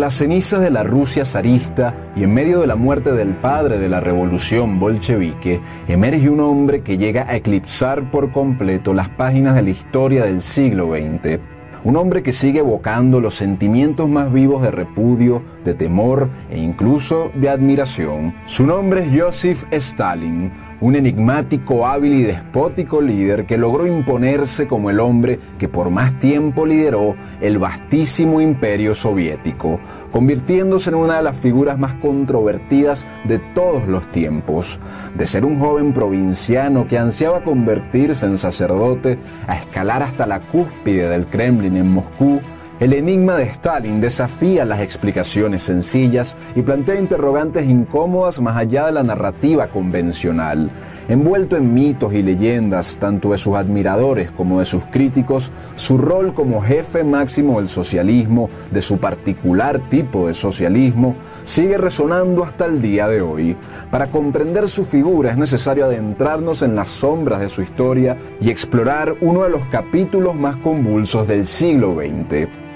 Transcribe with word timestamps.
Las 0.00 0.14
cenizas 0.14 0.62
de 0.62 0.70
la 0.70 0.82
Rusia 0.82 1.26
zarista 1.26 1.94
y 2.16 2.22
en 2.22 2.32
medio 2.32 2.60
de 2.60 2.66
la 2.66 2.74
muerte 2.74 3.12
del 3.12 3.36
padre 3.36 3.76
de 3.76 3.90
la 3.90 4.00
revolución 4.00 4.78
bolchevique, 4.78 5.60
emerge 5.88 6.30
un 6.30 6.40
hombre 6.40 6.82
que 6.82 6.96
llega 6.96 7.26
a 7.28 7.36
eclipsar 7.36 8.10
por 8.10 8.32
completo 8.32 8.94
las 8.94 9.10
páginas 9.10 9.56
de 9.56 9.62
la 9.62 9.68
historia 9.68 10.24
del 10.24 10.40
siglo 10.40 10.94
XX 10.94 11.38
un 11.84 11.96
hombre 11.96 12.22
que 12.22 12.32
sigue 12.32 12.60
evocando 12.60 13.20
los 13.20 13.34
sentimientos 13.34 14.08
más 14.08 14.32
vivos 14.32 14.62
de 14.62 14.70
repudio, 14.70 15.42
de 15.64 15.74
temor 15.74 16.28
e 16.50 16.58
incluso 16.58 17.30
de 17.34 17.48
admiración. 17.48 18.34
Su 18.44 18.66
nombre 18.66 19.04
es 19.04 19.20
Joseph 19.20 19.64
Stalin, 19.70 20.52
un 20.80 20.96
enigmático, 20.96 21.86
hábil 21.86 22.14
y 22.14 22.22
despótico 22.22 23.00
líder 23.00 23.46
que 23.46 23.58
logró 23.58 23.86
imponerse 23.86 24.66
como 24.66 24.90
el 24.90 25.00
hombre 25.00 25.38
que 25.58 25.68
por 25.68 25.90
más 25.90 26.18
tiempo 26.18 26.66
lideró 26.66 27.14
el 27.40 27.58
vastísimo 27.58 28.40
imperio 28.40 28.94
soviético, 28.94 29.80
convirtiéndose 30.10 30.90
en 30.90 30.96
una 30.96 31.18
de 31.18 31.22
las 31.22 31.36
figuras 31.36 31.78
más 31.78 31.94
controvertidas 31.94 33.06
de 33.24 33.38
todos 33.38 33.86
los 33.86 34.08
tiempos. 34.08 34.80
De 35.14 35.26
ser 35.26 35.44
un 35.44 35.58
joven 35.58 35.92
provinciano 35.92 36.86
que 36.86 36.98
ansiaba 36.98 37.44
convertirse 37.44 38.26
en 38.26 38.38
sacerdote, 38.38 39.18
a 39.46 39.56
escalar 39.56 40.02
hasta 40.02 40.26
la 40.26 40.40
cúspide 40.40 41.08
del 41.08 41.26
Kremlin 41.26 41.76
en 41.76 41.90
Moscú, 41.90 42.40
el 42.80 42.94
enigma 42.94 43.36
de 43.36 43.42
Stalin 43.42 44.00
desafía 44.00 44.64
las 44.64 44.80
explicaciones 44.80 45.64
sencillas 45.64 46.34
y 46.54 46.62
plantea 46.62 46.98
interrogantes 46.98 47.68
incómodas 47.68 48.40
más 48.40 48.56
allá 48.56 48.86
de 48.86 48.92
la 48.92 49.02
narrativa 49.02 49.66
convencional. 49.66 50.70
Envuelto 51.06 51.58
en 51.58 51.74
mitos 51.74 52.14
y 52.14 52.22
leyendas, 52.22 52.96
tanto 52.96 53.32
de 53.32 53.38
sus 53.38 53.54
admiradores 53.56 54.30
como 54.30 54.60
de 54.60 54.64
sus 54.64 54.86
críticos, 54.86 55.52
su 55.74 55.98
rol 55.98 56.32
como 56.32 56.62
jefe 56.62 57.04
máximo 57.04 57.58
del 57.58 57.68
socialismo, 57.68 58.48
de 58.70 58.80
su 58.80 58.96
particular 58.96 59.86
tipo 59.90 60.26
de 60.26 60.32
socialismo, 60.32 61.16
sigue 61.44 61.76
resonando 61.76 62.44
hasta 62.44 62.64
el 62.64 62.80
día 62.80 63.08
de 63.08 63.20
hoy. 63.20 63.58
Para 63.90 64.10
comprender 64.10 64.66
su 64.70 64.86
figura 64.86 65.32
es 65.32 65.36
necesario 65.36 65.84
adentrarnos 65.84 66.62
en 66.62 66.74
las 66.76 66.88
sombras 66.88 67.40
de 67.40 67.50
su 67.50 67.60
historia 67.60 68.16
y 68.40 68.48
explorar 68.48 69.16
uno 69.20 69.42
de 69.42 69.50
los 69.50 69.66
capítulos 69.66 70.34
más 70.34 70.56
convulsos 70.56 71.28
del 71.28 71.44
siglo 71.44 71.96
XX. 71.96 72.69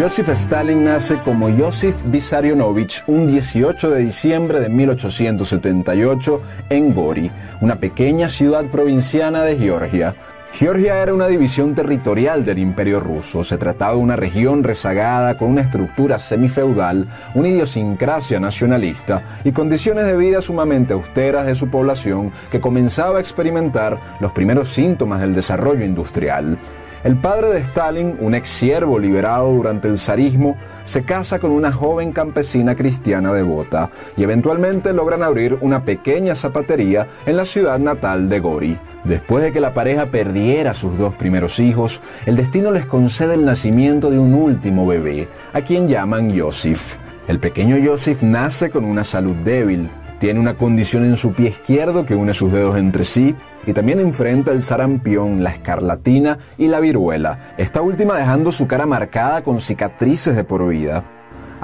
Joseph 0.00 0.30
Stalin 0.30 0.82
nace 0.82 1.20
como 1.20 1.48
Joseph 1.56 2.02
Vissarionovich 2.06 3.04
un 3.06 3.28
18 3.28 3.90
de 3.90 4.00
diciembre 4.00 4.58
de 4.58 4.68
1878 4.68 6.40
en 6.70 6.92
Gori, 6.92 7.30
una 7.60 7.76
pequeña 7.76 8.26
ciudad 8.26 8.66
provinciana 8.66 9.42
de 9.42 9.56
Georgia. 9.56 10.16
Georgia 10.52 11.00
era 11.00 11.14
una 11.14 11.28
división 11.28 11.76
territorial 11.76 12.44
del 12.44 12.58
Imperio 12.58 12.98
ruso. 12.98 13.44
Se 13.44 13.56
trataba 13.56 13.92
de 13.92 13.98
una 13.98 14.16
región 14.16 14.64
rezagada 14.64 15.38
con 15.38 15.50
una 15.50 15.60
estructura 15.60 16.18
semifeudal, 16.18 17.06
una 17.34 17.48
idiosincrasia 17.48 18.40
nacionalista 18.40 19.22
y 19.44 19.52
condiciones 19.52 20.06
de 20.06 20.16
vida 20.16 20.40
sumamente 20.40 20.92
austeras 20.92 21.46
de 21.46 21.54
su 21.54 21.68
población 21.68 22.32
que 22.50 22.60
comenzaba 22.60 23.18
a 23.18 23.20
experimentar 23.20 23.98
los 24.18 24.32
primeros 24.32 24.68
síntomas 24.70 25.20
del 25.20 25.34
desarrollo 25.34 25.84
industrial. 25.84 26.58
El 27.04 27.18
padre 27.18 27.48
de 27.48 27.58
Stalin, 27.58 28.16
un 28.18 28.34
ex 28.34 28.48
siervo 28.48 28.98
liberado 28.98 29.52
durante 29.52 29.88
el 29.88 29.98
zarismo, 29.98 30.56
se 30.84 31.02
casa 31.02 31.38
con 31.38 31.50
una 31.50 31.70
joven 31.70 32.12
campesina 32.12 32.74
cristiana 32.74 33.30
devota 33.30 33.90
y 34.16 34.22
eventualmente 34.22 34.94
logran 34.94 35.22
abrir 35.22 35.58
una 35.60 35.84
pequeña 35.84 36.34
zapatería 36.34 37.06
en 37.26 37.36
la 37.36 37.44
ciudad 37.44 37.78
natal 37.78 38.30
de 38.30 38.40
Gori. 38.40 38.78
Después 39.04 39.44
de 39.44 39.52
que 39.52 39.60
la 39.60 39.74
pareja 39.74 40.06
perdiera 40.06 40.72
sus 40.72 40.96
dos 40.96 41.14
primeros 41.14 41.60
hijos, 41.60 42.00
el 42.24 42.36
destino 42.36 42.70
les 42.70 42.86
concede 42.86 43.34
el 43.34 43.44
nacimiento 43.44 44.08
de 44.08 44.18
un 44.18 44.32
último 44.32 44.86
bebé, 44.86 45.28
a 45.52 45.60
quien 45.60 45.86
llaman 45.86 46.32
Yosif. 46.32 46.96
El 47.28 47.38
pequeño 47.38 47.76
Yosif 47.76 48.22
nace 48.22 48.70
con 48.70 48.86
una 48.86 49.04
salud 49.04 49.36
débil, 49.44 49.90
tiene 50.18 50.40
una 50.40 50.56
condición 50.56 51.04
en 51.04 51.18
su 51.18 51.34
pie 51.34 51.50
izquierdo 51.50 52.06
que 52.06 52.14
une 52.14 52.32
sus 52.32 52.50
dedos 52.50 52.78
entre 52.78 53.04
sí 53.04 53.36
y 53.66 53.72
también 53.72 54.00
enfrenta 54.00 54.52
el 54.52 54.62
sarampión, 54.62 55.42
la 55.42 55.50
escarlatina 55.50 56.38
y 56.58 56.68
la 56.68 56.80
viruela, 56.80 57.38
esta 57.56 57.82
última 57.82 58.16
dejando 58.16 58.52
su 58.52 58.66
cara 58.66 58.86
marcada 58.86 59.42
con 59.42 59.60
cicatrices 59.60 60.36
de 60.36 60.44
por 60.44 60.66
vida. 60.68 61.13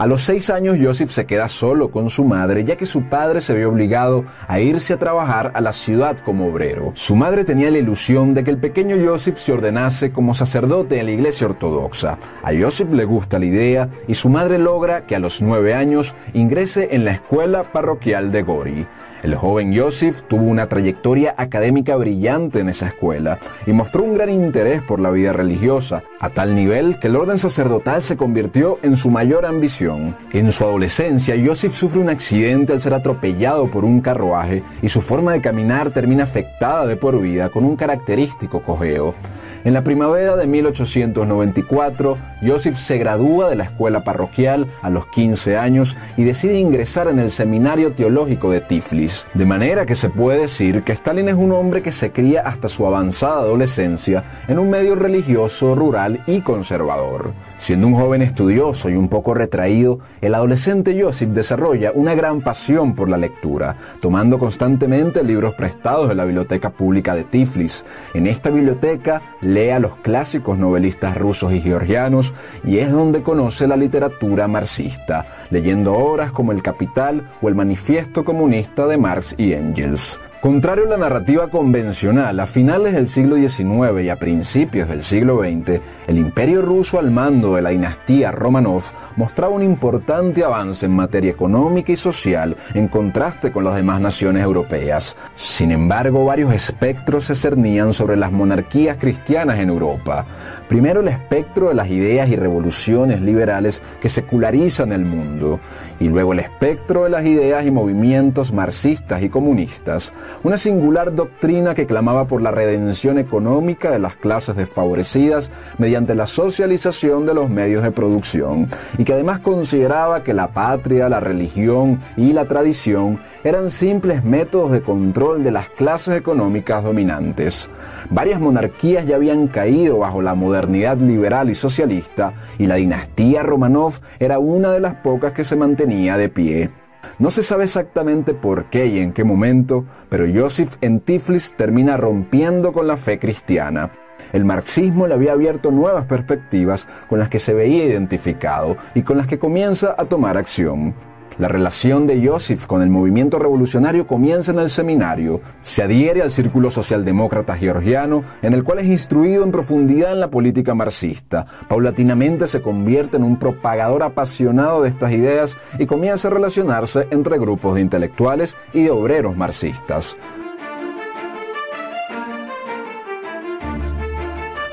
A 0.00 0.06
los 0.06 0.22
seis 0.22 0.48
años 0.48 0.78
Joseph 0.80 1.10
se 1.10 1.26
queda 1.26 1.50
solo 1.50 1.90
con 1.90 2.08
su 2.08 2.24
madre 2.24 2.64
ya 2.64 2.76
que 2.76 2.86
su 2.86 3.10
padre 3.10 3.42
se 3.42 3.54
vio 3.54 3.68
obligado 3.68 4.24
a 4.48 4.58
irse 4.58 4.94
a 4.94 4.98
trabajar 4.98 5.52
a 5.54 5.60
la 5.60 5.74
ciudad 5.74 6.16
como 6.24 6.46
obrero. 6.46 6.92
Su 6.94 7.16
madre 7.16 7.44
tenía 7.44 7.70
la 7.70 7.76
ilusión 7.76 8.32
de 8.32 8.42
que 8.42 8.50
el 8.50 8.56
pequeño 8.56 8.96
Joseph 8.98 9.36
se 9.36 9.52
ordenase 9.52 10.10
como 10.10 10.32
sacerdote 10.32 10.98
en 10.98 11.04
la 11.04 11.12
iglesia 11.12 11.48
ortodoxa. 11.48 12.18
A 12.42 12.50
Joseph 12.58 12.94
le 12.94 13.04
gusta 13.04 13.38
la 13.38 13.44
idea 13.44 13.90
y 14.08 14.14
su 14.14 14.30
madre 14.30 14.56
logra 14.56 15.04
que 15.04 15.16
a 15.16 15.18
los 15.18 15.42
nueve 15.42 15.74
años 15.74 16.14
ingrese 16.32 16.88
en 16.92 17.04
la 17.04 17.12
escuela 17.12 17.70
parroquial 17.70 18.32
de 18.32 18.40
Gori. 18.40 18.86
El 19.22 19.34
joven 19.34 19.78
Joseph 19.78 20.22
tuvo 20.26 20.44
una 20.44 20.66
trayectoria 20.66 21.34
académica 21.36 21.94
brillante 21.96 22.60
en 22.60 22.70
esa 22.70 22.86
escuela 22.86 23.38
y 23.66 23.74
mostró 23.74 24.04
un 24.04 24.14
gran 24.14 24.30
interés 24.30 24.80
por 24.80 24.98
la 24.98 25.10
vida 25.10 25.34
religiosa, 25.34 26.02
a 26.20 26.30
tal 26.30 26.54
nivel 26.54 26.98
que 26.98 27.08
el 27.08 27.16
orden 27.16 27.38
sacerdotal 27.38 28.00
se 28.00 28.16
convirtió 28.16 28.78
en 28.82 28.96
su 28.96 29.10
mayor 29.10 29.44
ambición. 29.44 29.89
En 30.32 30.52
su 30.52 30.64
adolescencia, 30.64 31.34
Joseph 31.44 31.72
sufre 31.72 32.00
un 32.00 32.08
accidente 32.08 32.72
al 32.72 32.80
ser 32.80 32.94
atropellado 32.94 33.70
por 33.70 33.84
un 33.84 34.00
carruaje 34.00 34.62
y 34.82 34.88
su 34.88 35.00
forma 35.00 35.32
de 35.32 35.40
caminar 35.40 35.90
termina 35.90 36.24
afectada 36.24 36.86
de 36.86 36.96
por 36.96 37.20
vida 37.20 37.48
con 37.48 37.64
un 37.64 37.76
característico 37.76 38.62
cojeo. 38.62 39.14
En 39.62 39.74
la 39.74 39.84
primavera 39.84 40.36
de 40.36 40.46
1894, 40.46 42.16
Joseph 42.42 42.76
se 42.76 42.96
gradúa 42.96 43.50
de 43.50 43.56
la 43.56 43.64
escuela 43.64 44.04
parroquial 44.04 44.66
a 44.80 44.88
los 44.88 45.06
15 45.08 45.58
años 45.58 45.96
y 46.16 46.24
decide 46.24 46.58
ingresar 46.58 47.08
en 47.08 47.18
el 47.18 47.30
seminario 47.30 47.92
teológico 47.92 48.50
de 48.50 48.62
Tiflis. 48.62 49.26
De 49.34 49.44
manera 49.44 49.84
que 49.84 49.96
se 49.96 50.08
puede 50.08 50.42
decir 50.42 50.82
que 50.82 50.92
Stalin 50.92 51.28
es 51.28 51.34
un 51.34 51.52
hombre 51.52 51.82
que 51.82 51.92
se 51.92 52.10
cría 52.10 52.40
hasta 52.40 52.70
su 52.70 52.86
avanzada 52.86 53.40
adolescencia 53.40 54.24
en 54.48 54.58
un 54.58 54.70
medio 54.70 54.94
religioso, 54.94 55.74
rural 55.74 56.22
y 56.26 56.40
conservador. 56.40 57.34
Siendo 57.60 57.88
un 57.88 57.94
joven 57.94 58.22
estudioso 58.22 58.88
y 58.88 58.94
un 58.94 59.10
poco 59.10 59.34
retraído, 59.34 59.98
el 60.22 60.34
adolescente 60.34 60.98
Joseph 60.98 61.28
desarrolla 61.28 61.92
una 61.94 62.14
gran 62.14 62.40
pasión 62.40 62.94
por 62.94 63.10
la 63.10 63.18
lectura, 63.18 63.76
tomando 64.00 64.38
constantemente 64.38 65.22
libros 65.22 65.54
prestados 65.56 66.08
de 66.08 66.14
la 66.14 66.24
biblioteca 66.24 66.70
pública 66.70 67.14
de 67.14 67.24
Tiflis. 67.24 67.84
En 68.14 68.26
esta 68.26 68.48
biblioteca 68.48 69.20
lee 69.42 69.68
a 69.68 69.78
los 69.78 69.96
clásicos 69.96 70.56
novelistas 70.56 71.18
rusos 71.18 71.52
y 71.52 71.60
georgianos 71.60 72.32
y 72.64 72.78
es 72.78 72.90
donde 72.90 73.22
conoce 73.22 73.66
la 73.66 73.76
literatura 73.76 74.48
marxista, 74.48 75.26
leyendo 75.50 75.94
obras 75.94 76.32
como 76.32 76.52
El 76.52 76.62
Capital 76.62 77.28
o 77.42 77.48
El 77.50 77.56
Manifiesto 77.56 78.24
Comunista 78.24 78.86
de 78.86 78.96
Marx 78.96 79.34
y 79.36 79.52
Engels. 79.52 80.18
Contrario 80.40 80.86
a 80.86 80.88
la 80.88 80.96
narrativa 80.96 81.48
convencional, 81.48 82.40
a 82.40 82.46
finales 82.46 82.94
del 82.94 83.08
siglo 83.08 83.36
XIX 83.36 84.02
y 84.02 84.08
a 84.08 84.16
principios 84.16 84.88
del 84.88 85.02
siglo 85.02 85.40
XX, 85.40 85.82
el 86.06 86.16
imperio 86.16 86.62
ruso 86.62 86.98
al 86.98 87.10
mando 87.10 87.56
de 87.56 87.60
la 87.60 87.68
dinastía 87.68 88.32
Romanov 88.32 88.84
mostraba 89.16 89.52
un 89.52 89.62
importante 89.62 90.42
avance 90.42 90.86
en 90.86 90.92
materia 90.92 91.30
económica 91.30 91.92
y 91.92 91.96
social 91.96 92.56
en 92.72 92.88
contraste 92.88 93.52
con 93.52 93.64
las 93.64 93.76
demás 93.76 94.00
naciones 94.00 94.42
europeas. 94.42 95.14
Sin 95.34 95.72
embargo, 95.72 96.24
varios 96.24 96.54
espectros 96.54 97.24
se 97.24 97.34
cernían 97.34 97.92
sobre 97.92 98.16
las 98.16 98.32
monarquías 98.32 98.96
cristianas 98.96 99.58
en 99.58 99.68
Europa. 99.68 100.24
Primero 100.70 101.00
el 101.00 101.08
espectro 101.08 101.70
de 101.70 101.74
las 101.74 101.90
ideas 101.90 102.28
y 102.28 102.36
revoluciones 102.36 103.20
liberales 103.20 103.82
que 104.00 104.08
secularizan 104.08 104.92
el 104.92 105.04
mundo, 105.04 105.58
y 105.98 106.06
luego 106.06 106.32
el 106.32 106.38
espectro 106.38 107.02
de 107.02 107.10
las 107.10 107.26
ideas 107.26 107.66
y 107.66 107.72
movimientos 107.72 108.52
marxistas 108.52 109.20
y 109.22 109.28
comunistas 109.28 110.12
una 110.44 110.56
singular 110.56 111.12
doctrina 111.12 111.74
que 111.74 111.86
clamaba 111.86 112.28
por 112.28 112.40
la 112.40 112.52
redención 112.52 113.18
económica 113.18 113.90
de 113.90 113.98
las 113.98 114.14
clases 114.14 114.54
desfavorecidas 114.54 115.50
mediante 115.78 116.14
la 116.14 116.28
socialización 116.28 117.26
de 117.26 117.34
los 117.34 117.50
medios 117.50 117.82
de 117.82 117.90
producción 117.90 118.68
y 118.96 119.02
que 119.02 119.14
además 119.14 119.40
consideraba 119.40 120.22
que 120.22 120.34
la 120.34 120.52
patria, 120.52 121.08
la 121.08 121.18
religión 121.18 121.98
y 122.16 122.32
la 122.32 122.46
tradición 122.46 123.18
eran 123.42 123.72
simples 123.72 124.24
métodos 124.24 124.70
de 124.70 124.82
control 124.82 125.42
de 125.42 125.50
las 125.50 125.68
clases 125.68 126.16
económicas 126.16 126.84
dominantes. 126.84 127.70
Varias 128.08 128.38
monarquías 128.38 129.04
ya 129.04 129.16
habían 129.16 129.48
caído 129.48 129.98
bajo 129.98 130.22
la 130.22 130.36
liberal 130.68 131.50
y 131.50 131.54
socialista 131.54 132.32
y 132.58 132.66
la 132.66 132.76
dinastía 132.76 133.42
Romanov 133.42 133.94
era 134.18 134.38
una 134.38 134.72
de 134.72 134.80
las 134.80 134.96
pocas 134.96 135.32
que 135.32 135.44
se 135.44 135.56
mantenía 135.56 136.16
de 136.16 136.28
pie. 136.28 136.70
No 137.18 137.30
se 137.30 137.42
sabe 137.42 137.64
exactamente 137.64 138.34
por 138.34 138.66
qué 138.66 138.86
y 138.86 138.98
en 138.98 139.12
qué 139.12 139.24
momento, 139.24 139.84
pero 140.08 140.26
Joseph 140.32 140.76
en 140.80 141.00
Tiflis 141.00 141.54
termina 141.56 141.96
rompiendo 141.96 142.72
con 142.72 142.86
la 142.86 142.96
fe 142.96 143.18
cristiana. 143.18 143.90
El 144.32 144.44
marxismo 144.44 145.06
le 145.06 145.14
había 145.14 145.32
abierto 145.32 145.70
nuevas 145.70 146.06
perspectivas 146.06 146.86
con 147.08 147.18
las 147.18 147.28
que 147.28 147.38
se 147.38 147.54
veía 147.54 147.84
identificado 147.84 148.76
y 148.94 149.02
con 149.02 149.16
las 149.16 149.26
que 149.26 149.38
comienza 149.38 149.94
a 149.96 150.04
tomar 150.04 150.36
acción. 150.36 150.94
La 151.38 151.48
relación 151.48 152.06
de 152.06 152.26
Joseph 152.26 152.66
con 152.66 152.82
el 152.82 152.90
movimiento 152.90 153.38
revolucionario 153.38 154.06
comienza 154.06 154.52
en 154.52 154.58
el 154.58 154.68
seminario. 154.68 155.40
Se 155.62 155.82
adhiere 155.82 156.22
al 156.22 156.30
círculo 156.30 156.70
socialdemócrata 156.70 157.56
georgiano, 157.56 158.24
en 158.42 158.52
el 158.52 158.64
cual 158.64 158.80
es 158.80 158.86
instruido 158.86 159.44
en 159.44 159.52
profundidad 159.52 160.12
en 160.12 160.20
la 160.20 160.30
política 160.30 160.74
marxista. 160.74 161.46
Paulatinamente 161.68 162.46
se 162.46 162.60
convierte 162.60 163.16
en 163.16 163.24
un 163.24 163.38
propagador 163.38 164.02
apasionado 164.02 164.82
de 164.82 164.88
estas 164.88 165.12
ideas 165.12 165.56
y 165.78 165.86
comienza 165.86 166.28
a 166.28 166.32
relacionarse 166.32 167.08
entre 167.10 167.38
grupos 167.38 167.74
de 167.74 167.80
intelectuales 167.80 168.56
y 168.74 168.82
de 168.82 168.90
obreros 168.90 169.36
marxistas. 169.36 170.16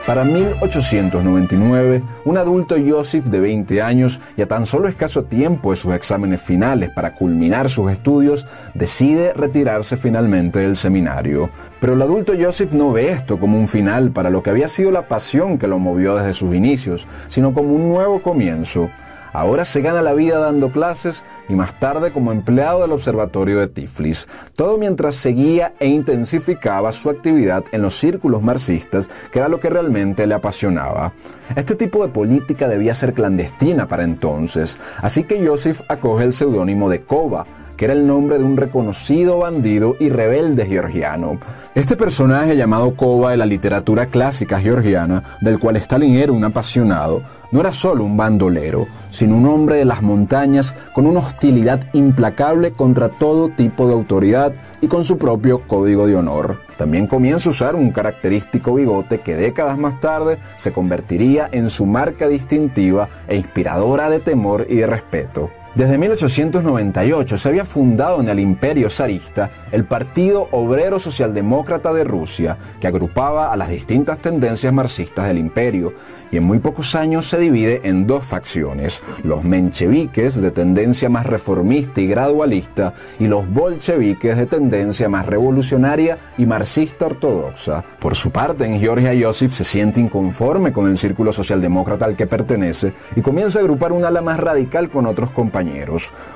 Para 0.07 0.23
1899, 0.23 2.01
un 2.23 2.37
adulto 2.37 2.77
Joseph 2.87 3.25
de 3.25 3.41
20 3.41 3.81
años 3.81 4.21
y 4.37 4.41
a 4.41 4.47
tan 4.47 4.65
solo 4.65 4.87
escaso 4.87 5.23
tiempo 5.23 5.71
de 5.71 5.75
sus 5.75 5.93
exámenes 5.93 6.41
finales 6.41 6.91
para 6.91 7.13
culminar 7.13 7.69
sus 7.69 7.91
estudios, 7.91 8.47
decide 8.73 9.33
retirarse 9.33 9.97
finalmente 9.97 10.59
del 10.59 10.77
seminario. 10.77 11.49
Pero 11.81 11.91
el 11.91 12.01
adulto 12.01 12.31
Joseph 12.39 12.71
no 12.71 12.93
ve 12.93 13.09
esto 13.09 13.37
como 13.37 13.59
un 13.59 13.67
final 13.67 14.11
para 14.11 14.29
lo 14.29 14.41
que 14.41 14.49
había 14.49 14.69
sido 14.69 14.91
la 14.91 15.09
pasión 15.09 15.57
que 15.57 15.67
lo 15.67 15.77
movió 15.77 16.15
desde 16.15 16.33
sus 16.33 16.55
inicios, 16.55 17.05
sino 17.27 17.53
como 17.53 17.73
un 17.73 17.89
nuevo 17.89 18.21
comienzo. 18.21 18.89
Ahora 19.33 19.65
se 19.65 19.81
gana 19.81 20.01
la 20.01 20.13
vida 20.13 20.39
dando 20.39 20.71
clases 20.71 21.23
y 21.49 21.55
más 21.55 21.79
tarde 21.79 22.11
como 22.11 22.31
empleado 22.31 22.81
del 22.81 22.91
observatorio 22.91 23.59
de 23.59 23.67
Tiflis, 23.67 24.27
todo 24.55 24.77
mientras 24.77 25.15
seguía 25.15 25.73
e 25.79 25.87
intensificaba 25.87 26.91
su 26.91 27.09
actividad 27.09 27.65
en 27.71 27.81
los 27.81 27.95
círculos 27.95 28.41
marxistas, 28.41 29.07
que 29.31 29.39
era 29.39 29.47
lo 29.47 29.59
que 29.59 29.69
realmente 29.69 30.27
le 30.27 30.35
apasionaba. 30.35 31.13
Este 31.55 31.75
tipo 31.75 32.05
de 32.05 32.11
política 32.11 32.67
debía 32.67 32.93
ser 32.93 33.13
clandestina 33.13 33.87
para 33.87 34.03
entonces, 34.03 34.77
así 34.97 35.23
que 35.23 35.45
Joseph 35.45 35.81
acoge 35.87 36.23
el 36.23 36.33
seudónimo 36.33 36.89
de 36.89 37.01
Kova, 37.01 37.45
que 37.77 37.85
era 37.85 37.93
el 37.93 38.05
nombre 38.05 38.37
de 38.39 38.43
un 38.43 38.57
reconocido 38.57 39.39
bandido 39.39 39.95
y 39.99 40.09
rebelde 40.09 40.65
georgiano. 40.65 41.37
Este 41.75 41.95
personaje 41.95 42.57
llamado 42.57 42.95
Kova 42.95 43.31
de 43.31 43.37
la 43.37 43.45
literatura 43.45 44.07
clásica 44.07 44.59
georgiana, 44.59 45.23
del 45.41 45.59
cual 45.59 45.77
Stalin 45.77 46.15
era 46.15 46.31
un 46.31 46.43
apasionado, 46.43 47.21
no 47.51 47.61
era 47.61 47.71
solo 47.71 48.03
un 48.03 48.17
bandolero, 48.17 48.87
sino 49.09 49.37
un 49.37 49.45
hombre 49.45 49.77
de 49.77 49.85
las 49.85 50.01
montañas 50.01 50.75
con 50.91 51.05
una 51.05 51.19
hostilidad 51.19 51.79
implacable 51.93 52.71
contra 52.71 53.09
todo 53.09 53.49
tipo 53.49 53.87
de 53.87 53.93
autoridad 53.93 54.53
y 54.81 54.87
con 54.87 55.03
su 55.03 55.17
propio 55.17 55.67
código 55.67 56.07
de 56.07 56.15
honor. 56.15 56.59
También 56.77 57.07
comienza 57.07 57.49
a 57.49 57.51
usar 57.51 57.75
un 57.75 57.91
característico 57.91 58.73
bigote 58.73 59.21
que 59.21 59.35
décadas 59.35 59.77
más 59.77 59.99
tarde 59.99 60.39
se 60.55 60.71
convertiría 60.71 61.47
en 61.51 61.69
su 61.69 61.85
marca 61.85 62.27
distintiva 62.27 63.07
e 63.27 63.35
inspiradora 63.35 64.09
de 64.09 64.19
temor 64.19 64.65
y 64.67 64.77
de 64.77 64.87
respeto. 64.87 65.51
Desde 65.77 65.99
1898 65.99 67.37
se 67.37 67.49
había 67.49 67.63
fundado 67.63 68.19
en 68.19 68.29
el 68.29 68.39
imperio 68.39 68.89
zarista 68.89 69.51
el 69.71 69.85
Partido 69.85 70.47
Obrero 70.49 70.97
Socialdemócrata 70.97 71.93
de 71.93 72.03
Rusia, 72.03 72.57
que 72.81 72.87
agrupaba 72.87 73.53
a 73.53 73.57
las 73.57 73.69
distintas 73.69 74.17
tendencias 74.17 74.73
marxistas 74.73 75.27
del 75.27 75.37
imperio, 75.37 75.93
y 76.31 76.37
en 76.37 76.45
muy 76.45 76.57
pocos 76.57 76.95
años 76.95 77.27
se 77.27 77.37
divide 77.37 77.81
en 77.83 78.07
dos 78.07 78.25
facciones, 78.25 79.03
los 79.23 79.43
mencheviques 79.43 80.41
de 80.41 80.49
tendencia 80.49 81.09
más 81.09 81.27
reformista 81.27 82.01
y 82.01 82.07
gradualista, 82.07 82.95
y 83.19 83.27
los 83.27 83.47
bolcheviques 83.47 84.35
de 84.35 84.47
tendencia 84.47 85.09
más 85.09 85.27
revolucionaria 85.27 86.17
y 86.39 86.47
marxista 86.47 87.05
ortodoxa. 87.05 87.85
Por 87.99 88.15
su 88.15 88.31
parte, 88.31 88.65
en 88.65 88.79
Georgia 88.79 89.13
Joseph 89.21 89.51
se 89.51 89.63
siente 89.63 89.99
inconforme 89.99 90.73
con 90.73 90.87
el 90.87 90.97
círculo 90.97 91.31
socialdemócrata 91.31 92.05
al 92.05 92.15
que 92.15 92.25
pertenece 92.25 92.93
y 93.15 93.21
comienza 93.21 93.59
a 93.59 93.61
agrupar 93.61 93.91
un 93.91 94.05
ala 94.05 94.23
más 94.23 94.39
radical 94.39 94.89
con 94.89 95.05
otros 95.05 95.29
compañeros 95.29 95.66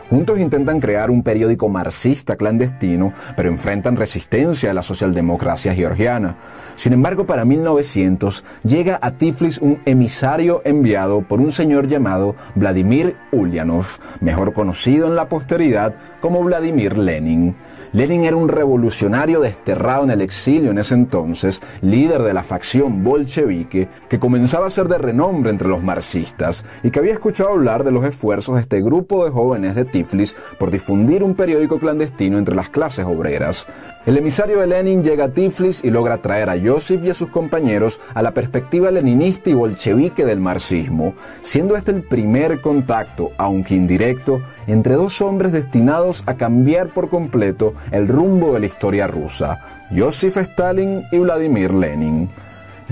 Juntos 0.10 0.40
intentan 0.40 0.80
crear 0.80 1.10
un 1.10 1.24
periódico 1.24 1.70
marxista 1.70 2.36
clandestino, 2.36 3.14
pero 3.36 3.50
enfrentan 3.50 3.96
resistencia 3.96 4.72
a 4.72 4.74
la 4.74 4.84
socialdemocracia 4.84 5.74
georgiana. 5.74 6.36
Sin 6.76 6.94
embargo, 6.94 7.26
para 7.26 7.46
1900 7.46 8.44
llega 8.64 9.00
a 9.02 9.12
Tiflis 9.12 9.60
un 9.60 9.82
emisario 9.86 10.62
enviado 10.66 11.22
por 11.22 11.40
un 11.40 11.52
señor 11.52 11.88
llamado 11.88 12.36
Vladimir 12.56 13.16
Ulyanov, 13.32 13.86
mejor 14.20 14.54
conocido 14.54 15.08
en 15.08 15.16
la 15.16 15.30
posteridad 15.30 15.96
como 16.20 16.44
Vladimir 16.44 16.98
Lenin. 16.98 17.56
Lenin 17.94 18.24
era 18.24 18.38
un 18.38 18.48
revolucionario 18.48 19.42
desterrado 19.42 20.06
en 20.06 20.12
el 20.12 20.22
exilio 20.22 20.72
en 20.72 20.78
ese 20.78 20.96
entonces, 20.96 21.62
líder 21.82 22.24
de 22.24 22.34
la 22.34 22.42
facción 22.42 23.04
bolchevique, 23.04 23.90
que 24.08 24.18
comenzaba 24.18 24.68
a 24.68 24.70
ser 24.70 24.88
de 24.88 24.98
renombre 24.98 25.52
entre 25.52 25.68
los 25.68 25.84
marxistas 25.84 26.64
y 26.84 26.90
que 26.90 27.00
había 27.00 27.12
escuchado 27.12 27.50
hablar 27.50 27.84
de 27.84 27.92
los 27.92 28.06
esfuerzos 28.06 28.56
de 28.56 28.62
este 28.62 28.82
grupo 28.82 29.26
de 29.26 29.32
jóvenes 29.32 29.76
de 29.76 29.84
Tiflis 29.84 30.38
por 30.58 30.72
difundir 30.72 31.22
un 31.22 31.36
periódico 31.36 31.80
clandestino 31.80 32.38
entre 32.38 32.56
las 32.56 32.70
clases 32.70 33.06
obreras. 33.06 33.68
El 34.06 34.18
emisario 34.18 34.62
de 34.62 34.68
Lenin 34.68 35.04
llega 35.04 35.26
a 35.26 35.34
Tiflis 35.34 35.84
y 35.84 35.92
logra 35.92 36.22
traer 36.22 36.50
a 36.50 36.58
Joseph 36.58 37.04
y 37.04 37.10
a 37.10 37.14
sus 37.14 37.28
compañeros 37.28 38.00
a 38.14 38.22
la 38.22 38.34
perspectiva 38.34 38.90
leninista 38.90 39.50
y 39.50 39.54
bolchevique 39.54 40.24
del 40.24 40.40
marxismo, 40.40 41.14
siendo 41.42 41.76
este 41.76 41.92
el 41.92 42.04
primer 42.04 42.62
contacto, 42.62 43.32
aunque 43.38 43.76
indirecto, 43.76 44.42
entre 44.66 44.94
dos 44.94 45.22
hombres 45.22 45.52
destinados 45.52 46.24
a 46.26 46.38
cambiar 46.38 46.94
por 46.94 47.10
completo 47.10 47.74
el 47.92 48.08
rumbo 48.08 48.54
de 48.54 48.60
la 48.60 48.66
historia 48.66 49.08
rusa, 49.08 49.60
Joseph 49.96 50.38
Stalin 50.38 51.04
y 51.12 51.18
Vladimir 51.18 51.74
Lenin. 51.74 52.30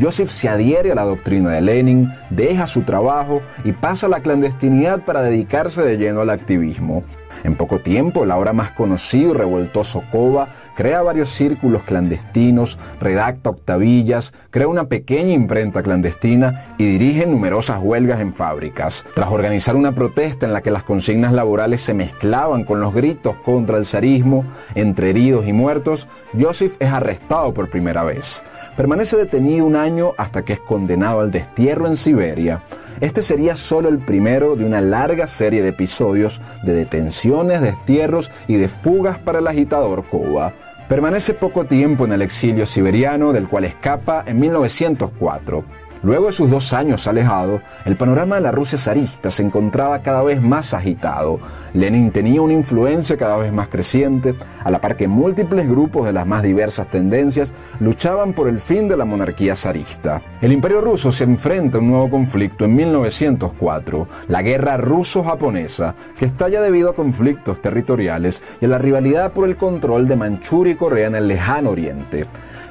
Joseph 0.01 0.29
se 0.29 0.47
adhiere 0.47 0.91
a 0.91 0.95
la 0.95 1.03
doctrina 1.03 1.49
de 1.49 1.61
Lenin, 1.61 2.09
deja 2.29 2.67
su 2.67 2.81
trabajo 2.81 3.41
y 3.63 3.73
pasa 3.73 4.07
a 4.07 4.09
la 4.09 4.21
clandestinidad 4.21 5.03
para 5.03 5.21
dedicarse 5.21 5.81
de 5.81 5.97
lleno 5.97 6.21
al 6.21 6.29
activismo. 6.29 7.03
En 7.43 7.55
poco 7.55 7.79
tiempo, 7.79 8.23
el 8.23 8.31
ahora 8.31 8.53
más 8.53 8.71
conocido 8.71 9.31
y 9.31 9.37
revoltoso 9.37 10.03
Kova 10.11 10.49
crea 10.75 11.01
varios 11.01 11.29
círculos 11.29 11.83
clandestinos, 11.83 12.77
redacta 12.99 13.49
octavillas, 13.49 14.33
crea 14.49 14.67
una 14.67 14.85
pequeña 14.85 15.33
imprenta 15.33 15.83
clandestina 15.83 16.65
y 16.77 16.85
dirige 16.85 17.25
numerosas 17.25 17.79
huelgas 17.81 18.19
en 18.19 18.33
fábricas. 18.33 19.05
Tras 19.13 19.29
organizar 19.29 19.75
una 19.75 19.93
protesta 19.93 20.45
en 20.45 20.53
la 20.53 20.61
que 20.61 20.71
las 20.71 20.83
consignas 20.83 21.33
laborales 21.33 21.81
se 21.81 21.93
mezclaban 21.93 22.63
con 22.63 22.81
los 22.81 22.93
gritos 22.93 23.37
contra 23.37 23.77
el 23.77 23.85
zarismo, 23.85 24.45
entre 24.75 25.09
heridos 25.09 25.47
y 25.47 25.53
muertos, 25.53 26.07
Joseph 26.39 26.75
es 26.79 26.91
arrestado 26.91 27.53
por 27.53 27.69
primera 27.69 28.03
vez. 28.03 28.43
Permanece 28.75 29.17
detenido 29.17 29.65
un 29.65 29.75
año 29.75 30.13
hasta 30.17 30.43
que 30.43 30.53
es 30.53 30.59
condenado 30.59 31.21
al 31.21 31.31
destierro 31.31 31.87
en 31.87 31.97
Siberia. 31.97 32.63
Este 33.01 33.21
sería 33.21 33.55
solo 33.55 33.87
el 33.87 33.99
primero 33.99 34.55
de 34.55 34.65
una 34.65 34.81
larga 34.81 35.25
serie 35.25 35.61
de 35.61 35.69
episodios 35.69 36.41
de 36.63 36.73
detenciones, 36.73 37.61
destierros 37.61 38.29
y 38.47 38.55
de 38.55 38.67
fugas 38.67 39.17
para 39.17 39.39
el 39.39 39.47
agitador 39.47 40.05
Cuba. 40.05 40.53
Permanece 40.89 41.33
poco 41.33 41.65
tiempo 41.65 42.05
en 42.05 42.11
el 42.11 42.21
exilio 42.21 42.65
siberiano 42.65 43.31
del 43.31 43.47
cual 43.47 43.63
escapa 43.63 44.23
en 44.25 44.39
1904. 44.39 45.78
Luego 46.01 46.27
de 46.27 46.31
sus 46.31 46.49
dos 46.49 46.71
años 46.71 47.07
alejado, 47.07 47.61
el 47.83 47.97
panorama 47.97 48.35
de 48.35 48.41
la 48.41 48.51
Rusia 48.51 48.77
zarista 48.77 49.29
se 49.29 49.43
encontraba 49.43 50.01
cada 50.01 50.23
vez 50.23 50.41
más 50.41 50.73
agitado. 50.73 51.39
Lenin 51.73 52.11
tenía 52.11 52.41
una 52.41 52.53
influencia 52.53 53.17
cada 53.17 53.35
vez 53.35 53.51
más 53.51 53.67
creciente, 53.67 54.33
a 54.63 54.71
la 54.71 54.79
par 54.79 54.95
que 54.95 55.09
múltiples 55.09 55.67
grupos 55.67 56.05
de 56.05 56.13
las 56.13 56.25
más 56.25 56.41
diversas 56.41 56.87
tendencias 56.87 57.53
luchaban 57.81 58.31
por 58.31 58.47
el 58.47 58.61
fin 58.61 58.87
de 58.87 58.95
la 58.95 59.03
monarquía 59.03 59.57
zarista. 59.57 60.21
El 60.41 60.53
imperio 60.53 60.79
ruso 60.79 61.11
se 61.11 61.25
enfrenta 61.25 61.77
a 61.77 61.81
un 61.81 61.89
nuevo 61.89 62.09
conflicto 62.09 62.63
en 62.63 62.75
1904, 62.75 64.07
la 64.29 64.41
guerra 64.41 64.77
ruso-japonesa, 64.77 65.95
que 66.17 66.25
estalla 66.25 66.61
debido 66.61 66.91
a 66.91 66.95
conflictos 66.95 67.61
territoriales 67.61 68.41
y 68.61 68.65
a 68.65 68.69
la 68.69 68.77
rivalidad 68.77 69.33
por 69.33 69.47
el 69.47 69.57
control 69.57 70.07
de 70.07 70.15
Manchuria 70.15 70.73
y 70.73 70.77
Corea 70.77 71.07
en 71.07 71.15
el 71.15 71.27
lejano 71.27 71.71
oriente 71.71 72.25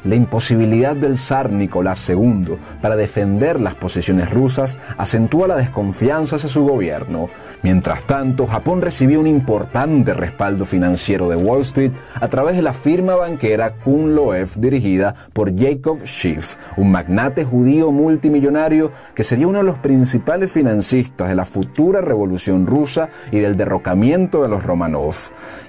la 0.04 0.14
imposibilidad 0.14 0.96
del 0.96 1.16
zar 1.18 1.52
Nicolás 1.52 2.08
II 2.08 2.56
para 2.80 2.96
defender 2.96 3.60
las 3.60 3.74
posiciones 3.74 4.30
rusas 4.30 4.78
acentúa 4.96 5.48
la 5.48 5.56
desconfianza 5.56 6.36
hacia 6.36 6.48
su 6.48 6.64
gobierno. 6.64 7.28
Mientras 7.62 8.04
tanto, 8.04 8.46
Japón 8.46 8.82
recibió 8.82 9.20
un 9.20 9.26
importante 9.26 10.14
respaldo 10.14 10.64
financiero 10.64 11.28
de 11.28 11.36
Wall 11.36 11.62
Street 11.62 11.92
a 12.20 12.28
través 12.28 12.56
de 12.56 12.62
la 12.62 12.72
firma 12.72 13.16
banquera 13.16 13.74
Kun 13.74 14.14
Loef 14.14 14.56
dirigida 14.56 15.14
por 15.32 15.56
Jacob 15.56 15.98
Schiff, 16.04 16.56
un 16.76 16.90
magnate 16.90 17.44
judío 17.44 17.90
multimillonario 17.90 18.92
que 19.14 19.24
sería 19.24 19.48
uno 19.48 19.58
de 19.58 19.64
los 19.64 19.78
principales 19.78 20.52
financistas 20.52 21.28
de 21.28 21.34
la 21.34 21.44
futura 21.44 22.00
revolución 22.00 22.66
rusa 22.66 23.08
y 23.30 23.38
del 23.38 23.56
derrocamiento 23.56 24.42
de 24.42 24.48
los 24.48 24.64
Romanov. 24.64 25.16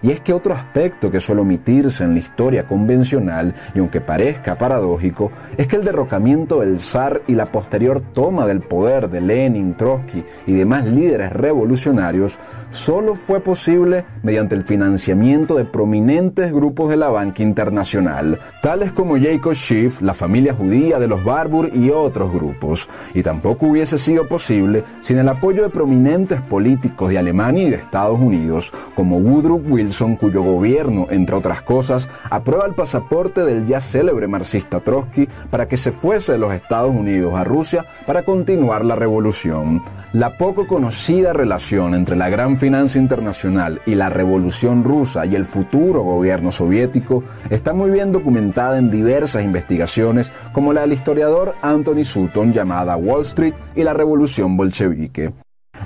Y 0.02 0.12
es 0.12 0.22
que 0.22 0.34
otro 0.34 0.54
aspecto 0.54 1.12
que 1.12 1.20
suele 1.20 1.42
omitirse 1.42 2.04
en 2.04 2.14
la 2.14 2.20
historia 2.20 2.68
convencional, 2.68 3.54
y 3.74 3.80
aunque 3.80 4.02
parece 4.02 4.19
parezca 4.20 4.58
paradójico, 4.58 5.32
es 5.56 5.68
que 5.68 5.78
el 5.78 5.86
derrocamiento 5.86 6.60
del 6.60 6.78
zar 6.78 7.22
y 7.26 7.36
la 7.36 7.54
posterior 7.54 8.02
toma 8.02 8.46
del 8.48 8.60
poder 8.60 9.10
de 9.10 9.22
Lenin, 9.22 9.78
Trotsky 9.78 10.26
y 10.46 10.56
demás 10.56 10.86
líderes 10.86 11.32
revolucionarios 11.32 12.38
solo 12.70 13.16
fue 13.16 13.40
posible 13.40 14.04
mediante 14.22 14.56
el 14.56 14.64
financiamiento 14.64 15.56
de 15.56 15.64
prominentes 15.64 16.52
grupos 16.52 16.90
de 16.90 16.98
la 16.98 17.08
banca 17.08 17.44
internacional, 17.44 18.38
tales 18.62 18.92
como 18.92 19.18
Jacob 19.18 19.54
Schiff, 19.54 20.02
la 20.02 20.14
familia 20.14 20.54
judía 20.54 21.00
de 21.00 21.08
los 21.08 21.24
Barbour 21.24 21.74
y 21.74 21.90
otros 21.90 22.34
grupos, 22.34 22.90
y 23.14 23.24
tampoco 23.24 23.68
hubiese 23.68 23.98
sido 23.98 24.28
posible 24.28 24.84
sin 25.00 25.18
el 25.18 25.30
apoyo 25.30 25.64
de 25.64 25.70
prominentes 25.70 26.42
políticos 26.42 27.08
de 27.08 27.20
Alemania 27.20 27.68
y 27.68 27.70
de 27.70 27.78
Estados 27.78 28.20
Unidos, 28.20 28.74
como 28.96 29.18
Woodrow 29.20 29.64
Wilson, 29.66 30.18
cuyo 30.18 30.44
gobierno, 30.44 31.08
entre 31.10 31.38
otras 31.38 31.62
cosas, 31.62 32.10
aprueba 32.30 32.66
el 32.66 32.76
pasaporte 32.76 33.46
del 33.46 33.66
ya 33.66 33.80
célebre 33.80 34.09
marxista 34.28 34.80
Trotsky 34.80 35.28
para 35.50 35.68
que 35.68 35.78
se 35.78 35.92
fuese 35.92 36.34
de 36.34 36.38
los 36.38 36.54
Estados 36.54 36.92
Unidos 36.92 37.34
a 37.36 37.44
Rusia 37.44 37.86
para 38.06 38.24
continuar 38.24 38.86
la 38.86 38.96
revolución. 38.96 39.84
La 40.14 40.38
poco 40.38 40.68
conocida 40.68 41.34
relación 41.34 41.94
entre 41.96 42.16
la 42.16 42.30
gran 42.30 42.58
finanza 42.58 43.00
internacional 43.00 43.82
y 43.86 43.96
la 43.96 44.10
revolución 44.10 44.84
rusa 44.84 45.26
y 45.26 45.36
el 45.36 45.46
futuro 45.46 46.02
gobierno 46.04 46.52
soviético 46.52 47.24
está 47.50 47.74
muy 47.74 47.92
bien 47.92 48.12
documentada 48.12 48.78
en 48.78 48.92
diversas 48.92 49.44
investigaciones 49.44 50.32
como 50.54 50.74
la 50.74 50.82
del 50.82 50.94
historiador 50.94 51.56
Anthony 51.62 52.04
Sutton 52.04 52.54
llamada 52.54 52.98
Wall 52.98 53.22
Street 53.22 53.54
y 53.76 53.84
la 53.84 53.94
revolución 53.94 54.58
bolchevique. 54.58 55.32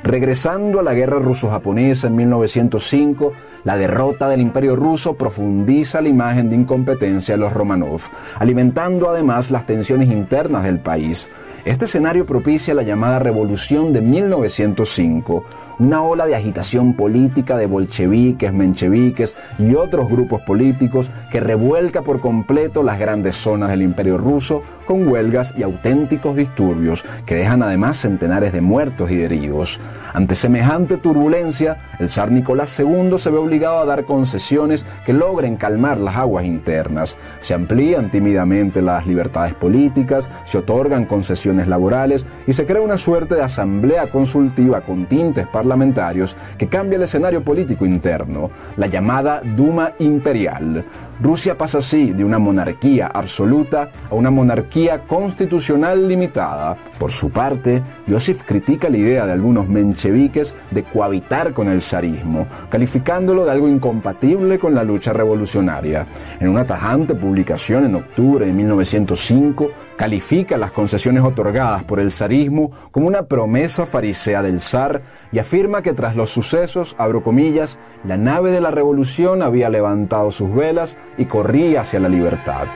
Regresando 0.03 0.81
a 0.81 0.83
la 0.83 0.93
guerra 0.93 1.19
ruso-japonesa 1.19 2.07
en 2.07 2.15
1905, 2.15 3.31
la 3.63 3.77
derrota 3.77 4.27
del 4.27 4.41
imperio 4.41 4.75
ruso 4.75 5.13
profundiza 5.13 6.01
la 6.01 6.09
imagen 6.09 6.49
de 6.49 6.57
incompetencia 6.57 7.35
de 7.35 7.39
los 7.39 7.53
Romanov, 7.53 8.01
alimentando 8.37 9.09
además 9.09 9.49
las 9.49 9.65
tensiones 9.65 10.11
internas 10.11 10.63
del 10.63 10.81
país. 10.81 11.31
Este 11.63 11.85
escenario 11.85 12.25
propicia 12.25 12.73
la 12.73 12.83
llamada 12.83 13.19
Revolución 13.19 13.93
de 13.93 14.01
1905, 14.01 15.45
una 15.79 16.03
ola 16.03 16.25
de 16.25 16.35
agitación 16.35 16.93
política 16.93 17.57
de 17.57 17.67
bolcheviques, 17.67 18.53
mencheviques 18.53 19.35
y 19.59 19.75
otros 19.75 20.09
grupos 20.09 20.41
políticos 20.41 21.11
que 21.31 21.39
revuelca 21.39 22.01
por 22.01 22.19
completo 22.19 22.83
las 22.83 22.99
grandes 22.99 23.35
zonas 23.35 23.69
del 23.69 23.81
imperio 23.81 24.17
ruso 24.17 24.63
con 24.85 25.07
huelgas 25.07 25.53
y 25.57 25.63
auténticos 25.63 26.35
disturbios 26.35 27.03
que 27.25 27.35
dejan 27.35 27.63
además 27.63 27.97
centenares 27.97 28.53
de 28.53 28.61
muertos 28.61 29.11
y 29.11 29.21
heridos. 29.21 29.79
Ante 30.13 30.35
semejante 30.35 30.97
turbulencia, 30.97 31.77
el 31.99 32.09
zar 32.09 32.31
Nicolás 32.31 32.79
II 32.79 33.17
se 33.17 33.31
ve 33.31 33.37
obligado 33.37 33.79
a 33.79 33.85
dar 33.85 34.05
concesiones 34.05 34.85
que 35.05 35.13
logren 35.13 35.57
calmar 35.57 35.99
las 35.99 36.15
aguas 36.15 36.45
internas. 36.45 37.17
Se 37.39 37.53
amplían 37.53 38.11
tímidamente 38.11 38.81
las 38.81 39.07
libertades 39.07 39.53
políticas, 39.53 40.29
se 40.43 40.59
otorgan 40.59 41.05
concesiones 41.05 41.67
laborales 41.67 42.25
y 42.47 42.53
se 42.53 42.65
crea 42.65 42.81
una 42.81 42.97
suerte 42.97 43.35
de 43.35 43.41
asamblea 43.41 44.09
consultiva 44.09 44.81
con 44.81 45.05
tintes 45.05 45.47
parlamentarios 45.63 46.35
que 46.57 46.67
cambia 46.67 46.97
el 46.97 47.03
escenario 47.03 47.41
político 47.41 47.85
interno, 47.85 48.51
la 48.75 48.87
llamada 48.87 49.41
Duma 49.55 49.93
Imperial. 49.99 50.83
Rusia 51.23 51.57
pasa 51.57 51.77
así 51.77 52.11
de 52.11 52.25
una 52.25 52.37
monarquía 52.37 53.07
absoluta 53.07 53.89
a 54.11 54.13
una 54.13 54.29
monarquía 54.29 55.05
constitucional 55.05 56.05
limitada. 56.05 56.75
Por 56.99 57.13
su 57.13 57.29
parte, 57.29 57.81
Joseph 58.09 58.41
critica 58.45 58.89
la 58.89 58.97
idea 58.97 59.25
de 59.25 59.31
algunos 59.31 59.69
mencheviques 59.69 60.53
de 60.71 60.83
cohabitar 60.83 61.53
con 61.53 61.69
el 61.69 61.81
zarismo, 61.81 62.45
calificándolo 62.69 63.45
de 63.45 63.51
algo 63.51 63.69
incompatible 63.69 64.59
con 64.59 64.75
la 64.75 64.83
lucha 64.83 65.13
revolucionaria. 65.13 66.05
En 66.41 66.49
una 66.49 66.65
tajante 66.65 67.15
publicación 67.15 67.85
en 67.85 67.95
octubre 67.95 68.45
de 68.45 68.51
1905, 68.51 69.69
califica 69.95 70.57
las 70.57 70.73
concesiones 70.73 71.23
otorgadas 71.23 71.85
por 71.85 72.01
el 72.01 72.11
zarismo 72.11 72.69
como 72.91 73.07
una 73.07 73.27
promesa 73.27 73.85
farisea 73.85 74.41
del 74.41 74.59
zar 74.59 75.01
y 75.31 75.39
afirma 75.39 75.81
que 75.81 75.93
tras 75.93 76.17
los 76.17 76.31
sucesos, 76.31 76.97
abro 76.97 77.23
comillas, 77.23 77.77
la 78.03 78.17
nave 78.17 78.51
de 78.51 78.59
la 78.59 78.71
revolución 78.71 79.41
había 79.41 79.69
levantado 79.69 80.29
sus 80.29 80.53
velas 80.53 80.97
y 81.17 81.25
corría 81.25 81.81
hacia 81.81 81.99
la 81.99 82.09
libertad. 82.09 82.67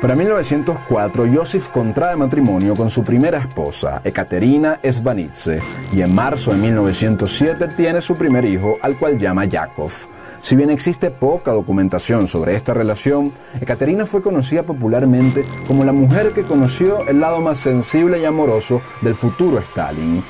Para 0.00 0.14
1904, 0.14 1.26
Joseph 1.34 1.70
contrae 1.70 2.14
matrimonio 2.14 2.76
con 2.76 2.88
su 2.88 3.02
primera 3.02 3.38
esposa, 3.38 4.00
Ekaterina 4.04 4.78
Svanitze, 4.88 5.60
y 5.92 6.02
en 6.02 6.14
marzo 6.14 6.52
de 6.52 6.58
1907 6.58 7.66
tiene 7.76 8.00
su 8.00 8.14
primer 8.14 8.44
hijo, 8.44 8.78
al 8.80 8.96
cual 8.96 9.18
llama 9.18 9.46
Yakov. 9.46 9.90
Si 10.40 10.54
bien 10.54 10.70
existe 10.70 11.10
poca 11.10 11.50
documentación 11.50 12.28
sobre 12.28 12.54
esta 12.54 12.74
relación, 12.74 13.32
Ekaterina 13.60 14.06
fue 14.06 14.22
conocida 14.22 14.62
popularmente 14.62 15.44
como 15.66 15.84
la 15.84 15.92
mujer 15.92 16.32
que 16.32 16.44
conoció 16.44 17.04
el 17.08 17.18
lado 17.18 17.40
más 17.40 17.58
sensible 17.58 18.20
y 18.20 18.24
amoroso 18.24 18.80
del 19.02 19.16
futuro 19.16 19.58
Stalin, 19.58 20.22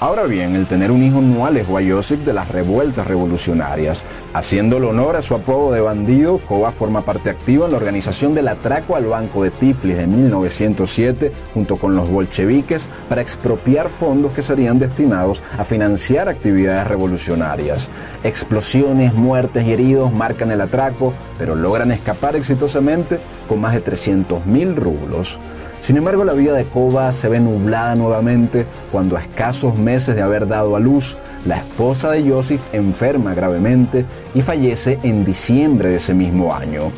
Ahora 0.00 0.26
bien, 0.26 0.54
el 0.54 0.68
tener 0.68 0.92
un 0.92 1.02
hijo 1.02 1.20
no 1.20 1.44
alejó 1.44 1.76
a 1.76 1.80
de 1.80 2.32
las 2.32 2.48
revueltas 2.48 3.04
revolucionarias. 3.04 4.04
Haciéndole 4.32 4.86
honor 4.86 5.16
a 5.16 5.22
su 5.22 5.34
apodo 5.34 5.72
de 5.72 5.80
bandido, 5.80 6.38
Kova 6.38 6.70
forma 6.70 7.04
parte 7.04 7.30
activa 7.30 7.66
en 7.66 7.72
la 7.72 7.78
organización 7.78 8.32
del 8.32 8.46
atraco 8.46 8.94
al 8.94 9.06
Banco 9.06 9.42
de 9.42 9.50
Tiflis 9.50 9.96
de 9.96 10.06
1907 10.06 11.32
junto 11.52 11.78
con 11.78 11.96
los 11.96 12.08
bolcheviques 12.08 12.88
para 13.08 13.22
expropiar 13.22 13.88
fondos 13.88 14.32
que 14.32 14.42
serían 14.42 14.78
destinados 14.78 15.42
a 15.58 15.64
financiar 15.64 16.28
actividades 16.28 16.86
revolucionarias. 16.86 17.90
Explosiones, 18.22 19.14
muertes 19.14 19.64
y 19.64 19.72
heridos 19.72 20.12
marcan 20.12 20.52
el 20.52 20.60
atraco, 20.60 21.12
pero 21.38 21.56
logran 21.56 21.90
escapar 21.90 22.36
exitosamente 22.36 23.18
con 23.48 23.60
más 23.60 23.74
de 23.74 23.82
300.000 23.82 24.76
rublos. 24.76 25.40
Sin 25.80 25.96
embargo, 25.96 26.24
la 26.24 26.32
vida 26.32 26.54
de 26.54 26.64
Kova 26.64 27.12
se 27.12 27.28
ve 27.28 27.40
nublada 27.40 27.94
nuevamente 27.94 28.66
cuando 28.90 29.16
a 29.16 29.20
escasos 29.20 29.76
meses 29.76 30.16
de 30.16 30.22
haber 30.22 30.46
dado 30.46 30.74
a 30.74 30.80
luz, 30.80 31.16
la 31.46 31.58
esposa 31.58 32.10
de 32.10 32.28
Joseph 32.28 32.66
enferma 32.72 33.34
gravemente 33.34 34.04
y 34.34 34.42
fallece 34.42 34.98
en 35.02 35.24
diciembre 35.24 35.90
de 35.90 35.96
ese 35.96 36.14
mismo 36.14 36.54
año. 36.54 36.90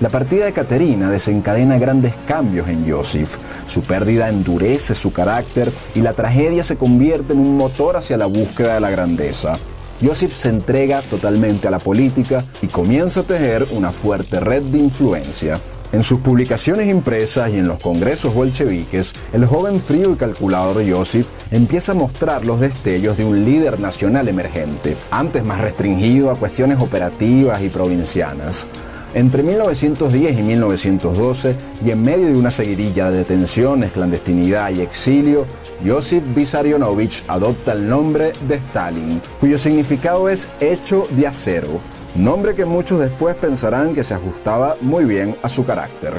La 0.00 0.08
partida 0.08 0.46
de 0.46 0.52
Caterina 0.52 1.10
desencadena 1.10 1.78
grandes 1.78 2.14
cambios 2.26 2.66
en 2.68 2.90
Joseph. 2.90 3.36
Su 3.66 3.82
pérdida 3.82 4.28
endurece 4.28 4.96
su 4.96 5.12
carácter 5.12 5.70
y 5.94 6.00
la 6.00 6.14
tragedia 6.14 6.64
se 6.64 6.76
convierte 6.76 7.34
en 7.34 7.38
un 7.38 7.56
motor 7.56 7.96
hacia 7.96 8.16
la 8.16 8.26
búsqueda 8.26 8.74
de 8.74 8.80
la 8.80 8.90
grandeza. 8.90 9.58
Joseph 10.02 10.32
se 10.32 10.48
entrega 10.48 11.02
totalmente 11.02 11.68
a 11.68 11.70
la 11.70 11.78
política 11.78 12.44
y 12.60 12.66
comienza 12.66 13.20
a 13.20 13.22
tejer 13.22 13.68
una 13.70 13.92
fuerte 13.92 14.40
red 14.40 14.62
de 14.62 14.78
influencia. 14.78 15.60
En 15.92 16.02
sus 16.02 16.20
publicaciones 16.20 16.88
impresas 16.88 17.50
y 17.50 17.58
en 17.58 17.68
los 17.68 17.78
congresos 17.78 18.34
bolcheviques, 18.34 19.12
el 19.34 19.44
joven 19.44 19.78
frío 19.78 20.12
y 20.12 20.16
calculador 20.16 20.82
Joseph 20.88 21.26
empieza 21.50 21.92
a 21.92 21.94
mostrar 21.94 22.46
los 22.46 22.60
destellos 22.60 23.18
de 23.18 23.26
un 23.26 23.44
líder 23.44 23.78
nacional 23.78 24.26
emergente, 24.28 24.96
antes 25.10 25.44
más 25.44 25.60
restringido 25.60 26.30
a 26.30 26.38
cuestiones 26.38 26.80
operativas 26.80 27.60
y 27.60 27.68
provincianas. 27.68 28.70
Entre 29.12 29.42
1910 29.42 30.38
y 30.38 30.42
1912, 30.42 31.56
y 31.84 31.90
en 31.90 32.02
medio 32.02 32.28
de 32.28 32.36
una 32.36 32.50
seguidilla 32.50 33.10
de 33.10 33.18
detenciones, 33.18 33.92
clandestinidad 33.92 34.70
y 34.70 34.80
exilio, 34.80 35.44
Joseph 35.86 36.24
Vissarionovich 36.34 37.22
adopta 37.28 37.72
el 37.72 37.86
nombre 37.86 38.32
de 38.48 38.54
Stalin, 38.54 39.20
cuyo 39.38 39.58
significado 39.58 40.30
es 40.30 40.48
hecho 40.58 41.06
de 41.10 41.26
acero 41.26 41.91
nombre 42.14 42.54
que 42.54 42.64
muchos 42.64 42.98
después 42.98 43.36
pensarán 43.36 43.94
que 43.94 44.04
se 44.04 44.14
ajustaba 44.14 44.76
muy 44.80 45.04
bien 45.04 45.36
a 45.42 45.48
su 45.48 45.64
carácter. 45.64 46.14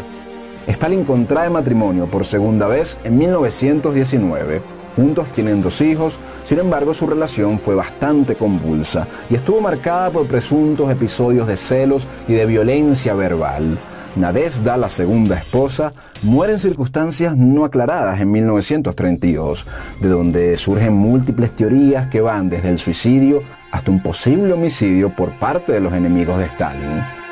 Stalin 0.68 1.04
contrae 1.04 1.50
matrimonio 1.50 2.08
por 2.08 2.26
segunda 2.26 2.68
vez 2.68 3.00
en 3.04 3.18
1919. 3.18 4.83
Juntos 4.96 5.32
tienen 5.32 5.62
dos 5.62 5.82
hijos, 5.82 6.20
sin 6.44 6.60
embargo 6.60 6.94
su 6.94 7.08
relación 7.08 7.60
fue 7.60 7.76
bastante 7.76 8.36
convulsa 8.36 9.08
y 9.30 9.36
estuvo 9.36 9.60
marcada 9.60 10.12
por 10.12 10.28
presuntos 10.28 10.92
episodios 10.92 11.48
de 11.48 11.58
celos 11.58 12.08
y 12.28 12.34
de 12.34 12.46
violencia 12.46 13.14
verbal. 13.14 13.78
Nadezhda, 14.16 14.78
la 14.78 14.90
segunda 14.90 15.36
esposa, 15.36 15.94
muere 16.22 16.54
en 16.54 16.60
circunstancias 16.60 17.36
no 17.36 17.66
aclaradas 17.66 18.22
en 18.22 18.30
1932, 18.30 19.66
de 20.02 20.10
donde 20.10 20.56
surgen 20.56 20.94
múltiples 20.94 21.56
teorías 21.56 22.08
que 22.08 22.22
van 22.22 22.50
desde 22.50 22.70
el 22.70 22.78
suicidio 22.78 23.42
hasta 23.72 23.90
un 23.90 24.04
posible 24.04 24.54
homicidio 24.54 25.16
por 25.16 25.32
parte 25.40 25.72
de 25.72 25.80
los 25.80 25.94
enemigos 25.94 26.38
de 26.38 26.46
Stalin. 26.46 27.23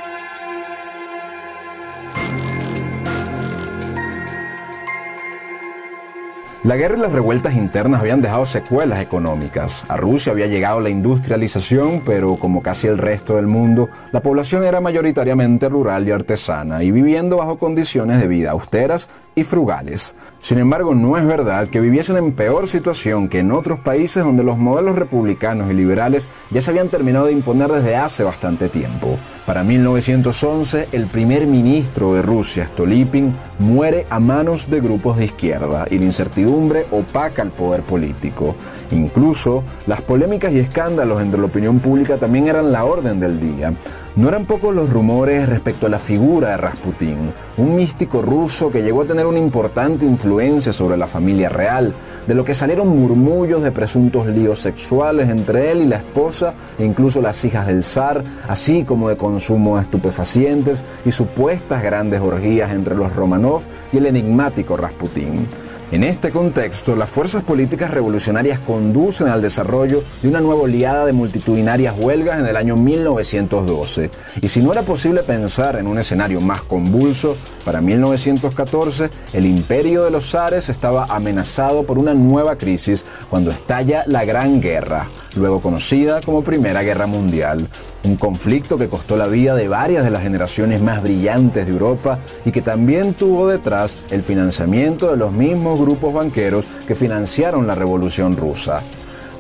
La 6.64 6.76
guerra 6.76 6.96
y 6.96 7.00
las 7.00 7.12
revueltas 7.12 7.56
internas 7.56 8.02
habían 8.02 8.22
dejado 8.22 8.46
secuelas 8.46 9.02
económicas. 9.02 9.84
A 9.88 9.98
Rusia 9.98 10.32
había 10.32 10.46
llegado 10.46 10.80
la 10.80 10.92
industrialización, 10.92 12.04
pero 12.06 12.38
como 12.38 12.62
casi 12.62 12.86
el 12.86 13.00
resto 13.00 13.38
del 13.38 13.48
mundo, 13.48 13.90
la 14.12 14.22
población 14.22 14.64
era 14.64 14.80
mayoritariamente 14.80 15.70
rural 15.70 16.08
y 16.08 16.12
artesana 16.12 16.84
y 16.84 16.92
viviendo 16.92 17.38
bajo 17.38 17.58
condiciones 17.58 18.22
de 18.22 18.28
vida 18.28 18.52
austeras 18.52 19.10
y 19.34 19.44
frugales. 19.44 20.16
Sin 20.40 20.60
embargo, 20.60 20.94
no 20.94 21.18
es 21.18 21.26
verdad 21.26 21.68
que 21.68 21.80
viviesen 21.80 22.18
en 22.18 22.34
peor 22.34 22.68
situación 22.68 23.28
que 23.28 23.40
en 23.40 23.52
otros 23.54 23.80
países 23.80 24.24
donde 24.24 24.44
los 24.44 24.60
modelos 24.60 24.98
republicanos 24.98 25.72
y 25.72 25.74
liberales 25.74 26.30
ya 26.52 26.62
se 26.62 26.70
habían 26.70 26.90
terminado 26.90 27.26
de 27.26 27.32
imponer 27.32 27.72
desde 27.72 27.96
hace 27.96 28.24
bastante 28.24 28.70
tiempo. 28.70 29.18
Para 29.48 29.64
1911, 29.64 30.90
el 30.92 31.08
primer 31.08 31.48
ministro 31.48 32.14
de 32.14 32.22
Rusia, 32.22 32.68
Stolypin, 32.68 33.34
muere 33.58 34.06
a 34.12 34.20
manos 34.20 34.70
de 34.70 34.80
grupos 34.80 35.18
de 35.18 35.26
izquierda 35.26 35.88
y 35.90 35.98
la 35.98 36.06
incertidumbre 36.06 36.51
opaca 36.92 37.42
el 37.42 37.52
poder 37.52 37.84
político. 37.84 38.56
Incluso, 38.92 39.64
las 39.88 40.02
polémicas 40.02 40.52
y 40.52 40.60
escándalos 40.60 41.22
entre 41.22 41.40
la 41.40 41.48
opinión 41.48 41.80
pública 41.80 42.18
también 42.18 42.48
eran 42.48 42.72
la 42.72 42.86
orden 42.86 43.20
del 43.20 43.40
día. 43.40 43.74
No 44.14 44.28
eran 44.28 44.46
pocos 44.46 44.76
los 44.76 44.90
rumores 44.90 45.48
respecto 45.48 45.88
a 45.88 45.90
la 45.90 45.98
figura 45.98 46.50
de 46.50 46.58
Rasputín, 46.58 47.32
un 47.56 47.76
místico 47.78 48.22
ruso 48.22 48.70
que 48.70 48.84
llegó 48.84 49.04
a 49.04 49.06
tener 49.06 49.26
una 49.26 49.40
importante 49.40 50.06
influencia 50.06 50.74
sobre 50.74 50.98
la 50.98 51.08
familia 51.08 51.48
real, 51.48 51.96
de 52.28 52.36
lo 52.36 52.44
que 52.44 52.54
salieron 52.54 52.90
murmullos 52.90 53.64
de 53.64 53.72
presuntos 53.72 54.28
líos 54.28 54.60
sexuales 54.60 55.30
entre 55.30 55.72
él 55.72 55.84
y 55.84 55.86
la 55.86 55.96
esposa 55.96 56.56
e 56.78 56.84
incluso 56.84 57.22
las 57.22 57.46
hijas 57.46 57.68
del 57.68 57.84
zar, 57.84 58.22
así 58.50 58.84
como 58.84 59.08
de 59.08 59.16
consumo 59.16 59.78
de 59.78 59.84
estupefacientes 59.84 60.84
y 61.06 61.12
supuestas 61.12 61.82
grandes 61.82 62.20
orgías 62.20 62.74
entre 62.74 62.96
los 62.96 63.16
Romanov 63.16 63.62
y 63.94 63.98
el 63.98 64.08
enigmático 64.08 64.76
Rasputín. 64.76 65.48
En 65.92 66.06
este 66.06 66.32
contexto, 66.32 66.96
las 66.96 67.10
fuerzas 67.10 67.44
políticas 67.44 67.92
revolucionarias 67.92 68.60
conducen 68.60 69.28
al 69.28 69.42
desarrollo 69.42 70.02
de 70.22 70.30
una 70.30 70.40
nueva 70.40 70.62
oleada 70.62 71.06
de 71.06 71.12
multitudinarias 71.12 71.94
huelgas 72.00 72.40
en 72.40 72.46
el 72.46 72.56
año 72.56 72.78
1912. 72.78 74.01
Y 74.42 74.48
si 74.48 74.62
no 74.62 74.72
era 74.72 74.84
posible 74.84 75.22
pensar 75.22 75.76
en 75.76 75.88
un 75.88 76.00
escenario 76.00 76.42
más 76.42 76.64
convulso, 76.64 77.36
para 77.66 77.82
1914 77.82 79.10
el 79.34 79.46
imperio 79.46 80.04
de 80.04 80.12
los 80.12 80.32
zares 80.32 80.70
estaba 80.70 81.06
amenazado 81.06 81.84
por 81.84 81.98
una 81.98 82.14
nueva 82.14 82.58
crisis 82.58 83.06
cuando 83.30 83.52
estalla 83.52 84.04
la 84.08 84.26
Gran 84.26 84.62
Guerra, 84.62 85.10
luego 85.36 85.62
conocida 85.62 86.22
como 86.22 86.44
Primera 86.44 86.82
Guerra 86.82 87.06
Mundial, 87.06 87.68
un 88.04 88.16
conflicto 88.16 88.78
que 88.78 88.90
costó 88.90 89.16
la 89.16 89.28
vida 89.28 89.56
de 89.56 89.68
varias 89.68 90.04
de 90.04 90.10
las 90.10 90.24
generaciones 90.24 90.82
más 90.82 91.04
brillantes 91.04 91.66
de 91.66 91.72
Europa 91.72 92.20
y 92.46 92.52
que 92.52 92.62
también 92.62 93.14
tuvo 93.14 93.48
detrás 93.48 93.98
el 94.10 94.24
financiamiento 94.24 95.12
de 95.12 95.18
los 95.18 95.32
mismos 95.32 95.80
grupos 95.80 96.14
banqueros 96.14 96.68
que 96.88 96.96
financiaron 96.96 97.68
la 97.68 97.76
Revolución 97.76 98.38
rusa. 98.38 98.82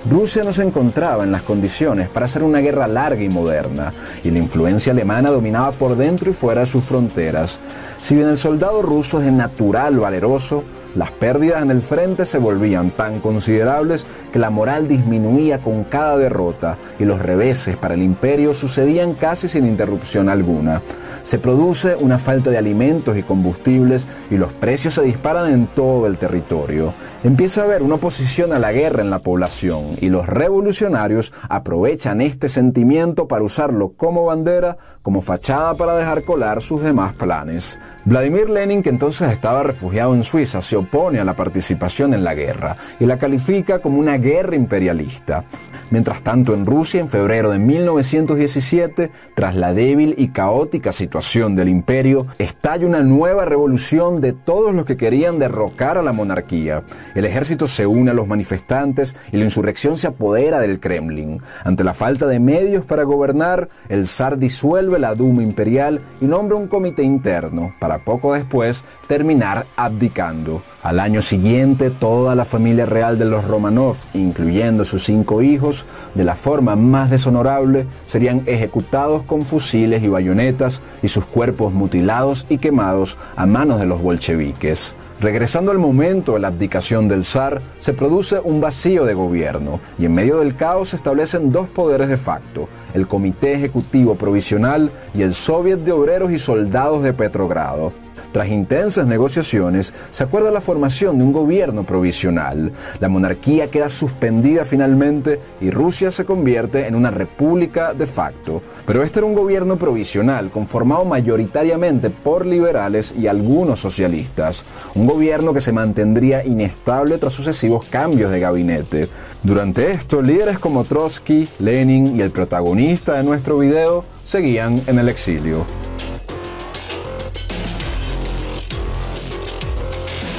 Rusia 0.10 0.43
no 0.43 0.51
se 0.51 0.63
encontraba 0.63 1.24
en 1.24 1.31
las 1.31 1.43
condiciones 1.43 2.10
para 2.10 2.25
hacer 2.25 2.43
una 2.43 2.58
guerra 2.58 2.88
larga 2.88 3.22
y 3.22 3.29
moderna, 3.29 3.93
y 4.24 4.31
la 4.31 4.39
influencia 4.39 4.93
alemana 4.93 5.29
dominaba 5.29 5.72
por 5.74 5.96
dentro 5.96 6.31
y 6.31 6.34
fuera 6.34 6.62
de 6.62 6.67
sus 6.67 6.84
fronteras. 6.84 7.60
Si 8.00 8.15
bien 8.15 8.27
el 8.27 8.38
soldado 8.38 8.81
ruso 8.81 9.20
es 9.20 9.25
de 9.25 9.31
natural 9.31 10.00
valeroso, 10.00 10.63
las 10.96 11.12
pérdidas 11.12 11.62
en 11.62 11.72
el 11.72 11.81
frente 11.81 12.25
se 12.25 12.39
volvían 12.39 12.89
tan 12.91 13.20
considerables 13.20 14.08
que 14.34 14.39
la 14.39 14.50
moral 14.50 14.88
disminuía 14.88 15.62
con 15.62 15.84
cada 15.84 16.17
derrota 16.17 16.77
y 17.00 17.05
los 17.05 17.22
reveses 17.22 17.77
para 17.77 17.93
el 17.93 18.01
imperio 18.01 18.53
sucedían 18.53 19.13
casi 19.13 19.48
sin 19.48 19.65
interrupción 19.65 20.27
alguna. 20.27 20.81
Se 21.24 21.38
produce 21.38 21.96
una 22.01 22.17
falta 22.20 22.50
de 22.50 22.58
alimentos 22.58 23.15
y 23.17 23.24
combustibles 23.24 24.05
y 24.29 24.38
los 24.38 24.51
precios 24.51 24.96
se 24.96 25.03
disparan 25.03 25.53
en 25.53 25.67
todo 25.67 26.08
el 26.08 26.17
territorio. 26.17 26.93
Empieza 27.24 27.62
a 27.62 27.65
haber 27.65 27.84
una 27.84 27.96
oposición 27.96 28.51
a 28.51 28.60
la 28.60 28.74
guerra 28.74 29.01
en 29.01 29.12
la 29.12 29.20
población 29.20 29.91
y 30.00 30.10
los 30.10 30.28
revolucionarios 30.28 31.34
aprovechan 31.50 32.22
este 32.22 32.50
sentimiento 32.50 33.28
para 33.28 33.44
usarlo 33.44 33.94
como 33.94 34.26
bandera, 34.26 34.78
como 35.02 35.22
fachada 35.22 35.76
para 35.76 35.96
dejar 35.96 36.24
colar 36.24 36.62
sus 36.62 36.84
demás 36.84 37.14
planes. 37.14 37.80
Vladimir 38.06 38.50
Lenin, 38.50 38.84
que 38.84 38.90
entonces 38.90 39.32
estaba 39.32 39.64
refugiado 39.64 40.14
en 40.14 40.24
Suiza, 40.24 40.62
se 40.62 40.78
opone 40.78 41.20
a 41.20 41.26
la 41.26 41.36
participación 41.36 42.14
en 42.14 42.24
la 42.24 42.34
guerra 42.34 42.76
y 43.00 43.06
la 43.06 43.18
califica 43.18 43.80
como 43.80 44.00
una 44.00 44.18
guerra 44.18 44.56
imperialista. 44.56 45.46
Mientras 45.90 46.24
tanto, 46.24 46.54
en 46.54 46.66
Rusia, 46.66 47.02
en 47.02 47.10
febrero 47.10 47.52
de 47.52 47.60
1917, 47.60 49.12
tras 49.36 49.56
la 49.56 49.74
débil 49.74 50.16
y 50.18 50.30
caótica 50.30 50.92
situación 50.92 51.56
del 51.56 51.68
imperio, 51.68 52.28
estalla 52.38 52.88
una 52.88 53.04
nueva 53.04 53.46
revolución 53.46 54.22
de 54.22 54.32
todos 54.32 54.74
los 54.74 54.86
que 54.86 54.96
querían 54.96 55.38
derrocar 55.38 55.98
a 55.98 56.02
la 56.02 56.14
monarquía. 56.14 56.84
El 57.14 57.26
ejército 57.26 57.68
se 57.68 57.86
une 57.86 58.12
a 58.12 58.14
los 58.14 58.28
manifestantes 58.28 59.16
y 59.32 59.38
la 59.38 59.46
insurrección 59.46 59.81
se 59.82 60.08
apodera 60.08 60.60
del 60.60 60.80
Kremlin. 60.80 61.42
Ante 61.64 61.84
la 61.84 61.94
falta 61.94 62.28
de 62.28 62.40
medios 62.40 62.86
para 62.86 63.04
gobernar, 63.04 63.70
el 63.90 64.06
zar 64.06 64.38
disuelve 64.38 65.00
la 65.00 65.16
Duma 65.16 65.42
imperial 65.42 66.02
y 66.22 66.26
nombra 66.26 66.56
un 66.56 66.68
comité 66.68 67.04
interno, 67.04 67.74
para 67.80 68.06
poco 68.06 68.34
después 68.34 68.84
terminar 69.08 69.66
abdicando. 69.75 70.62
Al 70.84 71.00
año 71.00 71.22
siguiente, 71.22 71.90
toda 71.90 72.36
la 72.36 72.46
familia 72.46 72.86
real 72.86 73.18
de 73.18 73.25
los 73.25 73.48
Romanov, 73.48 73.98
incluyendo 74.14 74.86
sus 74.86 75.03
cinco 75.03 75.42
hijos, 75.42 75.86
de 76.16 76.24
la 76.24 76.36
forma 76.36 76.75
más 76.75 77.10
deshonorable, 77.10 77.88
serían 78.05 78.44
ejecutados 78.46 79.24
con 79.24 79.44
fusiles 79.44 80.03
y 80.03 80.08
bayonetas 80.08 80.82
y 81.01 81.08
sus 81.08 81.25
cuerpos 81.25 81.74
mutilados 81.74 82.46
y 82.50 82.58
quemados 82.58 83.18
a 83.36 83.46
manos 83.46 83.79
de 83.79 83.86
los 83.86 84.01
bolcheviques. 84.01 84.96
Regresando 85.22 85.72
al 85.72 85.77
momento 85.77 86.34
de 86.34 86.40
la 86.40 86.48
abdicación 86.48 87.07
del 87.07 87.24
zar, 87.24 87.62
se 87.77 87.94
produce 87.94 88.40
un 88.40 88.60
vacío 88.60 89.05
de 89.05 89.14
gobierno 89.14 89.79
y 90.00 90.05
en 90.05 90.16
medio 90.16 90.40
del 90.40 90.55
caos 90.55 90.90
se 90.90 90.96
establecen 90.96 91.51
dos 91.51 91.70
poderes 91.70 92.07
de 92.07 92.18
facto, 92.18 92.68
el 92.96 93.07
Comité 93.07 93.53
Ejecutivo 93.53 94.16
Provisional 94.16 94.92
y 95.14 95.22
el 95.22 95.36
Soviet 95.36 95.77
de 95.81 95.92
Obreros 95.92 96.31
y 96.31 96.40
Soldados 96.40 97.03
de 97.03 97.14
Petrogrado. 97.14 97.94
Tras 98.31 98.50
intensas 98.50 99.05
negociaciones, 99.05 99.94
se 100.09 100.24
acuerda 100.24 100.51
la 100.51 100.61
formación 100.61 101.17
de 101.17 101.24
un 101.25 101.33
gobierno 101.33 101.83
provisional. 101.83 102.72
La 103.00 103.09
monarquía 103.09 103.70
queda 103.70 103.89
suspendida 103.89 104.63
finalmente 104.63 105.39
y 105.59 105.70
Rusia 105.70 106.11
se 106.11 106.24
convierte 106.24 106.87
en 106.87 106.96
una 106.96 107.11
república 107.11 107.94
de 107.94 108.07
facto. 108.07 108.61
Pero 108.85 109.03
este 109.03 109.20
era 109.20 109.25
un 109.25 109.35
gobierno 109.35 109.77
provisional 109.77 110.50
conformado 110.50 111.03
mayoritariamente 111.03 112.09
por 112.09 112.46
liberales 112.46 113.13
y 113.17 113.27
algunos 113.27 113.81
socialistas. 113.81 114.65
Un 114.96 115.07
gobierno 115.07 115.53
que 115.53 115.61
se 115.61 115.74
mantendría 115.74 116.46
inestable 116.46 117.17
tras 117.17 117.33
sucesivos 117.33 117.85
cambios 117.85 118.31
de 118.31 118.39
gabinete. 118.39 119.09
Durante 119.44 119.91
esto, 119.91 120.22
líderes 120.22 120.57
como 120.57 120.85
Trotsky, 120.85 121.50
Lenin 121.59 122.15
y 122.15 122.22
el 122.22 122.31
protagonista 122.31 123.15
de 123.15 123.24
nuestro 123.24 123.57
video 123.57 124.05
seguían 124.24 124.81
en 124.87 125.00
el 125.00 125.09
exilio. 125.09 125.65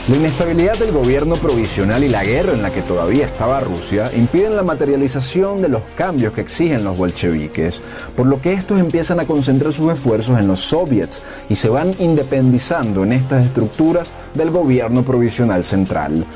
La 0.09 0.17
inestabilidad 0.17 0.77
del 0.79 0.91
gobierno 0.91 1.37
provisional 1.37 2.03
y 2.03 2.09
la 2.09 2.25
guerra 2.25 2.55
en 2.55 2.63
la 2.63 2.73
que 2.73 2.83
todavía 2.83 3.25
estaba 3.25 3.61
Rusia 3.61 4.11
impiden 4.13 4.57
la 4.57 4.65
materialización 4.65 5.63
de 5.63 5.69
los 5.69 5.83
cambios 5.95 6.33
que 6.33 6.41
exigen 6.41 6.83
los 6.83 6.99
bolcheviques, 6.99 7.81
por 8.17 8.27
lo 8.27 8.43
que 8.43 8.53
estos 8.53 8.81
empiezan 8.81 9.21
a 9.21 9.27
concentrar 9.27 9.73
sus 9.73 9.93
esfuerzos 9.93 10.41
en 10.41 10.49
los 10.49 10.59
soviets 10.59 11.23
y 11.49 11.55
se 11.55 11.69
van 11.69 11.95
independizando 12.01 13.05
en 13.05 13.13
estas 13.13 13.47
estructuras 13.47 14.13
del 14.35 14.51
gobierno 14.51 15.05
provisional 15.05 15.63
central. 15.63 16.27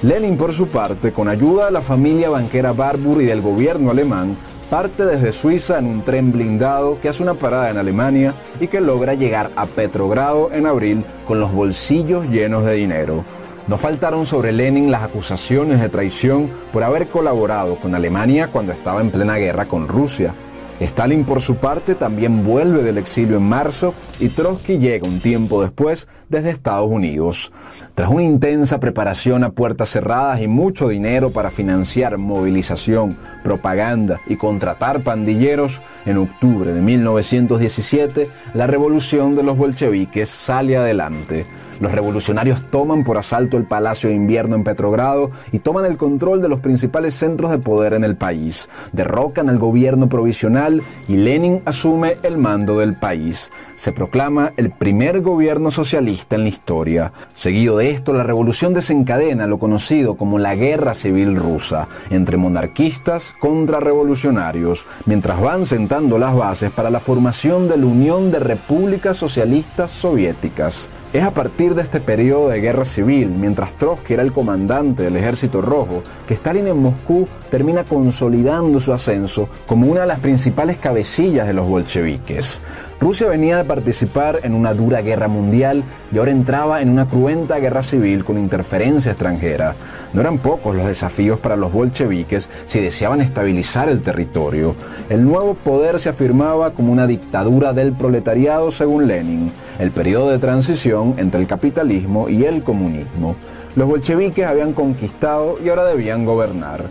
Lenin, 0.00 0.38
por 0.38 0.54
su 0.54 0.68
parte, 0.68 1.12
con 1.12 1.28
ayuda 1.28 1.66
de 1.66 1.72
la 1.72 1.82
familia 1.82 2.30
banquera 2.30 2.72
Barbour 2.72 3.20
y 3.20 3.26
del 3.26 3.42
gobierno 3.42 3.90
alemán, 3.90 4.34
parte 4.70 5.04
desde 5.04 5.32
Suiza 5.32 5.80
en 5.80 5.86
un 5.86 6.04
tren 6.04 6.30
blindado 6.30 7.00
que 7.00 7.08
hace 7.08 7.24
una 7.24 7.34
parada 7.34 7.70
en 7.70 7.76
Alemania 7.76 8.34
y 8.60 8.68
que 8.68 8.80
logra 8.80 9.14
llegar 9.14 9.50
a 9.56 9.66
Petrogrado 9.66 10.50
en 10.52 10.64
abril 10.64 11.04
con 11.26 11.40
los 11.40 11.52
bolsillos 11.52 12.28
llenos 12.28 12.64
de 12.64 12.74
dinero. 12.74 13.24
No 13.66 13.76
faltaron 13.76 14.26
sobre 14.26 14.52
Lenin 14.52 14.90
las 14.90 15.02
acusaciones 15.02 15.80
de 15.80 15.88
traición 15.88 16.48
por 16.72 16.84
haber 16.84 17.08
colaborado 17.08 17.74
con 17.76 17.96
Alemania 17.96 18.48
cuando 18.48 18.72
estaba 18.72 19.00
en 19.00 19.10
plena 19.10 19.36
guerra 19.36 19.66
con 19.66 19.88
Rusia 19.88 20.34
Stalin 20.80 21.24
por 21.24 21.42
su 21.42 21.56
parte 21.56 21.94
también 21.94 22.42
vuelve 22.42 22.82
del 22.82 22.96
exilio 22.96 23.36
en 23.36 23.42
marzo 23.42 23.94
y 24.18 24.30
Trotsky 24.30 24.78
llega 24.78 25.06
un 25.06 25.20
tiempo 25.20 25.62
después 25.62 26.08
desde 26.30 26.48
Estados 26.48 26.90
Unidos. 26.90 27.52
Tras 27.94 28.10
una 28.10 28.22
intensa 28.22 28.80
preparación 28.80 29.44
a 29.44 29.50
puertas 29.50 29.90
cerradas 29.90 30.40
y 30.40 30.48
mucho 30.48 30.88
dinero 30.88 31.32
para 31.32 31.50
financiar 31.50 32.16
movilización, 32.16 33.18
propaganda 33.44 34.20
y 34.26 34.36
contratar 34.36 35.04
pandilleros, 35.04 35.82
en 36.06 36.16
octubre 36.16 36.72
de 36.72 36.80
1917 36.80 38.28
la 38.54 38.66
revolución 38.66 39.34
de 39.34 39.42
los 39.42 39.58
bolcheviques 39.58 40.30
sale 40.30 40.78
adelante. 40.78 41.46
Los 41.80 41.92
revolucionarios 41.92 42.70
toman 42.70 43.04
por 43.04 43.16
asalto 43.16 43.56
el 43.56 43.64
Palacio 43.64 44.10
de 44.10 44.16
Invierno 44.16 44.54
en 44.54 44.64
Petrogrado 44.64 45.30
y 45.50 45.60
toman 45.60 45.86
el 45.86 45.96
control 45.96 46.42
de 46.42 46.48
los 46.48 46.60
principales 46.60 47.14
centros 47.14 47.50
de 47.50 47.58
poder 47.58 47.94
en 47.94 48.04
el 48.04 48.16
país. 48.16 48.68
Derrocan 48.92 49.48
al 49.48 49.58
gobierno 49.58 50.08
provisional 50.08 50.82
y 51.08 51.16
Lenin 51.16 51.62
asume 51.64 52.18
el 52.22 52.36
mando 52.36 52.78
del 52.78 52.96
país. 52.96 53.50
Se 53.76 53.92
proclama 53.92 54.52
el 54.58 54.70
primer 54.70 55.22
gobierno 55.22 55.70
socialista 55.70 56.36
en 56.36 56.42
la 56.42 56.48
historia. 56.50 57.12
Seguido 57.32 57.78
de 57.78 57.90
esto, 57.90 58.12
la 58.12 58.24
revolución 58.24 58.74
desencadena 58.74 59.46
lo 59.46 59.58
conocido 59.58 60.16
como 60.16 60.38
la 60.38 60.54
Guerra 60.54 60.92
Civil 60.92 61.34
Rusa, 61.34 61.88
entre 62.10 62.36
monarquistas 62.36 63.34
contra 63.40 63.80
revolucionarios, 63.80 64.84
mientras 65.06 65.40
van 65.40 65.64
sentando 65.64 66.18
las 66.18 66.36
bases 66.36 66.70
para 66.70 66.90
la 66.90 67.00
formación 67.00 67.68
de 67.68 67.78
la 67.78 67.86
Unión 67.86 68.30
de 68.30 68.38
Repúblicas 68.38 69.16
Socialistas 69.16 69.90
Soviéticas. 69.90 70.90
Es 71.12 71.24
a 71.24 71.34
partir 71.34 71.74
de 71.74 71.82
este 71.82 72.00
periodo 72.00 72.50
de 72.50 72.60
guerra 72.60 72.84
civil, 72.84 73.30
mientras 73.30 73.76
Trotsky 73.76 74.12
era 74.14 74.22
el 74.22 74.32
comandante 74.32 75.02
del 75.02 75.16
Ejército 75.16 75.60
Rojo, 75.60 76.04
que 76.24 76.34
Stalin 76.34 76.68
en 76.68 76.78
Moscú 76.78 77.26
termina 77.50 77.82
consolidando 77.82 78.78
su 78.78 78.92
ascenso 78.92 79.48
como 79.66 79.88
una 79.88 80.02
de 80.02 80.06
las 80.06 80.20
principales 80.20 80.78
cabecillas 80.78 81.48
de 81.48 81.52
los 81.52 81.66
bolcheviques. 81.66 82.62
Rusia 83.00 83.28
venía 83.28 83.56
de 83.56 83.64
participar 83.64 84.40
en 84.42 84.52
una 84.52 84.74
dura 84.74 85.00
guerra 85.00 85.26
mundial 85.26 85.84
y 86.12 86.18
ahora 86.18 86.32
entraba 86.32 86.82
en 86.82 86.90
una 86.90 87.08
cruenta 87.08 87.58
guerra 87.58 87.82
civil 87.82 88.24
con 88.24 88.36
interferencia 88.36 89.12
extranjera. 89.12 89.74
No 90.12 90.20
eran 90.20 90.36
pocos 90.36 90.76
los 90.76 90.86
desafíos 90.86 91.40
para 91.40 91.56
los 91.56 91.72
bolcheviques 91.72 92.50
si 92.66 92.78
deseaban 92.78 93.22
estabilizar 93.22 93.88
el 93.88 94.02
territorio. 94.02 94.76
El 95.08 95.24
nuevo 95.24 95.54
poder 95.54 95.98
se 95.98 96.10
afirmaba 96.10 96.74
como 96.74 96.92
una 96.92 97.06
dictadura 97.06 97.72
del 97.72 97.94
proletariado 97.94 98.70
según 98.70 99.06
Lenin, 99.06 99.50
el 99.78 99.92
periodo 99.92 100.28
de 100.28 100.38
transición 100.38 101.14
entre 101.16 101.40
el 101.40 101.46
capitalismo 101.46 102.28
y 102.28 102.44
el 102.44 102.62
comunismo. 102.62 103.34
Los 103.76 103.88
bolcheviques 103.88 104.46
habían 104.46 104.74
conquistado 104.74 105.56
y 105.64 105.70
ahora 105.70 105.86
debían 105.86 106.26
gobernar. 106.26 106.84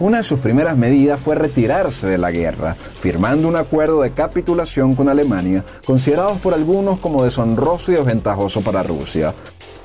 Una 0.00 0.18
de 0.18 0.22
sus 0.22 0.38
primeras 0.38 0.76
medidas 0.76 1.18
fue 1.18 1.34
retirarse 1.34 2.06
de 2.06 2.18
la 2.18 2.30
guerra, 2.30 2.76
firmando 3.00 3.48
un 3.48 3.56
acuerdo 3.56 4.02
de 4.02 4.12
capitulación 4.12 4.94
con 4.94 5.08
Alemania, 5.08 5.64
considerados 5.84 6.38
por 6.38 6.54
algunos 6.54 7.00
como 7.00 7.24
deshonroso 7.24 7.90
y 7.90 7.96
desventajoso 7.96 8.60
para 8.60 8.84
Rusia. 8.84 9.34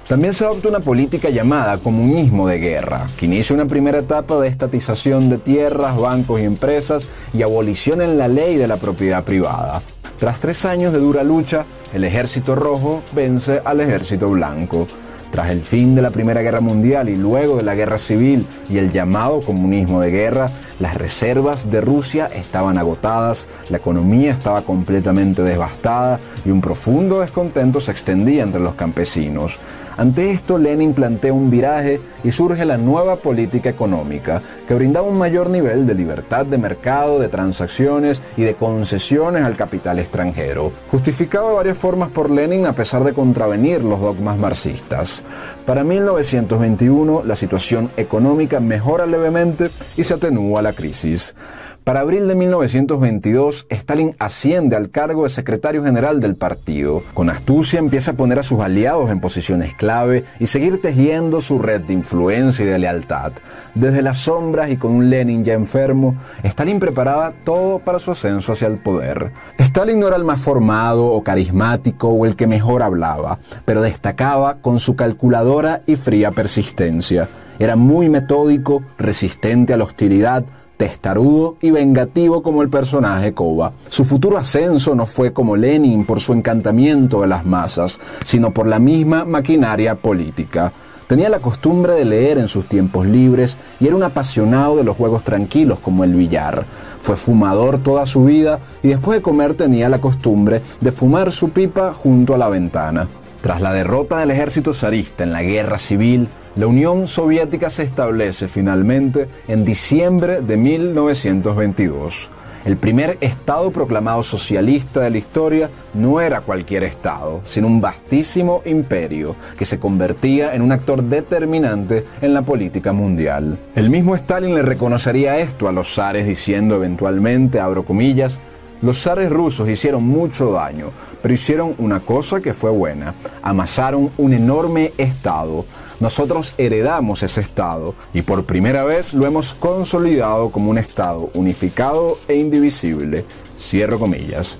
También 0.07 0.35
se 0.35 0.45
adopta 0.45 0.69
una 0.69 0.81
política 0.81 1.31
llamada 1.31 1.79
comunismo 1.79 2.47
de 2.47 2.59
guerra, 2.59 3.07
que 3.17 3.25
inicia 3.25 3.55
una 3.55 3.65
primera 3.65 3.97
etapa 3.97 4.39
de 4.39 4.49
estatización 4.49 5.29
de 5.29 5.39
tierras, 5.39 5.97
bancos 5.97 6.39
y 6.39 6.43
empresas 6.43 7.07
y 7.33 7.41
abolición 7.41 7.99
en 7.99 8.19
la 8.19 8.27
ley 8.27 8.57
de 8.57 8.67
la 8.67 8.77
propiedad 8.77 9.23
privada. 9.23 9.81
Tras 10.19 10.39
tres 10.39 10.63
años 10.65 10.93
de 10.93 10.99
dura 10.99 11.23
lucha, 11.23 11.65
el 11.91 12.03
ejército 12.03 12.53
rojo 12.53 13.01
vence 13.13 13.61
al 13.65 13.81
ejército 13.81 14.29
blanco. 14.29 14.87
Tras 15.33 15.49
el 15.49 15.63
fin 15.63 15.95
de 15.95 16.03
la 16.03 16.11
Primera 16.11 16.43
Guerra 16.43 16.61
Mundial 16.61 17.09
y 17.09 17.15
luego 17.15 17.57
de 17.57 17.63
la 17.63 17.73
Guerra 17.73 17.97
Civil 17.97 18.45
y 18.69 18.77
el 18.77 18.91
llamado 18.91 19.41
comunismo 19.41 19.99
de 19.99 20.11
guerra, 20.11 20.51
las 20.79 20.93
reservas 20.93 21.71
de 21.71 21.81
Rusia 21.81 22.27
estaban 22.27 22.77
agotadas, 22.77 23.47
la 23.69 23.77
economía 23.77 24.31
estaba 24.31 24.61
completamente 24.61 25.41
devastada 25.41 26.19
y 26.45 26.51
un 26.51 26.61
profundo 26.61 27.21
descontento 27.21 27.81
se 27.81 27.89
extendía 27.89 28.43
entre 28.43 28.61
los 28.61 28.75
campesinos. 28.75 29.59
Ante 29.97 30.31
esto, 30.31 30.57
Lenin 30.57 30.93
plantea 30.93 31.33
un 31.33 31.49
viraje 31.49 32.01
y 32.23 32.31
surge 32.31 32.65
la 32.65 32.77
nueva 32.77 33.17
política 33.17 33.69
económica, 33.69 34.41
que 34.67 34.73
brindaba 34.73 35.07
un 35.07 35.17
mayor 35.17 35.49
nivel 35.49 35.85
de 35.85 35.93
libertad 35.93 36.45
de 36.45 36.57
mercado, 36.57 37.19
de 37.19 37.29
transacciones 37.29 38.21
y 38.37 38.43
de 38.43 38.55
concesiones 38.55 39.43
al 39.43 39.55
capital 39.55 39.99
extranjero, 39.99 40.71
justificado 40.89 41.49
de 41.49 41.55
varias 41.55 41.77
formas 41.77 42.09
por 42.09 42.29
Lenin 42.29 42.65
a 42.65 42.73
pesar 42.73 43.03
de 43.03 43.13
contravenir 43.13 43.83
los 43.83 44.01
dogmas 44.01 44.37
marxistas. 44.37 45.23
Para 45.65 45.83
1921, 45.83 47.23
la 47.23 47.35
situación 47.35 47.91
económica 47.97 48.59
mejora 48.59 49.05
levemente 49.05 49.69
y 49.95 50.03
se 50.03 50.15
atenúa 50.15 50.61
la 50.61 50.73
crisis. 50.73 51.35
Para 51.83 51.99
abril 51.99 52.29
de 52.29 52.35
1922, 52.35 53.67
Stalin 53.69 54.15
asciende 54.17 54.77
al 54.77 54.89
cargo 54.89 55.23
de 55.23 55.29
secretario 55.29 55.83
general 55.83 56.21
del 56.21 56.37
partido. 56.37 57.03
Con 57.13 57.29
astucia 57.29 57.77
empieza 57.77 58.11
a 58.11 58.13
poner 58.13 58.39
a 58.39 58.43
sus 58.43 58.61
aliados 58.61 59.11
en 59.11 59.19
posiciones 59.19 59.73
clave 59.73 60.23
y 60.39 60.47
seguir 60.47 60.79
tejiendo 60.79 61.41
su 61.41 61.59
red 61.59 61.81
de 61.81 61.91
influencia 61.91 62.63
y 62.63 62.69
de 62.69 62.79
lealtad. 62.79 63.33
Desde 63.75 64.01
las 64.01 64.17
sombras 64.19 64.71
y 64.71 64.77
con 64.77 64.91
un 64.91 65.09
Lenin 65.09 65.43
ya 65.43 65.55
enfermo, 65.55 66.15
Stalin 66.43 66.79
preparaba 66.79 67.33
todo 67.43 67.79
para 67.79 67.99
su 67.99 68.11
ascenso 68.11 68.53
hacia 68.53 68.69
el 68.69 68.77
poder. 68.77 69.33
Stalin 69.57 69.99
no 69.99 70.07
era 70.07 70.15
el 70.15 70.23
más 70.23 70.39
formado 70.39 71.07
o 71.07 71.21
carismático 71.21 72.07
o 72.07 72.25
el 72.25 72.37
que 72.37 72.47
mejor 72.47 72.81
hablaba, 72.81 73.39
pero 73.65 73.81
destacaba 73.81 74.61
con 74.61 74.79
su 74.79 74.95
calculadora 74.95 75.81
y 75.85 75.97
fría 75.97 76.31
persistencia. 76.31 77.27
Era 77.59 77.75
muy 77.75 78.09
metódico, 78.09 78.83
resistente 78.97 79.73
a 79.73 79.77
la 79.77 79.83
hostilidad, 79.83 80.45
testarudo 80.83 81.55
y 81.61 81.71
vengativo 81.71 82.43
como 82.43 82.61
el 82.61 82.67
personaje 82.67 83.33
Koba. 83.33 83.71
Su 83.87 84.03
futuro 84.03 84.37
ascenso 84.37 84.93
no 84.95 85.05
fue 85.05 85.31
como 85.31 85.55
Lenin 85.55 86.05
por 86.05 86.19
su 86.19 86.33
encantamiento 86.33 87.21
de 87.21 87.27
las 87.27 87.45
masas, 87.45 87.97
sino 88.21 88.53
por 88.53 88.67
la 88.67 88.79
misma 88.79 89.23
maquinaria 89.23 89.95
política. 89.95 90.73
Tenía 91.07 91.29
la 91.29 91.39
costumbre 91.39 91.93
de 91.93 92.03
leer 92.03 92.37
en 92.37 92.49
sus 92.49 92.65
tiempos 92.65 93.07
libres 93.07 93.57
y 93.79 93.87
era 93.87 93.95
un 93.95 94.03
apasionado 94.03 94.75
de 94.75 94.83
los 94.83 94.97
juegos 94.97 95.23
tranquilos 95.23 95.79
como 95.79 96.03
el 96.03 96.15
billar. 96.15 96.65
Fue 96.99 97.15
fumador 97.15 97.79
toda 97.79 98.05
su 98.05 98.25
vida 98.25 98.59
y 98.81 98.89
después 98.89 99.19
de 99.19 99.21
comer 99.21 99.55
tenía 99.55 99.87
la 99.87 100.01
costumbre 100.01 100.61
de 100.81 100.91
fumar 100.91 101.31
su 101.31 101.51
pipa 101.51 101.93
junto 101.93 102.35
a 102.35 102.37
la 102.37 102.49
ventana. 102.49 103.07
Tras 103.43 103.59
la 103.59 103.73
derrota 103.73 104.19
del 104.19 104.31
ejército 104.31 104.73
zarista 104.73 105.25
en 105.25 105.33
la 105.33 105.43
guerra 105.43 105.77
civil, 105.77 106.29
la 106.55 106.65
Unión 106.65 107.07
Soviética 107.07 107.69
se 107.69 107.83
establece 107.83 108.47
finalmente 108.47 109.27
en 109.49 109.65
diciembre 109.65 110.39
de 110.39 110.55
1922. 110.55 112.31
El 112.63 112.77
primer 112.77 113.17
Estado 113.19 113.69
proclamado 113.71 114.23
socialista 114.23 115.01
de 115.01 115.09
la 115.09 115.17
historia 115.17 115.69
no 115.93 116.21
era 116.21 116.39
cualquier 116.39 116.85
Estado, 116.85 117.41
sino 117.43 117.67
un 117.67 117.81
vastísimo 117.81 118.61
imperio 118.63 119.35
que 119.57 119.65
se 119.65 119.77
convertía 119.77 120.55
en 120.55 120.61
un 120.61 120.71
actor 120.71 121.03
determinante 121.03 122.05
en 122.21 122.33
la 122.33 122.43
política 122.43 122.93
mundial. 122.93 123.59
El 123.75 123.89
mismo 123.89 124.15
Stalin 124.15 124.55
le 124.55 124.61
reconocería 124.61 125.39
esto 125.39 125.67
a 125.67 125.73
los 125.73 125.93
zares 125.93 126.25
diciendo 126.25 126.75
eventualmente, 126.75 127.59
abro 127.59 127.83
comillas, 127.83 128.39
los 128.83 129.01
zares 129.01 129.29
rusos 129.29 129.69
hicieron 129.69 130.03
mucho 130.03 130.51
daño, 130.51 130.91
pero 131.21 131.33
hicieron 131.33 131.73
una 131.77 132.01
cosa 132.01 132.41
que 132.41 132.53
fue 132.53 132.69
buena. 132.69 133.15
Amasaron 133.41 134.11
un 134.17 134.33
enorme 134.33 134.91
Estado. 134.97 135.65
Nosotros 136.01 136.53
heredamos 136.57 137.23
ese 137.23 137.39
Estado 137.39 137.95
y 138.13 138.23
por 138.23 138.45
primera 138.45 138.83
vez 138.83 139.13
lo 139.13 139.25
hemos 139.25 139.55
consolidado 139.55 140.51
como 140.51 140.69
un 140.69 140.77
Estado 140.77 141.29
unificado 141.33 142.19
e 142.27 142.35
indivisible. 142.35 143.23
Cierro 143.57 143.99
comillas. 143.99 144.59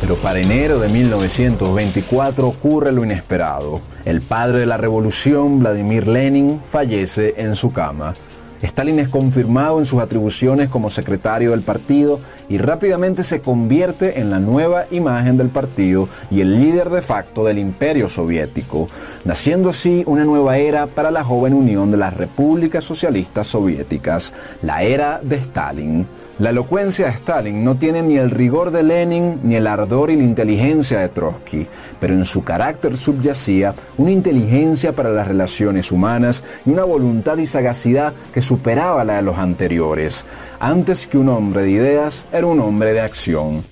Pero 0.00 0.16
para 0.16 0.40
enero 0.40 0.80
de 0.80 0.88
1924 0.88 2.48
ocurre 2.48 2.90
lo 2.90 3.04
inesperado. 3.04 3.80
El 4.04 4.22
padre 4.22 4.60
de 4.60 4.66
la 4.66 4.76
revolución, 4.76 5.60
Vladimir 5.60 6.08
Lenin, 6.08 6.60
fallece 6.68 7.34
en 7.36 7.54
su 7.54 7.72
cama. 7.72 8.16
Stalin 8.62 8.98
es 8.98 9.08
confirmado 9.08 9.78
en 9.78 9.86
sus 9.86 10.00
atribuciones 10.00 10.68
como 10.68 10.90
secretario 10.90 11.50
del 11.50 11.62
partido 11.62 12.20
y 12.48 12.58
rápidamente 12.58 13.24
se 13.24 13.40
convierte 13.40 14.20
en 14.20 14.30
la 14.30 14.40
nueva 14.40 14.86
imagen 14.90 15.36
del 15.36 15.48
partido 15.48 16.08
y 16.30 16.40
el 16.40 16.58
líder 16.58 16.90
de 16.90 17.02
facto 17.02 17.44
del 17.44 17.58
imperio 17.58 18.08
soviético, 18.08 18.88
naciendo 19.24 19.70
así 19.70 20.02
una 20.06 20.24
nueva 20.24 20.58
era 20.58 20.86
para 20.86 21.10
la 21.10 21.24
joven 21.24 21.54
unión 21.54 21.90
de 21.90 21.96
las 21.96 22.14
repúblicas 22.14 22.84
socialistas 22.84 23.46
soviéticas, 23.46 24.32
la 24.62 24.82
era 24.82 25.20
de 25.22 25.36
Stalin. 25.36 26.06
La 26.38 26.50
elocuencia 26.50 27.06
de 27.06 27.12
Stalin 27.12 27.64
no 27.64 27.78
tiene 27.78 28.02
ni 28.02 28.18
el 28.18 28.30
rigor 28.30 28.70
de 28.70 28.82
Lenin 28.82 29.40
ni 29.42 29.54
el 29.54 29.66
ardor 29.66 30.10
y 30.10 30.16
la 30.16 30.24
inteligencia 30.24 30.98
de 31.00 31.08
Trotsky, 31.08 31.66
pero 31.98 32.12
en 32.12 32.26
su 32.26 32.44
carácter 32.44 32.98
subyacía 32.98 33.74
una 33.96 34.10
inteligencia 34.10 34.94
para 34.94 35.08
las 35.08 35.26
relaciones 35.26 35.90
humanas 35.92 36.44
y 36.66 36.70
una 36.70 36.84
voluntad 36.84 37.38
y 37.38 37.46
sagacidad 37.46 38.12
que 38.34 38.42
superaba 38.56 39.04
la 39.04 39.16
de 39.16 39.22
los 39.22 39.36
anteriores. 39.36 40.24
Antes 40.60 41.06
que 41.06 41.18
un 41.18 41.28
hombre 41.28 41.64
de 41.64 41.72
ideas, 41.72 42.26
era 42.32 42.46
un 42.46 42.58
hombre 42.60 42.94
de 42.94 43.00
acción. 43.02 43.64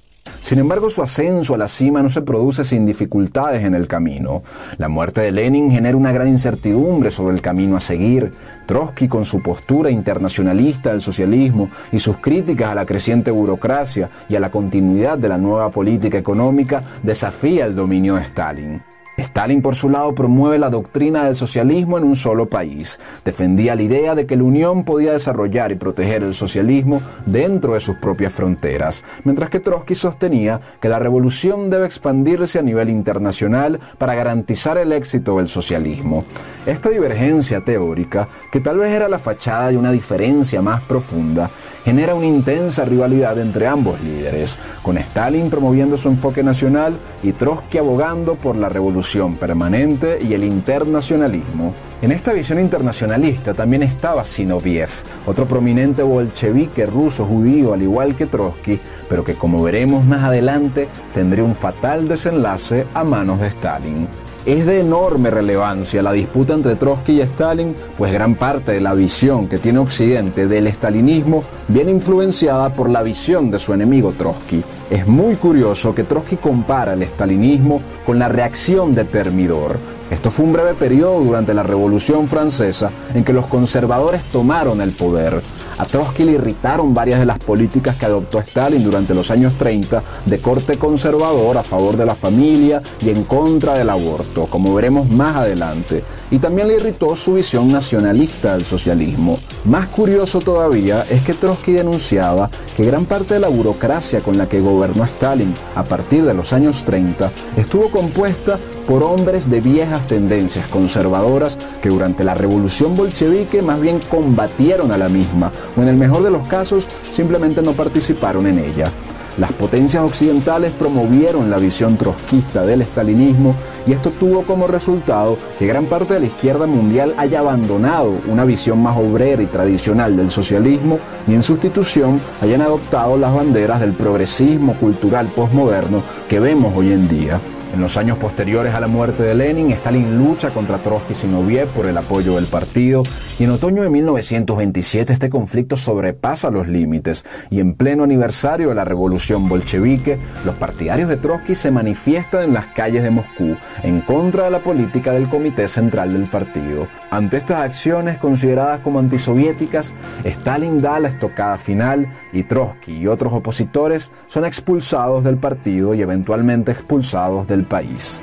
Sin 0.42 0.58
embargo, 0.58 0.90
su 0.90 1.02
ascenso 1.02 1.54
a 1.54 1.58
la 1.58 1.68
cima 1.68 2.02
no 2.02 2.10
se 2.10 2.20
produce 2.20 2.64
sin 2.64 2.84
dificultades 2.84 3.64
en 3.64 3.74
el 3.74 3.88
camino. 3.88 4.42
La 4.76 4.90
muerte 4.90 5.22
de 5.22 5.32
Lenin 5.32 5.70
genera 5.70 5.96
una 5.96 6.12
gran 6.12 6.28
incertidumbre 6.28 7.10
sobre 7.10 7.34
el 7.34 7.40
camino 7.40 7.78
a 7.78 7.80
seguir. 7.80 8.30
Trotsky, 8.66 9.08
con 9.08 9.24
su 9.24 9.42
postura 9.42 9.90
internacionalista 9.90 10.90
del 10.90 11.00
socialismo 11.00 11.70
y 11.90 11.98
sus 11.98 12.18
críticas 12.18 12.70
a 12.70 12.74
la 12.74 12.84
creciente 12.84 13.30
burocracia 13.30 14.10
y 14.28 14.36
a 14.36 14.40
la 14.40 14.50
continuidad 14.50 15.18
de 15.18 15.30
la 15.30 15.38
nueva 15.38 15.70
política 15.70 16.18
económica, 16.18 16.84
desafía 17.02 17.64
el 17.64 17.74
dominio 17.74 18.16
de 18.16 18.22
Stalin. 18.22 18.93
Stalin, 19.16 19.62
por 19.62 19.76
su 19.76 19.88
lado, 19.88 20.14
promueve 20.14 20.58
la 20.58 20.70
doctrina 20.70 21.24
del 21.24 21.36
socialismo 21.36 21.98
en 21.98 22.04
un 22.04 22.16
solo 22.16 22.48
país. 22.48 22.98
Defendía 23.24 23.76
la 23.76 23.82
idea 23.82 24.14
de 24.14 24.26
que 24.26 24.36
la 24.36 24.42
Unión 24.42 24.84
podía 24.84 25.12
desarrollar 25.12 25.70
y 25.70 25.76
proteger 25.76 26.24
el 26.24 26.34
socialismo 26.34 27.00
dentro 27.24 27.74
de 27.74 27.80
sus 27.80 27.96
propias 27.96 28.32
fronteras, 28.32 29.04
mientras 29.22 29.50
que 29.50 29.60
Trotsky 29.60 29.94
sostenía 29.94 30.60
que 30.80 30.88
la 30.88 30.98
revolución 30.98 31.70
debe 31.70 31.86
expandirse 31.86 32.58
a 32.58 32.62
nivel 32.62 32.88
internacional 32.88 33.78
para 33.98 34.14
garantizar 34.14 34.78
el 34.78 34.92
éxito 34.92 35.36
del 35.36 35.46
socialismo. 35.48 36.24
Esta 36.66 36.88
divergencia 36.88 37.62
teórica, 37.62 38.28
que 38.50 38.60
tal 38.60 38.78
vez 38.78 38.90
era 38.90 39.08
la 39.08 39.18
fachada 39.20 39.68
de 39.68 39.76
una 39.76 39.92
diferencia 39.92 40.60
más 40.60 40.82
profunda, 40.82 41.50
genera 41.84 42.14
una 42.14 42.26
intensa 42.26 42.84
rivalidad 42.84 43.38
entre 43.38 43.68
ambos 43.68 44.00
líderes, 44.00 44.58
con 44.82 44.98
Stalin 44.98 45.50
promoviendo 45.50 45.96
su 45.96 46.08
enfoque 46.08 46.42
nacional 46.42 46.98
y 47.22 47.32
Trotsky 47.32 47.78
abogando 47.78 48.34
por 48.34 48.56
la 48.56 48.68
revolución 48.68 49.03
permanente 49.38 50.18
y 50.20 50.32
el 50.32 50.44
internacionalismo. 50.44 51.74
En 52.00 52.10
esta 52.10 52.32
visión 52.32 52.58
internacionalista 52.58 53.52
también 53.52 53.82
estaba 53.82 54.24
Sinoviev, 54.24 54.88
otro 55.26 55.46
prominente 55.46 56.02
bolchevique 56.02 56.86
ruso 56.86 57.26
judío 57.26 57.74
al 57.74 57.82
igual 57.82 58.16
que 58.16 58.26
Trotsky, 58.26 58.80
pero 59.08 59.22
que 59.22 59.34
como 59.34 59.62
veremos 59.62 60.04
más 60.04 60.24
adelante 60.24 60.88
tendría 61.12 61.44
un 61.44 61.54
fatal 61.54 62.08
desenlace 62.08 62.86
a 62.94 63.04
manos 63.04 63.40
de 63.40 63.48
Stalin. 63.48 64.23
Es 64.46 64.66
de 64.66 64.80
enorme 64.80 65.30
relevancia 65.30 66.02
la 66.02 66.12
disputa 66.12 66.52
entre 66.52 66.76
Trotsky 66.76 67.12
y 67.12 67.20
Stalin, 67.22 67.74
pues 67.96 68.12
gran 68.12 68.34
parte 68.34 68.72
de 68.72 68.80
la 68.82 68.92
visión 68.92 69.48
que 69.48 69.56
tiene 69.56 69.78
Occidente 69.78 70.46
del 70.46 70.66
estalinismo 70.66 71.44
viene 71.66 71.92
influenciada 71.92 72.68
por 72.74 72.90
la 72.90 73.02
visión 73.02 73.50
de 73.50 73.58
su 73.58 73.72
enemigo 73.72 74.12
Trotsky. 74.12 74.62
Es 74.90 75.06
muy 75.06 75.36
curioso 75.36 75.94
que 75.94 76.04
Trotsky 76.04 76.36
compara 76.36 76.92
el 76.92 77.02
estalinismo 77.02 77.80
con 78.04 78.18
la 78.18 78.28
reacción 78.28 78.94
de 78.94 79.06
Termidor. 79.06 79.78
Esto 80.10 80.30
fue 80.30 80.44
un 80.44 80.52
breve 80.52 80.74
periodo 80.74 81.20
durante 81.20 81.54
la 81.54 81.62
Revolución 81.62 82.28
Francesa 82.28 82.90
en 83.14 83.24
que 83.24 83.32
los 83.32 83.46
conservadores 83.46 84.24
tomaron 84.24 84.82
el 84.82 84.92
poder. 84.92 85.40
A 85.78 85.84
Trotsky 85.84 86.24
le 86.24 86.32
irritaron 86.32 86.94
varias 86.94 87.18
de 87.20 87.26
las 87.26 87.38
políticas 87.38 87.96
que 87.96 88.06
adoptó 88.06 88.38
Stalin 88.38 88.84
durante 88.84 89.14
los 89.14 89.30
años 89.30 89.54
30 89.58 90.02
de 90.24 90.38
corte 90.38 90.78
conservador 90.78 91.58
a 91.58 91.62
favor 91.62 91.96
de 91.96 92.06
la 92.06 92.14
familia 92.14 92.82
y 93.00 93.10
en 93.10 93.24
contra 93.24 93.74
del 93.74 93.90
aborto, 93.90 94.46
como 94.46 94.74
veremos 94.74 95.08
más 95.10 95.36
adelante. 95.36 96.04
Y 96.30 96.38
también 96.38 96.68
le 96.68 96.76
irritó 96.76 97.16
su 97.16 97.34
visión 97.34 97.72
nacionalista 97.72 98.52
del 98.52 98.64
socialismo. 98.64 99.38
Más 99.64 99.88
curioso 99.88 100.40
todavía 100.40 101.04
es 101.10 101.22
que 101.22 101.34
Trotsky 101.34 101.72
denunciaba 101.72 102.50
que 102.76 102.84
gran 102.84 103.06
parte 103.06 103.34
de 103.34 103.40
la 103.40 103.48
burocracia 103.48 104.20
con 104.20 104.38
la 104.38 104.48
que 104.48 104.60
gobernó 104.60 105.04
Stalin 105.04 105.54
a 105.74 105.84
partir 105.84 106.24
de 106.24 106.34
los 106.34 106.52
años 106.52 106.84
30 106.84 107.30
estuvo 107.56 107.90
compuesta 107.90 108.58
por 108.86 109.02
hombres 109.02 109.50
de 109.50 109.60
viejas 109.60 110.06
tendencias 110.06 110.66
conservadoras 110.68 111.58
que 111.80 111.88
durante 111.88 112.24
la 112.24 112.34
revolución 112.34 112.96
bolchevique 112.96 113.62
más 113.62 113.80
bien 113.80 114.00
combatieron 114.00 114.92
a 114.92 114.98
la 114.98 115.08
misma 115.08 115.52
o 115.76 115.82
en 115.82 115.88
el 115.88 115.96
mejor 115.96 116.22
de 116.22 116.30
los 116.30 116.46
casos 116.46 116.88
simplemente 117.10 117.62
no 117.62 117.72
participaron 117.72 118.46
en 118.46 118.58
ella. 118.58 118.92
Las 119.36 119.52
potencias 119.52 120.04
occidentales 120.04 120.70
promovieron 120.70 121.50
la 121.50 121.58
visión 121.58 121.96
trotskista 121.96 122.64
del 122.64 122.82
estalinismo 122.82 123.56
y 123.84 123.92
esto 123.92 124.10
tuvo 124.10 124.44
como 124.44 124.68
resultado 124.68 125.36
que 125.58 125.66
gran 125.66 125.86
parte 125.86 126.14
de 126.14 126.20
la 126.20 126.26
izquierda 126.26 126.66
mundial 126.66 127.14
haya 127.16 127.40
abandonado 127.40 128.12
una 128.28 128.44
visión 128.44 128.80
más 128.80 128.96
obrera 128.96 129.42
y 129.42 129.46
tradicional 129.46 130.16
del 130.16 130.30
socialismo 130.30 131.00
y 131.26 131.34
en 131.34 131.42
sustitución 131.42 132.20
hayan 132.42 132.62
adoptado 132.62 133.16
las 133.16 133.34
banderas 133.34 133.80
del 133.80 133.94
progresismo 133.94 134.76
cultural 134.76 135.26
postmoderno 135.26 136.02
que 136.28 136.38
vemos 136.38 136.72
hoy 136.76 136.92
en 136.92 137.08
día. 137.08 137.40
En 137.74 137.80
los 137.80 137.96
años 137.96 138.18
posteriores 138.18 138.72
a 138.72 138.78
la 138.78 138.86
muerte 138.86 139.24
de 139.24 139.34
Lenin, 139.34 139.72
Stalin 139.72 140.16
lucha 140.16 140.50
contra 140.50 140.78
Trotsky 140.78 141.12
y 141.12 141.16
Zinoviev 141.16 141.66
por 141.70 141.86
el 141.86 141.98
apoyo 141.98 142.36
del 142.36 142.46
partido 142.46 143.02
y 143.36 143.42
en 143.42 143.50
otoño 143.50 143.82
de 143.82 143.90
1927 143.90 145.12
este 145.12 145.28
conflicto 145.28 145.74
sobrepasa 145.74 146.52
los 146.52 146.68
límites 146.68 147.24
y 147.50 147.58
en 147.58 147.74
pleno 147.74 148.04
aniversario 148.04 148.68
de 148.68 148.76
la 148.76 148.84
revolución 148.84 149.48
bolchevique, 149.48 150.20
los 150.44 150.54
partidarios 150.54 151.08
de 151.08 151.16
Trotsky 151.16 151.56
se 151.56 151.72
manifiestan 151.72 152.44
en 152.44 152.54
las 152.54 152.68
calles 152.68 153.02
de 153.02 153.10
Moscú 153.10 153.56
en 153.82 154.02
contra 154.02 154.44
de 154.44 154.52
la 154.52 154.62
política 154.62 155.10
del 155.10 155.28
Comité 155.28 155.66
Central 155.66 156.12
del 156.12 156.30
partido. 156.30 156.86
Ante 157.10 157.38
estas 157.38 157.58
acciones 157.64 158.18
consideradas 158.18 158.82
como 158.82 159.00
antisoviéticas, 159.00 159.94
Stalin 160.22 160.80
da 160.80 161.00
la 161.00 161.08
estocada 161.08 161.58
final 161.58 162.08
y 162.32 162.44
Trotsky 162.44 162.98
y 162.98 163.08
otros 163.08 163.32
opositores 163.32 164.12
son 164.28 164.44
expulsados 164.44 165.24
del 165.24 165.38
partido 165.38 165.92
y 165.92 166.02
eventualmente 166.02 166.70
expulsados 166.70 167.48
del 167.48 167.63
país. 167.66 168.22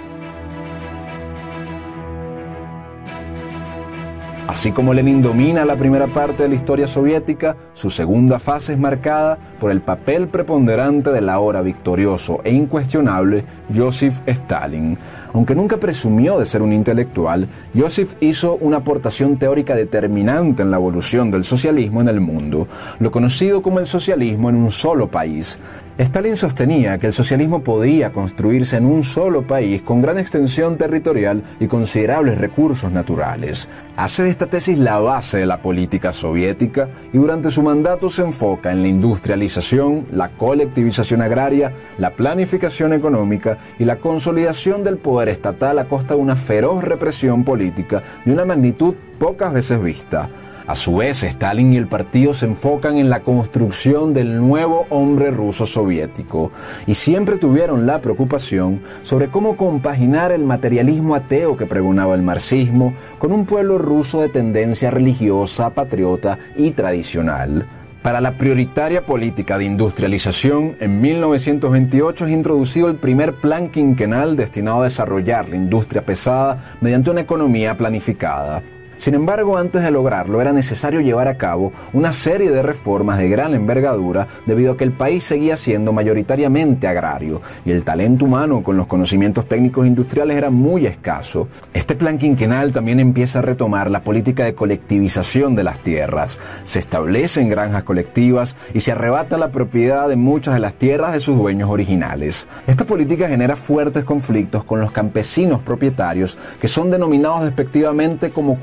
Así 4.51 4.73
como 4.73 4.93
Lenin 4.93 5.21
domina 5.21 5.63
la 5.63 5.77
primera 5.77 6.07
parte 6.07 6.43
de 6.43 6.49
la 6.49 6.55
historia 6.55 6.85
soviética, 6.85 7.55
su 7.71 7.89
segunda 7.89 8.37
fase 8.37 8.73
es 8.73 8.79
marcada 8.79 9.37
por 9.61 9.71
el 9.71 9.79
papel 9.79 10.27
preponderante 10.27 11.09
del 11.13 11.29
ahora 11.29 11.61
victorioso 11.61 12.41
e 12.43 12.51
incuestionable 12.51 13.45
Joseph 13.73 14.19
Stalin. 14.25 14.97
Aunque 15.33 15.55
nunca 15.55 15.77
presumió 15.77 16.37
de 16.37 16.45
ser 16.45 16.63
un 16.63 16.73
intelectual, 16.73 17.47
Joseph 17.73 18.15
hizo 18.19 18.57
una 18.57 18.77
aportación 18.77 19.37
teórica 19.37 19.73
determinante 19.73 20.63
en 20.63 20.71
la 20.71 20.75
evolución 20.75 21.31
del 21.31 21.45
socialismo 21.45 22.01
en 22.01 22.09
el 22.09 22.19
mundo, 22.19 22.67
lo 22.99 23.09
conocido 23.09 23.61
como 23.61 23.79
el 23.79 23.87
socialismo 23.87 24.49
en 24.49 24.57
un 24.57 24.69
solo 24.69 25.09
país. 25.09 25.59
Stalin 26.01 26.35
sostenía 26.35 26.97
que 26.97 27.05
el 27.05 27.13
socialismo 27.13 27.63
podía 27.63 28.11
construirse 28.11 28.75
en 28.75 28.85
un 28.85 29.03
solo 29.03 29.45
país 29.45 29.83
con 29.83 30.01
gran 30.01 30.17
extensión 30.17 30.75
territorial 30.75 31.43
y 31.59 31.67
considerables 31.67 32.39
recursos 32.39 32.91
naturales. 32.91 33.69
Hace 33.95 34.23
de 34.23 34.31
esta 34.31 34.47
tesis 34.47 34.79
la 34.79 34.97
base 34.97 35.37
de 35.37 35.45
la 35.45 35.61
política 35.61 36.11
soviética 36.11 36.89
y 37.13 37.19
durante 37.19 37.51
su 37.51 37.61
mandato 37.61 38.09
se 38.09 38.23
enfoca 38.23 38.71
en 38.71 38.81
la 38.81 38.87
industrialización, 38.87 40.07
la 40.11 40.29
colectivización 40.29 41.21
agraria, 41.21 41.71
la 41.99 42.15
planificación 42.15 42.93
económica 42.93 43.59
y 43.77 43.85
la 43.85 43.97
consolidación 43.97 44.83
del 44.83 44.97
poder 44.97 45.29
estatal 45.29 45.77
a 45.77 45.87
costa 45.87 46.15
de 46.15 46.19
una 46.19 46.35
feroz 46.35 46.83
represión 46.83 47.43
política 47.43 48.01
de 48.25 48.33
una 48.33 48.45
magnitud 48.45 48.95
pocas 49.19 49.53
veces 49.53 49.79
vista. 49.79 50.31
A 50.71 50.75
su 50.77 50.95
vez, 50.95 51.23
Stalin 51.23 51.73
y 51.73 51.75
el 51.75 51.89
partido 51.89 52.33
se 52.33 52.45
enfocan 52.45 52.95
en 52.95 53.09
la 53.09 53.23
construcción 53.23 54.13
del 54.13 54.37
nuevo 54.37 54.85
hombre 54.89 55.29
ruso 55.29 55.65
soviético 55.65 56.49
y 56.87 56.93
siempre 56.93 57.35
tuvieron 57.35 57.85
la 57.85 57.99
preocupación 57.99 58.81
sobre 59.01 59.27
cómo 59.27 59.57
compaginar 59.57 60.31
el 60.31 60.45
materialismo 60.45 61.13
ateo 61.13 61.57
que 61.57 61.65
pregonaba 61.65 62.15
el 62.15 62.21
marxismo 62.21 62.93
con 63.19 63.33
un 63.33 63.45
pueblo 63.45 63.79
ruso 63.79 64.21
de 64.21 64.29
tendencia 64.29 64.91
religiosa, 64.91 65.71
patriota 65.71 66.37
y 66.55 66.71
tradicional. 66.71 67.67
Para 68.01 68.21
la 68.21 68.37
prioritaria 68.37 69.05
política 69.05 69.57
de 69.57 69.65
industrialización, 69.65 70.77
en 70.79 71.01
1928 71.01 72.27
es 72.27 72.31
introducido 72.31 72.87
el 72.87 72.95
primer 72.95 73.35
plan 73.35 73.67
quinquenal 73.67 74.37
destinado 74.37 74.79
a 74.79 74.85
desarrollar 74.85 75.49
la 75.49 75.57
industria 75.57 76.05
pesada 76.05 76.57
mediante 76.79 77.11
una 77.11 77.19
economía 77.19 77.75
planificada. 77.75 78.63
Sin 79.01 79.15
embargo, 79.15 79.57
antes 79.57 79.81
de 79.81 79.89
lograrlo 79.89 80.41
era 80.41 80.53
necesario 80.53 81.01
llevar 81.01 81.27
a 81.27 81.35
cabo 81.35 81.71
una 81.91 82.11
serie 82.11 82.51
de 82.51 82.61
reformas 82.61 83.17
de 83.17 83.29
gran 83.29 83.55
envergadura 83.55 84.27
debido 84.45 84.73
a 84.73 84.77
que 84.77 84.83
el 84.83 84.91
país 84.91 85.23
seguía 85.23 85.57
siendo 85.57 85.91
mayoritariamente 85.91 86.87
agrario 86.87 87.41
y 87.65 87.71
el 87.71 87.83
talento 87.83 88.25
humano 88.25 88.61
con 88.61 88.77
los 88.77 88.85
conocimientos 88.85 89.47
técnicos 89.47 89.87
industriales 89.87 90.37
era 90.37 90.51
muy 90.51 90.85
escaso. 90.85 91.47
Este 91.73 91.95
plan 91.95 92.19
quinquenal 92.19 92.73
también 92.73 92.99
empieza 92.99 93.39
a 93.39 93.41
retomar 93.41 93.89
la 93.89 94.03
política 94.03 94.43
de 94.43 94.53
colectivización 94.53 95.55
de 95.55 95.63
las 95.63 95.81
tierras. 95.81 96.37
Se 96.63 96.77
establecen 96.77 97.49
granjas 97.49 97.81
colectivas 97.81 98.55
y 98.75 98.81
se 98.81 98.91
arrebata 98.91 99.39
la 99.39 99.51
propiedad 99.51 100.09
de 100.09 100.15
muchas 100.15 100.53
de 100.53 100.59
las 100.59 100.75
tierras 100.75 101.13
de 101.13 101.21
sus 101.21 101.37
dueños 101.37 101.71
originales. 101.71 102.47
Esta 102.67 102.85
política 102.85 103.27
genera 103.27 103.55
fuertes 103.55 104.05
conflictos 104.05 104.63
con 104.63 104.79
los 104.79 104.91
campesinos 104.91 105.63
propietarios 105.63 106.37
que 106.59 106.67
son 106.67 106.91
denominados 106.91 107.45
despectivamente 107.45 108.29
como 108.29 108.59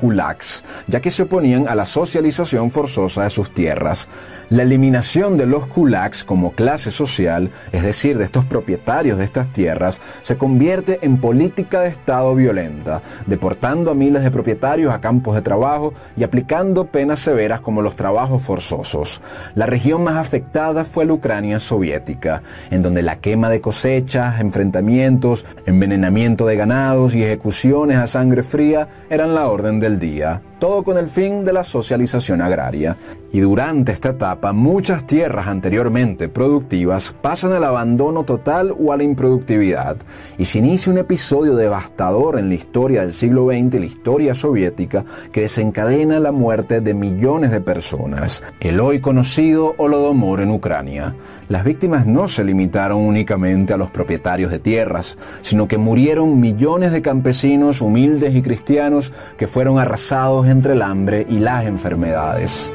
ya 0.87 0.99
que 1.01 1.11
se 1.11 1.23
oponían 1.23 1.67
a 1.67 1.75
la 1.75 1.85
socialización 1.85 2.71
forzosa 2.71 3.23
de 3.23 3.29
sus 3.29 3.51
tierras. 3.53 4.07
La 4.49 4.63
eliminación 4.63 5.37
de 5.37 5.45
los 5.45 5.67
kulaks 5.67 6.23
como 6.23 6.51
clase 6.51 6.91
social, 6.91 7.51
es 7.71 7.83
decir, 7.83 8.17
de 8.17 8.25
estos 8.25 8.45
propietarios 8.45 9.17
de 9.17 9.25
estas 9.25 9.51
tierras, 9.51 10.01
se 10.21 10.37
convierte 10.37 10.99
en 11.01 11.19
política 11.19 11.81
de 11.81 11.89
Estado 11.89 12.33
violenta, 12.35 13.01
deportando 13.27 13.91
a 13.91 13.95
miles 13.95 14.23
de 14.23 14.31
propietarios 14.31 14.93
a 14.93 15.01
campos 15.01 15.35
de 15.35 15.41
trabajo 15.41 15.93
y 16.17 16.23
aplicando 16.23 16.85
penas 16.85 17.19
severas 17.19 17.61
como 17.61 17.81
los 17.81 17.95
trabajos 17.95 18.43
forzosos. 18.43 19.21
La 19.55 19.65
región 19.65 20.03
más 20.03 20.15
afectada 20.15 20.85
fue 20.85 21.05
la 21.05 21.13
Ucrania 21.13 21.59
soviética, 21.59 22.41
en 22.71 22.81
donde 22.81 23.01
la 23.01 23.17
quema 23.17 23.49
de 23.49 23.61
cosechas, 23.61 24.39
enfrentamientos, 24.39 25.45
envenenamiento 25.65 26.45
de 26.45 26.55
ganados 26.55 27.15
y 27.15 27.23
ejecuciones 27.23 27.97
a 27.97 28.07
sangre 28.07 28.43
fría 28.43 28.87
eran 29.09 29.33
la 29.35 29.47
orden 29.47 29.79
del 29.79 29.99
día. 29.99 30.08
dia. 30.09 30.48
Todo 30.59 30.83
con 30.83 30.97
el 30.97 31.07
fin 31.07 31.45
de 31.45 31.53
la 31.53 31.63
socialización 31.63 32.41
agraria. 32.41 32.97
Y 33.31 33.39
durante 33.41 33.91
esta 33.91 34.09
etapa, 34.09 34.53
muchas 34.53 35.05
tierras 35.05 35.47
anteriormente 35.47 36.29
productivas 36.29 37.15
pasan 37.21 37.53
al 37.53 37.63
abandono 37.63 38.23
total 38.23 38.75
o 38.77 38.91
a 38.91 38.97
la 38.97 39.03
improductividad, 39.03 39.97
y 40.37 40.45
se 40.45 40.59
inicia 40.59 40.91
un 40.91 40.97
episodio 40.97 41.55
devastador 41.55 42.39
en 42.39 42.49
la 42.49 42.55
historia 42.55 43.01
del 43.01 43.13
siglo 43.13 43.47
XX 43.47 43.75
y 43.75 43.79
la 43.79 43.85
historia 43.85 44.33
soviética 44.33 45.05
que 45.31 45.41
desencadena 45.41 46.19
la 46.19 46.31
muerte 46.31 46.81
de 46.81 46.93
millones 46.93 47.51
de 47.51 47.61
personas. 47.61 48.43
El 48.59 48.79
hoy 48.79 48.99
conocido 48.99 49.75
Holodomor 49.77 50.41
en 50.41 50.51
Ucrania. 50.51 51.15
Las 51.47 51.63
víctimas 51.63 52.07
no 52.07 52.27
se 52.27 52.43
limitaron 52.43 52.99
únicamente 52.99 53.73
a 53.73 53.77
los 53.77 53.91
propietarios 53.91 54.51
de 54.51 54.59
tierras, 54.59 55.17
sino 55.41 55.67
que 55.67 55.77
murieron 55.77 56.39
millones 56.39 56.91
de 56.91 57.01
campesinos 57.01 57.81
humildes 57.81 58.35
y 58.35 58.41
cristianos 58.41 59.13
que 59.37 59.47
fueron 59.47 59.79
arrasados 59.79 60.47
entre 60.49 60.73
el 60.73 60.81
hambre 60.81 61.25
y 61.29 61.39
las 61.39 61.65
enfermedades. 61.65 62.73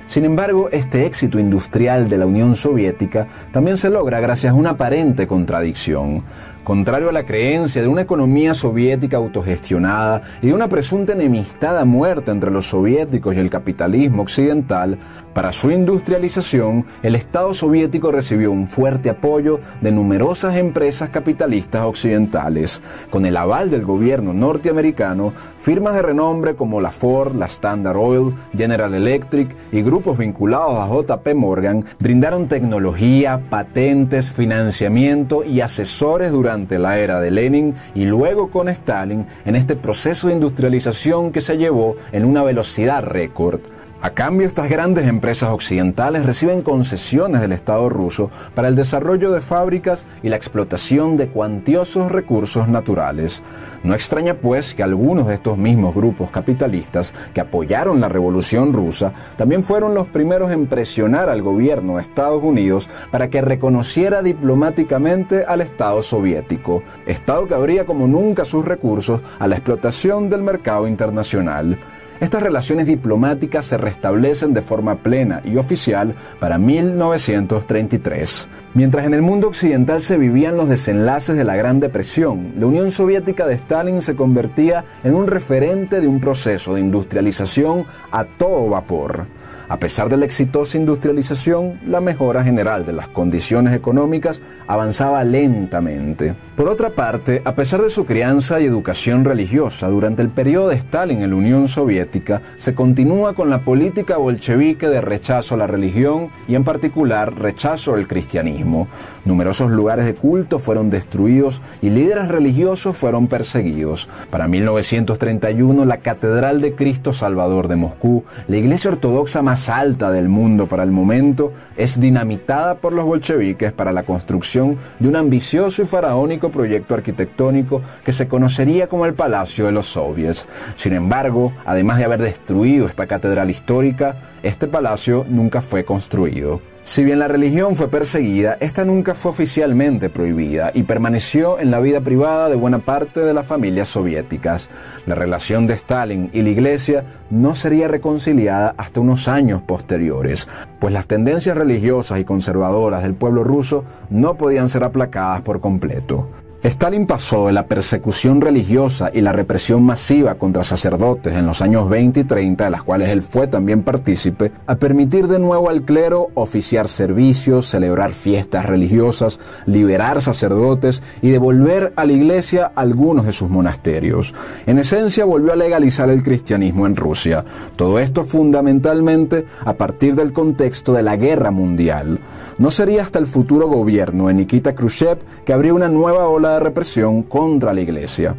Sin 0.07 0.25
embargo, 0.25 0.71
este 0.73 1.05
éxito 1.05 1.39
industrial 1.39 2.09
de 2.09 2.17
la 2.17 2.25
Unión 2.25 2.57
Soviética 2.57 3.29
también 3.51 3.77
se 3.77 3.91
logra 3.91 4.21
gracias 4.21 4.53
a 4.53 4.57
una 4.57 4.71
aparente 4.71 5.27
contradicción. 5.27 6.23
Contrario 6.65 7.09
a 7.09 7.13
la 7.13 7.27
creencia 7.27 7.83
de 7.83 7.89
una 7.89 8.03
economía 8.03 8.55
soviética 8.55 9.17
autogestionada 9.17 10.23
y 10.41 10.47
de 10.47 10.55
una 10.55 10.69
presunta 10.69 11.13
enemistad 11.13 11.77
a 11.77 11.85
muerte 11.85 12.31
entre 12.31 12.53
los 12.53 12.67
soviéticos 12.67 13.35
y 13.35 13.41
el 13.41 13.51
capitalismo 13.51 14.23
occidental, 14.23 14.97
para 15.35 15.51
su 15.51 15.73
industrialización, 15.73 16.87
el 17.03 17.17
Estado 17.17 17.53
soviético 17.53 18.13
recibió 18.13 18.53
un 18.53 18.69
fuerte 18.69 19.11
apoyo 19.11 19.59
de 19.81 19.91
numerosas 19.91 20.57
empresas 20.57 21.09
capitalistas 21.09 21.83
occidentales. 21.85 22.81
Con 23.11 23.27
el 23.27 23.37
aval 23.37 23.71
del 23.71 23.83
gobierno 23.83 24.33
norteamericano, 24.33 25.33
firmas 25.57 25.95
de 25.95 26.03
renombre 26.03 26.55
como 26.55 26.81
la 26.81 26.93
Ford, 26.93 27.35
la 27.35 27.47
Standard 27.47 27.97
Oil, 27.97 28.35
General 28.57 28.95
Electric 28.95 29.57
y 29.73 29.83
grupos 29.83 30.19
vinculados 30.19 30.79
a 30.79 30.87
JP 30.87 31.35
Morgan 31.35 31.85
brindaron 31.99 32.47
tecnología, 32.47 33.43
patentes, 33.51 34.31
financiamiento 34.31 35.45
y 35.45 35.61
asesores 35.61 36.31
durante 36.31 36.52
durante 36.53 36.79
la 36.79 36.99
era 36.99 37.19
de 37.19 37.31
Lenin 37.31 37.75
y 37.95 38.05
luego 38.05 38.51
con 38.51 38.69
Stalin 38.69 39.25
en 39.47 39.57
este 39.57 39.75
proceso 39.75 40.29
de 40.29 40.35
industrialización 40.35 41.33
que 41.33 41.41
se 41.41 41.57
llevó 41.57 41.97
en 42.13 42.27
una 42.27 42.43
velocidad 42.43 43.03
récord. 43.03 43.61
A 44.05 44.11
cambio, 44.11 44.49
estas 44.49 44.69
grandes 44.69 45.07
empresas 45.07 45.51
occidentales 45.51 46.27
reciben 46.27 46.63
concesiones 46.63 47.41
del 47.41 47.53
Estado 47.53 47.89
ruso 47.89 48.33
para 48.53 48.67
el 48.67 48.75
desarrollo 48.75 49.31
de 49.31 49.41
fábricas 49.41 50.07
y 50.25 50.29
la 50.29 50.35
explotación 50.35 51.17
de 51.17 51.29
cuantiosos 51.29 52.11
recursos 52.11 52.67
naturales. 52.67 53.45
No 53.85 53.95
extraña 53.95 54.35
pues 54.35 54.75
que 54.75 54.83
algunos 54.83 55.29
de 55.29 55.35
estos 55.35 55.57
mismos 55.57 55.95
grupos 55.95 56.33
capitalistas 56.33 57.15
que 57.33 57.41
apoyaron 57.41 58.01
la 58.01 58.09
Revolución 58.09 58.73
rusa 58.73 59.13
también 59.37 59.63
fueron 59.63 59.95
los 59.95 60.09
primeros 60.09 60.51
en 60.51 60.67
presionar 60.67 61.29
al 61.29 61.41
gobierno 61.41 61.95
de 61.95 62.03
Estados 62.03 62.43
Unidos 62.43 62.91
para 63.13 63.31
que 63.31 63.41
reconociera 63.41 64.21
diplomáticamente 64.21 65.45
al 65.45 65.61
Estado 65.61 66.03
soviético, 66.03 66.83
Estado 67.07 67.47
que 67.47 67.55
abría 67.55 67.87
como 67.87 68.09
nunca 68.09 68.45
sus 68.45 68.65
recursos 68.65 69.21
a 69.39 69.47
la 69.47 69.55
explotación 69.55 70.29
del 70.29 70.43
mercado 70.43 70.89
internacional. 70.89 71.79
Estas 72.23 72.41
relaciones 72.41 72.87
diplomáticas 72.87 73.65
se 73.65 73.77
restablecen 73.79 74.55
de 74.55 74.63
forma 74.63 75.03
plena 75.03 75.43
y 75.45 75.57
oficial 75.57 76.15
para 76.39 76.57
1933. 76.57 78.49
Mientras 78.75 79.07
en 79.07 79.15
el 79.15 79.23
mundo 79.23 79.49
occidental 79.49 80.01
se 80.01 80.19
vivían 80.19 80.57
los 80.57 80.69
desenlaces 80.69 81.37
de 81.37 81.43
la 81.43 81.57
Gran 81.57 81.81
Depresión, 81.81 82.53
la 82.57 82.67
Unión 82.67 82.93
Soviética 82.93 83.49
de 83.49 83.55
Stalin 83.55 84.03
se 84.03 84.15
convertía 84.15 84.85
en 85.03 85.17
un 85.17 85.27
referente 85.27 86.01
de 86.01 86.07
un 86.07 86.21
proceso 86.21 86.75
de 86.75 86.81
industrialización 86.81 87.87
a 88.13 88.23
todo 88.23 88.69
vapor. 88.69 89.27
A 89.73 89.79
pesar 89.79 90.11
de 90.11 90.19
la 90.19 90.27
exitosa 90.27 90.77
industrialización, 90.77 91.81
la 91.87 92.03
mejora 92.03 92.45
general 92.45 92.85
de 92.85 92.93
las 92.93 93.09
condiciones 93.09 93.75
económicas 93.75 94.43
avanzaba 94.67 95.25
lentamente. 95.25 96.35
Por 96.57 96.69
otra 96.69 96.91
parte, 96.91 97.41
a 97.47 97.55
pesar 97.55 97.81
de 97.81 97.89
su 97.89 98.05
crianza 98.05 98.61
y 98.61 98.67
educación 98.67 99.25
religiosa, 99.25 99.89
durante 99.89 100.21
el 100.21 100.29
periodo 100.29 100.69
de 100.69 100.77
Stalin 100.77 101.23
en 101.23 101.31
la 101.31 101.37
Unión 101.37 101.69
Soviética, 101.69 102.43
se 102.59 102.75
continúa 102.75 103.35
con 103.35 103.49
la 103.49 103.65
política 103.65 104.19
bolchevique 104.19 104.89
de 104.89 105.01
rechazo 105.01 105.55
a 105.55 105.59
la 105.59 105.67
religión 105.67 106.29
y 106.47 106.55
en 106.55 106.65
particular 106.65 107.35
rechazo 107.35 107.95
al 107.95 108.07
cristianismo. 108.07 108.89
Numerosos 109.25 109.71
lugares 109.71 110.05
de 110.05 110.15
culto 110.15 110.59
fueron 110.59 110.91
destruidos 110.91 111.63
y 111.81 111.89
líderes 111.89 112.29
religiosos 112.29 112.95
fueron 112.95 113.27
perseguidos. 113.27 114.11
Para 114.29 114.49
1931, 114.49 115.87
la 115.87 116.03
Catedral 116.03 116.61
de 116.61 116.75
Cristo 116.75 117.15
Salvador 117.15 117.69
de 117.69 117.77
Moscú, 117.77 118.23
la 118.49 118.59
iglesia 118.59 118.91
ortodoxa 118.91 119.41
más 119.41 119.62
alta 119.69 120.11
del 120.11 120.29
mundo 120.29 120.67
para 120.67 120.83
el 120.83 120.91
momento, 120.91 121.53
es 121.77 122.01
dinamitada 122.01 122.77
por 122.77 122.93
los 122.93 123.05
bolcheviques 123.05 123.73
para 123.73 123.93
la 123.93 124.05
construcción 124.05 124.79
de 124.99 125.09
un 125.09 125.17
ambicioso 125.17 125.83
y 125.83 125.85
faraónico 125.85 126.51
proyecto 126.51 126.95
arquitectónico 126.95 127.83
que 128.05 128.13
se 128.13 128.29
conocería 128.29 128.89
como 128.89 129.07
el 129.07 129.15
Palacio 129.15 129.67
de 129.67 129.73
los 129.73 129.87
Soviets. 129.87 130.47
Sin 130.75 130.93
embargo, 130.93 131.53
además 131.65 131.99
de 131.99 132.05
haber 132.05 132.23
destruido 132.23 132.87
esta 132.87 133.07
catedral 133.07 133.51
histórica, 133.51 134.17
este 134.43 134.67
palacio 134.67 135.25
nunca 135.29 135.63
fue 135.63 135.85
construido. 135.85 136.72
Si 136.85 137.05
bien 137.05 137.21
la 137.21 137.29
religión 137.29 137.77
fue 137.77 137.87
perseguida, 137.89 138.57
esta 138.59 138.85
nunca 138.85 139.15
fue 139.15 139.31
oficialmente 139.31 140.11
prohibida 140.11 140.73
y 140.75 140.83
permaneció 140.83 141.61
en 141.61 141.71
la 141.71 141.79
vida 141.79 142.01
privada 142.01 142.49
de 142.49 142.57
buena 142.57 142.81
parte 142.81 143.21
de 143.21 143.33
las 143.33 143.47
familias 143.47 143.87
soviéticas. 143.87 144.69
La 145.07 145.15
relación 145.15 145.69
de 145.69 145.75
Stalin 145.75 146.29
y 146.33 146.43
la 146.43 146.51
iglesia 146.51 147.05
no 147.31 147.55
sería 147.55 147.87
reconciliada 147.87 148.75
hasta 148.77 148.99
unos 148.99 149.29
años 149.29 149.63
posteriores, 149.63 150.49
pues 150.81 150.93
las 150.93 151.07
tendencias 151.07 151.57
religiosas 151.57 152.19
y 152.19 152.25
conservadoras 152.25 153.05
del 153.05 153.15
pueblo 153.15 153.45
ruso 153.45 153.85
no 154.11 154.37
podían 154.37 154.69
ser 154.69 154.83
aplacadas 154.83 155.43
por 155.43 155.61
completo. 155.61 156.29
Stalin 156.65 157.09
pasó 157.09 157.49
de 157.49 157.53
la 157.53 157.67
persecución 157.67 158.41
religiosa 158.41 159.11
y 159.13 159.21
la 159.21 159.33
represión 159.33 159.83
masiva 159.83 160.37
contra 160.37 160.63
sacerdotes 160.63 161.35
en 161.35 161.45
los 161.45 161.61
años 161.61 161.89
20 161.89 162.21
y 162.21 162.25
30, 162.25 162.67
de 162.67 162.71
las 162.71 162.85
cuales 162.85 163.09
él 163.09 163.23
fue 163.23 163.49
también 163.49 163.83
partícipe, 163.83 164.53
a 164.69 164.77
permitir 164.77 165.27
de 165.27 165.41
nuevo 165.41 165.69
al 165.71 165.83
clero 165.83 166.29
oficiar 166.35 166.87
servicios, 166.87 167.67
celebrar 167.67 168.13
fiestas 168.13 168.67
religiosas, 168.67 169.41
liberar 169.67 170.23
sacerdotes 170.23 171.03
y 171.21 171.31
devolver 171.31 171.93
a 171.97 172.05
la 172.05 172.13
iglesia 172.13 172.71
algunos 172.77 173.27
de 173.27 173.33
sus 173.33 173.51
monasterios. 173.51 174.33
En 174.65 174.79
esencia 174.79 175.25
volvió 175.25 175.55
a 175.55 175.57
legalizar 175.57 176.11
el 176.11 176.23
cristianismo 176.23 176.87
en 176.87 176.95
Rusia. 176.95 177.45
Todo 177.75 177.99
esto 177.99 178.23
fundamentalmente 178.23 179.47
a 179.65 179.73
partir 179.73 180.15
del 180.15 180.33
contexto 180.33 180.93
de 180.93 181.03
la 181.03 181.17
guerra 181.17 181.51
mundial. 181.51 182.21
No 182.59 182.71
sería 182.71 183.03
hasta 183.03 183.19
el 183.19 183.27
futuro 183.27 183.67
gobierno 183.67 184.29
de 184.29 184.35
Nikita 184.35 184.77
Khrushchev 184.77 185.19
que 185.45 185.53
habría 185.53 185.75
una 185.75 185.89
nueva 185.89 186.29
ola 186.29 186.52
represión 186.61 187.23
contra 187.23 187.73
la 187.73 187.81
iglesia. 187.81 188.35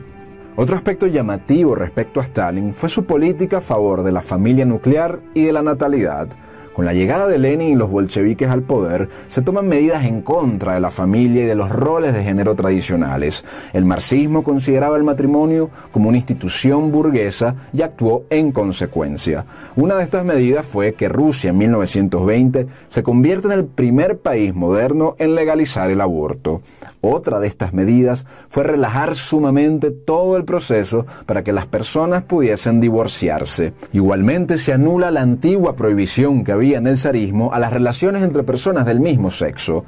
Otro 0.56 0.76
aspecto 0.76 1.08
llamativo 1.08 1.74
respecto 1.74 2.20
a 2.20 2.24
Stalin 2.24 2.76
fue 2.76 2.88
su 2.88 3.06
política 3.06 3.58
a 3.58 3.62
favor 3.62 4.04
de 4.04 4.12
la 4.12 4.22
familia 4.22 4.66
nuclear 4.66 5.20
y 5.34 5.46
de 5.46 5.52
la 5.52 5.64
natalidad. 5.64 6.30
Con 6.74 6.86
la 6.86 6.94
llegada 6.94 7.28
de 7.28 7.38
Lenin 7.38 7.70
y 7.70 7.76
los 7.76 7.92
bolcheviques 7.92 8.50
al 8.50 8.64
poder, 8.64 9.08
se 9.28 9.44
toman 9.44 9.68
medidas 9.68 10.06
en 10.06 10.24
contra 10.24 10.74
de 10.74 10.80
la 10.80 10.90
familia 10.90 11.44
y 11.44 11.46
de 11.46 11.54
los 11.54 11.70
roles 11.70 12.14
de 12.14 12.24
género 12.24 12.56
tradicionales. 12.56 13.46
El 13.74 13.86
marxismo 13.86 14.44
consideraba 14.44 14.98
el 14.98 15.04
matrimonio 15.04 15.70
como 15.92 16.10
una 16.10 16.18
institución 16.18 16.92
burguesa 16.92 17.56
y 17.74 17.84
actuó 17.84 18.26
en 18.32 18.52
consecuencia. 18.52 19.46
Una 19.76 19.96
de 19.96 20.04
estas 20.04 20.26
medidas 20.26 20.66
fue 20.66 20.94
que 20.94 21.10
Rusia 21.10 21.52
en 21.52 21.60
1920 21.60 22.68
se 22.90 23.04
convierte 23.04 23.48
en 23.48 23.54
el 23.54 23.66
primer 23.66 24.18
país 24.18 24.56
moderno 24.56 25.16
en 25.20 25.36
legalizar 25.36 25.92
el 25.92 26.02
aborto. 26.02 26.62
Otra 27.02 27.40
de 27.40 27.48
estas 27.48 27.74
medidas 27.74 28.26
fue 28.50 28.64
relajar 28.64 29.16
sumamente 29.16 29.92
todo 29.92 30.38
el 30.38 30.43
proceso 30.44 31.06
para 31.26 31.44
que 31.44 31.54
las 31.54 31.66
personas 31.66 32.24
pudiesen 32.24 32.80
divorciarse. 32.80 33.74
Igualmente 33.94 34.58
se 34.58 34.74
anula 34.74 35.12
la 35.12 35.22
antigua 35.22 35.76
prohibición 35.76 36.44
que 36.44 36.52
había 36.52 36.78
en 36.78 36.88
el 36.88 36.98
zarismo 36.98 37.54
a 37.54 37.60
las 37.60 37.74
relaciones 37.74 38.24
entre 38.24 38.44
personas 38.44 38.86
del 38.86 39.00
mismo 39.00 39.32
sexo. 39.32 39.86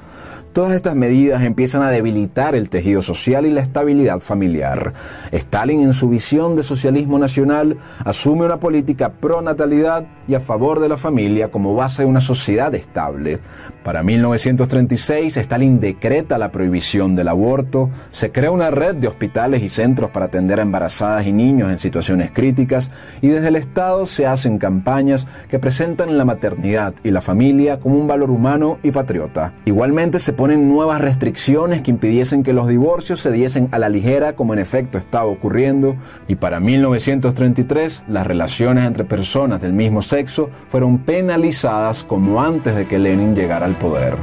Todas 0.55 0.71
estas 0.71 0.95
medidas 0.95 1.43
empiezan 1.43 1.81
a 1.81 1.89
debilitar 1.89 2.55
el 2.55 2.69
tejido 2.69 3.01
social 3.01 3.45
y 3.45 3.51
la 3.51 3.59
estabilidad 3.59 4.21
familiar. 4.21 4.93
Stalin, 5.33 5.81
en 5.81 5.93
su 5.93 6.07
visión 6.07 6.55
de 6.55 6.63
socialismo 6.63 7.19
nacional, 7.19 7.77
asume 8.05 8.45
una 8.45 8.57
política 8.57 9.11
pro 9.11 9.41
natalidad 9.41 10.05
y 10.29 10.33
a 10.33 10.39
favor 10.39 10.79
de 10.79 10.87
la 10.87 10.95
familia 10.95 11.51
como 11.51 11.75
base 11.75 12.03
de 12.03 12.07
una 12.07 12.21
sociedad 12.21 12.73
estable. 12.73 13.39
Para 13.83 14.01
1936, 14.01 15.35
Stalin 15.35 15.81
decreta 15.81 16.37
la 16.37 16.53
prohibición 16.53 17.17
del 17.17 17.27
aborto, 17.27 17.89
se 18.09 18.31
crea 18.31 18.49
una 18.49 18.71
red 18.71 18.95
de 18.95 19.09
hospitales 19.09 19.61
y 19.61 19.67
centros 19.67 20.11
para 20.11 20.27
atender 20.27 20.59
a 20.59 20.63
embarazadas 20.63 21.27
y 21.27 21.33
niños 21.33 21.69
en 21.69 21.79
situaciones 21.79 22.31
críticas 22.31 22.91
y 23.21 23.27
desde 23.27 23.49
el 23.49 23.57
Estado 23.57 24.05
se 24.05 24.25
hacen 24.25 24.57
campañas 24.57 25.27
que 25.49 25.59
presentan 25.59 26.17
la 26.17 26.23
maternidad 26.23 26.95
y 27.03 27.11
la 27.11 27.19
familia 27.19 27.77
como 27.77 27.97
un 27.97 28.07
valor 28.07 28.31
humano 28.31 28.77
y 28.83 28.91
patriota. 28.91 29.53
Igualmente 29.65 30.19
se 30.19 30.31
ponen 30.45 30.69
nuevas 30.69 31.01
restricciones 31.01 31.81
que 31.81 31.89
impidiesen 31.89 32.43
que 32.43 32.53
los 32.53 32.67
divorcios 32.67 33.19
se 33.19 33.31
diesen 33.31 33.67
a 33.71 33.79
la 33.79 33.89
ligera 33.89 34.35
como 34.35 34.53
en 34.53 34.59
efecto 34.59 34.99
estaba 34.99 35.25
ocurriendo 35.25 35.95
y 36.27 36.35
para 36.35 36.59
1933 36.59 38.03
las 38.07 38.27
relaciones 38.27 38.85
entre 38.85 39.05
personas 39.05 39.59
del 39.59 39.73
mismo 39.73 40.03
sexo 40.03 40.51
fueron 40.67 40.99
penalizadas 40.99 42.03
como 42.03 42.43
antes 42.43 42.75
de 42.75 42.85
que 42.85 42.99
Lenin 42.99 43.33
llegara 43.33 43.65
al 43.65 43.75
poder. 43.75 44.13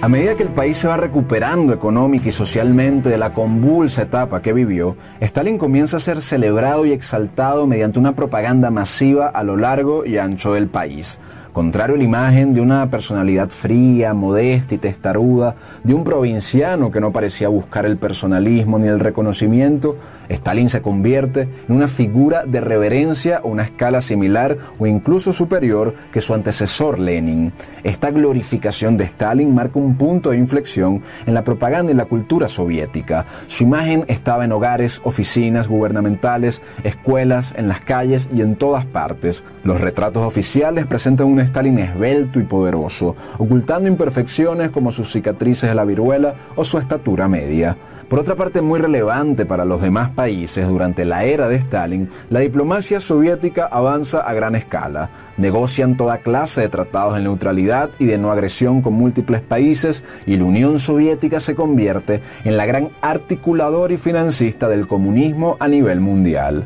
A 0.00 0.08
medida 0.08 0.36
que 0.36 0.44
el 0.44 0.54
país 0.54 0.76
se 0.76 0.86
va 0.86 0.96
recuperando 0.96 1.72
económica 1.72 2.28
y 2.28 2.32
socialmente 2.32 3.08
de 3.08 3.18
la 3.18 3.32
convulsa 3.32 4.02
etapa 4.02 4.40
que 4.40 4.52
vivió, 4.52 4.96
Stalin 5.18 5.58
comienza 5.58 5.96
a 5.96 6.00
ser 6.00 6.22
celebrado 6.22 6.86
y 6.86 6.92
exaltado 6.92 7.66
mediante 7.66 7.98
una 7.98 8.14
propaganda 8.14 8.70
masiva 8.70 9.26
a 9.26 9.42
lo 9.42 9.56
largo 9.56 10.06
y 10.06 10.18
ancho 10.18 10.54
del 10.54 10.68
país. 10.68 11.18
Contrario 11.58 11.96
a 11.96 11.98
la 11.98 12.04
imagen 12.04 12.54
de 12.54 12.60
una 12.60 12.88
personalidad 12.88 13.50
fría, 13.50 14.14
modesta 14.14 14.76
y 14.76 14.78
testaruda, 14.78 15.56
de 15.82 15.92
un 15.92 16.04
provinciano 16.04 16.92
que 16.92 17.00
no 17.00 17.10
parecía 17.12 17.48
buscar 17.48 17.84
el 17.84 17.96
personalismo 17.96 18.78
ni 18.78 18.86
el 18.86 19.00
reconocimiento, 19.00 19.96
Stalin 20.28 20.70
se 20.70 20.82
convierte 20.82 21.48
en 21.68 21.74
una 21.74 21.88
figura 21.88 22.44
de 22.44 22.60
reverencia 22.60 23.38
a 23.38 23.42
una 23.42 23.64
escala 23.64 24.00
similar 24.00 24.56
o 24.78 24.86
incluso 24.86 25.32
superior 25.32 25.94
que 26.12 26.20
su 26.20 26.32
antecesor 26.32 27.00
Lenin. 27.00 27.52
Esta 27.82 28.12
glorificación 28.12 28.96
de 28.96 29.02
Stalin 29.02 29.52
marca 29.52 29.80
un 29.80 29.96
punto 29.96 30.30
de 30.30 30.36
inflexión 30.36 31.02
en 31.26 31.34
la 31.34 31.42
propaganda 31.42 31.90
y 31.90 31.96
la 31.96 32.04
cultura 32.04 32.46
soviética. 32.46 33.26
Su 33.48 33.64
imagen 33.64 34.04
estaba 34.06 34.44
en 34.44 34.52
hogares, 34.52 35.00
oficinas 35.02 35.66
gubernamentales, 35.66 36.62
escuelas, 36.84 37.52
en 37.58 37.66
las 37.66 37.80
calles 37.80 38.30
y 38.32 38.42
en 38.42 38.54
todas 38.54 38.86
partes. 38.86 39.42
Los 39.64 39.80
retratos 39.80 40.24
oficiales 40.24 40.86
presentan 40.86 41.26
un 41.26 41.47
Stalin 41.48 41.78
esbelto 41.78 42.38
y 42.40 42.44
poderoso, 42.44 43.16
ocultando 43.38 43.88
imperfecciones 43.88 44.70
como 44.70 44.92
sus 44.92 45.10
cicatrices 45.10 45.68
de 45.68 45.74
la 45.74 45.84
viruela 45.84 46.34
o 46.56 46.64
su 46.64 46.78
estatura 46.78 47.28
media. 47.28 47.76
Por 48.08 48.18
otra 48.18 48.36
parte, 48.36 48.62
muy 48.62 48.80
relevante 48.80 49.44
para 49.44 49.64
los 49.64 49.82
demás 49.82 50.10
países 50.10 50.66
durante 50.66 51.04
la 51.04 51.24
era 51.24 51.48
de 51.48 51.56
Stalin, 51.56 52.08
la 52.30 52.40
diplomacia 52.40 53.00
soviética 53.00 53.66
avanza 53.66 54.20
a 54.20 54.32
gran 54.32 54.54
escala. 54.54 55.10
Negocian 55.36 55.96
toda 55.96 56.18
clase 56.18 56.62
de 56.62 56.68
tratados 56.68 57.16
de 57.16 57.22
neutralidad 57.22 57.90
y 57.98 58.06
de 58.06 58.16
no 58.16 58.30
agresión 58.30 58.80
con 58.80 58.94
múltiples 58.94 59.42
países 59.42 60.22
y 60.26 60.36
la 60.36 60.44
Unión 60.44 60.78
Soviética 60.78 61.40
se 61.40 61.54
convierte 61.54 62.22
en 62.44 62.56
la 62.56 62.66
gran 62.66 62.90
articulador 63.02 63.92
y 63.92 63.96
financista 63.96 64.68
del 64.68 64.86
comunismo 64.86 65.56
a 65.60 65.68
nivel 65.68 66.00
mundial. 66.00 66.64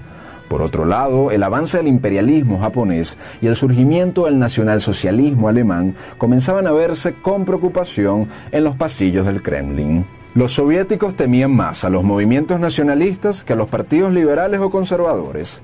Por 0.53 0.61
otro 0.61 0.85
lado, 0.85 1.31
el 1.31 1.45
avance 1.45 1.79
del 1.79 1.89
imperialismo 1.89 2.59
japonés 2.59 3.17
y 3.41 3.47
el 3.47 3.57
surgimiento 3.57 4.27
del 4.27 4.39
nacionalsocialismo 4.39 5.49
alemán 5.49 5.95
comenzaban 6.19 6.67
a 6.67 6.73
verse 6.73 7.15
con 7.15 7.47
preocupación 7.47 8.29
en 8.51 8.65
los 8.65 8.77
pasillos 8.77 9.25
del 9.25 9.41
Kremlin. 9.41 10.05
Los 10.35 10.53
soviéticos 10.53 11.17
temían 11.17 11.57
más 11.57 11.87
a 11.87 11.89
los 11.89 12.05
movimientos 12.05 12.61
nacionalistas 12.61 13.45
que 13.45 13.55
a 13.55 13.57
los 13.57 13.71
partidos 13.71 14.13
liberales 14.13 14.61
o 14.61 14.69
conservadores. 14.69 15.63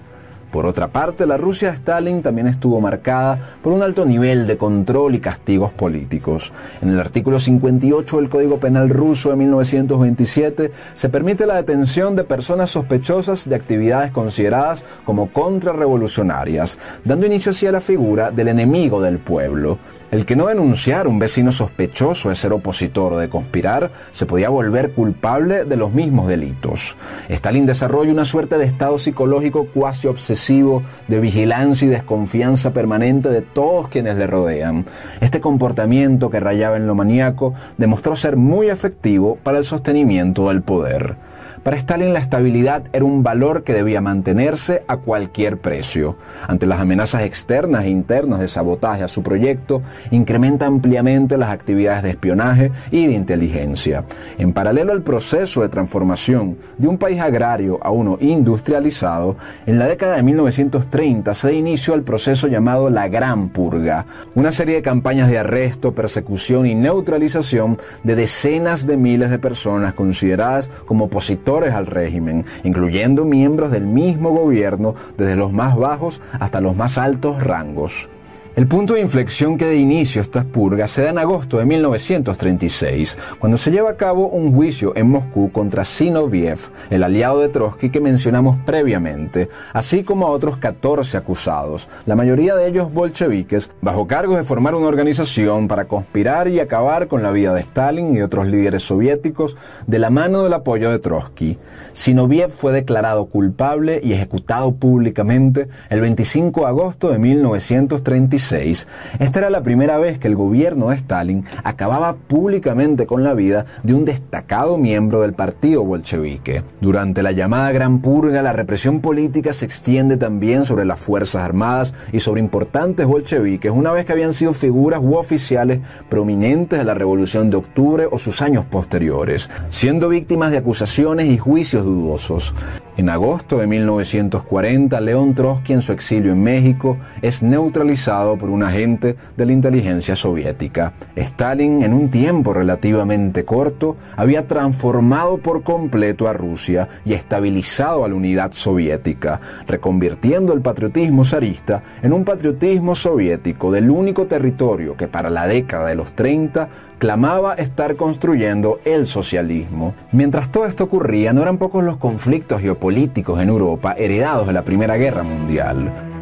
Por 0.51 0.65
otra 0.65 0.89
parte, 0.89 1.27
la 1.27 1.37
Rusia 1.37 1.69
de 1.69 1.77
Stalin 1.77 2.23
también 2.23 2.47
estuvo 2.47 2.81
marcada 2.81 3.39
por 3.63 3.73
un 3.73 3.83
alto 3.83 4.07
nivel 4.07 4.47
de 4.47 4.57
control 4.57 5.15
y 5.15 5.21
castigos 5.21 5.73
políticos. 5.73 6.53
En 6.81 6.89
el 6.89 6.99
artículo 6.99 7.39
58 7.39 8.17
del 8.17 8.29
Código 8.29 8.59
Penal 8.59 8.89
ruso 8.89 9.31
de 9.31 9.37
1927 9.37 10.73
se 10.95 11.09
permite 11.11 11.47
la 11.47 11.57
detención 11.57 12.17
de 12.17 12.25
personas 12.25 12.71
sospechosas 12.71 13.49
de 13.49 13.57
actividades 13.57 14.11
consideradas 14.11 14.85
como 15.05 15.33
contrarrevolucionarias, 15.33 16.79
dando 17.05 17.27
inicio 17.27 17.51
así 17.51 17.67
a 17.67 17.73
la 17.73 17.81
figura 17.81 18.31
del 18.31 18.49
enemigo 18.49 19.03
del 19.03 19.19
pueblo. 19.19 19.79
El 20.11 20.25
que 20.25 20.37
no 20.37 20.47
denunciara 20.47 21.09
un 21.09 21.19
vecino 21.19 21.53
sospechoso 21.53 22.31
de 22.31 22.35
ser 22.35 22.55
opositor 22.55 23.13
o 23.13 23.19
de 23.19 23.29
conspirar 23.29 23.91
se 24.11 24.25
podía 24.25 24.49
volver 24.49 24.93
culpable 24.93 25.67
de 25.67 25.77
los 25.77 25.93
mismos 25.93 26.29
delitos. 26.29 26.97
Stalin 27.29 27.67
desarrolla 27.67 28.13
una 28.13 28.25
suerte 28.25 28.57
de 28.57 28.65
estado 28.65 28.97
psicológico 28.97 29.67
cuasi 29.67 30.09
obsesivo 30.09 30.83
de 31.09 31.21
vigilancia 31.21 31.87
y 31.87 31.91
desconfianza 31.91 32.73
permanente 32.73 33.29
de 33.29 33.43
todos 33.43 33.89
quienes 33.89 34.17
le 34.17 34.27
rodean. 34.27 34.87
Este 35.21 35.41
comportamiento 35.41 36.31
que 36.31 36.41
rayaba 36.41 36.79
en 36.79 36.87
lo 36.87 36.95
maníaco 36.95 37.53
demostró 37.77 38.17
ser 38.17 38.37
muy 38.37 38.71
efectivo 38.71 39.37
para 39.43 39.59
el 39.59 39.65
sostenimiento 39.65 40.49
del 40.49 40.63
poder. 40.63 41.17
Para 41.63 41.77
Stalin 41.77 42.13
la 42.13 42.19
estabilidad 42.19 42.85
era 42.93 43.05
un 43.05 43.23
valor 43.23 43.65
que 43.65 43.73
debía 43.73 44.01
mantenerse 44.01 44.85
a 44.87 44.99
cualquier 44.99 45.59
precio. 45.59 46.17
Ante 46.47 46.67
las 46.67 46.81
amenazas 46.81 47.23
externas 47.23 47.85
e 47.85 47.91
internas 47.91 48.41
de 48.41 48.49
sabotaje 48.49 49.03
a 49.03 49.09
su 49.09 49.23
proyecto, 49.23 49.83
incrementa 50.11 50.67
ampliamente 50.67 51.37
las 51.37 51.51
actividades 51.51 52.03
de 52.03 52.11
espionaje 52.11 52.71
y 52.91 53.07
de 53.07 53.15
inteligencia. 53.15 54.05
En 54.39 54.53
paralelo 54.53 54.93
al 54.93 55.03
proceso 55.03 55.63
de 55.63 55.69
transformación 55.69 56.59
de 56.77 56.89
un 56.89 56.99
país 56.99 57.21
agrario 57.21 57.79
a 57.83 57.91
uno 57.91 58.19
industrializado, 58.21 59.37
en 59.67 59.79
la 59.79 59.87
década 59.87 60.17
de 60.17 60.23
1930 60.23 61.35
se 61.35 61.49
da 61.49 61.53
inicio 61.53 61.95
al 61.95 62.03
proceso 62.03 62.47
llamado 62.47 62.91
la 62.91 63.09
Gran 63.09 63.49
Purga, 63.49 64.07
una 64.35 64.53
serie 64.53 64.77
de 64.77 64.83
campañas 64.83 65.29
de 65.29 65.39
arresto, 65.39 65.95
persecución 65.95 66.67
y 66.67 66.75
neutralización 66.75 67.79
de 68.05 68.15
decenas 68.15 68.87
de 68.87 68.97
miles 68.97 69.31
de 69.31 69.39
personas 69.39 69.95
consideradas 69.95 70.71
como 70.87 71.07
opositores 71.07 71.48
al 71.49 71.87
régimen, 71.87 72.45
incluyendo 72.63 73.25
miembros 73.25 73.71
del 73.71 73.87
mismo 73.87 74.33
gobierno 74.33 74.95
desde 75.17 75.35
los 75.35 75.51
más 75.51 75.77
bajos 75.77 76.21
hasta 76.39 76.61
los 76.61 76.77
más 76.77 76.99
altos 76.99 77.43
rangos. 77.43 78.11
El 78.59 78.67
punto 78.67 78.95
de 78.95 79.01
inflexión 79.01 79.57
que 79.57 79.67
de 79.67 79.77
inicio 79.77 80.21
estas 80.21 80.45
purgas 80.45 80.91
se 80.91 81.03
da 81.03 81.11
en 81.11 81.19
agosto 81.19 81.59
de 81.59 81.65
1936, 81.65 83.17
cuando 83.39 83.57
se 83.57 83.71
lleva 83.71 83.91
a 83.91 83.97
cabo 83.97 84.27
un 84.27 84.53
juicio 84.53 84.97
en 84.97 85.09
Moscú 85.11 85.53
contra 85.53 85.85
Zinoviev, 85.85 86.59
el 86.91 87.05
aliado 87.05 87.39
de 87.39 87.51
Trotsky 87.51 87.91
que 87.91 88.01
mencionamos 88.01 88.59
previamente, 88.67 89.49
así 89.73 90.03
como 90.03 90.27
a 90.27 90.31
otros 90.31 90.57
14 90.57 91.19
acusados, 91.19 91.89
la 92.05 92.17
mayoría 92.17 92.57
de 92.57 92.67
ellos 92.67 92.93
bolcheviques, 92.93 93.71
bajo 93.81 94.09
cargos 94.09 94.37
de 94.37 94.43
formar 94.43 94.75
una 94.75 94.89
organización 94.89 95.69
para 95.69 95.87
conspirar 95.87 96.49
y 96.49 96.59
acabar 96.59 97.07
con 97.07 97.23
la 97.23 97.31
vida 97.31 97.55
de 97.55 97.61
Stalin 97.61 98.13
y 98.13 98.23
otros 98.23 98.49
líderes 98.49 98.83
soviéticos 98.83 99.57
de 99.87 100.01
la 100.01 100.11
mano 100.11 100.43
del 100.43 100.55
apoyo 100.55 100.91
de 100.91 100.99
Trotsky. 100.99 101.59
Zinoviev 101.95 102.51
fue 102.51 102.73
declarado 102.73 103.27
culpable 103.27 104.01
y 104.03 104.15
ejecutado 104.15 104.75
públicamente 104.75 105.69
el 105.91 106.01
25 106.01 106.63
de 106.63 106.67
agosto 106.67 107.13
de 107.13 107.21
1936 107.21 108.48
1946, 108.53 108.89
esta 109.19 109.39
era 109.39 109.51
la 109.51 109.63
primera 109.63 109.99
vez 109.99 110.19
que 110.19 110.29
el 110.29 110.37
gobierno 110.37 110.89
de 110.89 110.97
Stalin 110.97 111.45
acababa 111.65 112.17
públicamente 112.17 113.07
con 113.07 113.23
la 113.23 113.35
vida 113.35 113.67
de 113.83 113.95
un 113.95 114.05
destacado 114.05 114.79
miembro 114.79 115.23
del 115.23 115.35
partido 115.35 115.85
bolchevique. 115.85 116.63
Durante 116.81 117.23
la 117.23 117.33
llamada 117.33 117.73
Gran 117.73 118.01
Purga, 118.01 118.43
la 118.43 118.53
represión 118.53 119.01
política 119.01 119.53
se 119.53 119.65
extiende 119.65 120.17
también 120.17 120.65
sobre 120.65 120.85
las 120.85 120.99
Fuerzas 120.99 121.43
Armadas 121.43 121.95
y 122.13 122.21
sobre 122.21 122.41
importantes 122.41 123.07
bolcheviques, 123.07 123.73
una 123.73 123.93
vez 123.93 124.07
que 124.07 124.13
habían 124.13 124.35
sido 124.35 124.53
figuras 124.53 125.01
u 125.03 125.17
oficiales 125.17 125.81
prominentes 126.09 126.79
de 126.79 126.85
la 126.85 126.95
Revolución 126.95 127.51
de 127.51 127.57
Octubre 127.57 128.09
o 128.11 128.19
sus 128.19 128.43
años 128.43 128.65
posteriores, 128.67 129.51
siendo 129.69 130.09
víctimas 130.09 130.51
de 130.51 130.59
acusaciones 130.59 131.27
y 131.27 131.39
juicios 131.39 131.85
dudosos. 131.85 132.55
En 132.99 133.09
agosto 133.11 133.59
de 133.59 133.69
1940, 133.69 135.01
León 135.01 135.33
Trotsky 135.33 135.73
en 135.73 135.83
su 135.83 135.93
exilio 135.93 136.33
en 136.33 136.43
México 136.43 136.99
es 137.23 137.45
neutralizado 137.45 138.37
por 138.37 138.51
un 138.51 138.65
agente 138.65 139.15
de 139.37 139.47
la 139.47 139.53
inteligencia 139.53 140.17
soviética. 140.17 140.95
Stalin, 141.15 141.83
en 141.83 141.95
un 141.95 142.11
tiempo 142.11 142.53
relativamente 142.53 143.45
corto, 143.45 143.95
había 144.17 144.49
transformado 144.49 145.39
por 145.39 145.63
completo 145.63 146.27
a 146.27 146.33
Rusia 146.33 146.89
y 147.05 147.13
estabilizado 147.13 148.05
a 148.05 148.09
la 148.09 148.17
unidad 148.17 148.51
soviética, 148.51 149.39
reconvirtiendo 149.69 150.53
el 150.53 150.61
patriotismo 150.61 151.23
zarista 151.23 151.85
en 152.03 152.13
un 152.13 152.25
patriotismo 152.25 152.97
soviético 152.97 153.71
del 153.71 153.91
único 153.91 154.27
territorio 154.27 154.97
que 154.97 155.07
para 155.07 155.31
la 155.31 155.47
década 155.47 155.87
de 155.87 155.95
los 155.95 156.15
30 156.15 156.69
clamaba 156.99 157.55
estar 157.55 157.95
construyendo 157.95 158.81
el 158.85 159.07
socialismo. 159.07 159.95
Mientras 160.11 160.51
todo 160.51 160.67
esto 160.67 160.83
ocurría, 160.83 161.33
no 161.33 161.43
eran 161.43 161.59
pocos 161.59 161.85
los 161.85 161.99
conflictos 161.99 162.61
geopolíticos 162.61 162.88
políticos 162.89 163.39
en 163.39 163.51
Europa 163.51 163.95
heredados 163.99 164.47
de 164.47 164.55
la 164.55 164.65
Primera 164.65 164.97
Guerra 164.97 165.23
Mundial. 165.23 166.18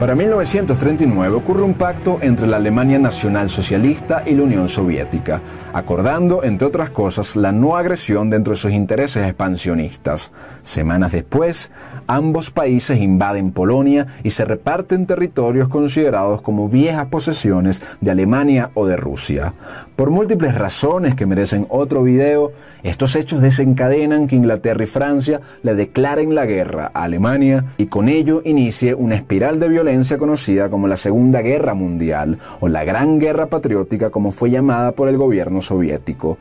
Para 0.00 0.14
1939 0.14 1.36
ocurre 1.36 1.62
un 1.62 1.74
pacto 1.74 2.20
entre 2.22 2.46
la 2.46 2.56
Alemania 2.56 2.98
Nacional 2.98 3.50
Socialista 3.50 4.22
y 4.24 4.34
la 4.34 4.44
Unión 4.44 4.70
Soviética, 4.70 5.42
acordando, 5.74 6.42
entre 6.42 6.66
otras 6.66 6.88
cosas, 6.88 7.36
la 7.36 7.52
no 7.52 7.76
agresión 7.76 8.30
dentro 8.30 8.54
de 8.54 8.58
sus 8.58 8.72
intereses 8.72 9.26
expansionistas. 9.26 10.32
Semanas 10.62 11.12
después, 11.12 11.70
ambos 12.06 12.50
países 12.50 12.98
invaden 12.98 13.52
Polonia 13.52 14.06
y 14.22 14.30
se 14.30 14.46
reparten 14.46 15.04
territorios 15.04 15.68
considerados 15.68 16.40
como 16.40 16.70
viejas 16.70 17.08
posesiones 17.08 17.82
de 18.00 18.10
Alemania 18.10 18.70
o 18.72 18.86
de 18.86 18.96
Rusia. 18.96 19.52
Por 19.96 20.08
múltiples 20.08 20.54
razones 20.54 21.14
que 21.14 21.26
merecen 21.26 21.66
otro 21.68 22.02
video, 22.02 22.52
estos 22.82 23.16
hechos 23.16 23.42
desencadenan 23.42 24.28
que 24.28 24.36
Inglaterra 24.36 24.82
y 24.82 24.86
Francia 24.86 25.42
le 25.62 25.74
declaren 25.74 26.34
la 26.34 26.46
guerra 26.46 26.90
a 26.94 27.02
Alemania 27.02 27.66
y 27.76 27.84
con 27.84 28.08
ello 28.08 28.40
inicie 28.46 28.94
una 28.94 29.14
espiral 29.14 29.60
de 29.60 29.68
violencia 29.68 29.89
conocida 30.18 30.70
como 30.70 30.88
la 30.88 30.96
Segunda 30.96 31.42
Guerra 31.42 31.74
Mundial 31.74 32.38
o 32.60 32.68
la 32.68 32.84
Gran 32.84 33.18
Guerra 33.18 33.46
Patriótica 33.46 34.10
como 34.10 34.32
fue 34.32 34.50
llamada 34.50 34.92
por 34.92 35.08
el 35.08 35.16
gobierno 35.16 35.60
soviético. 35.60 36.38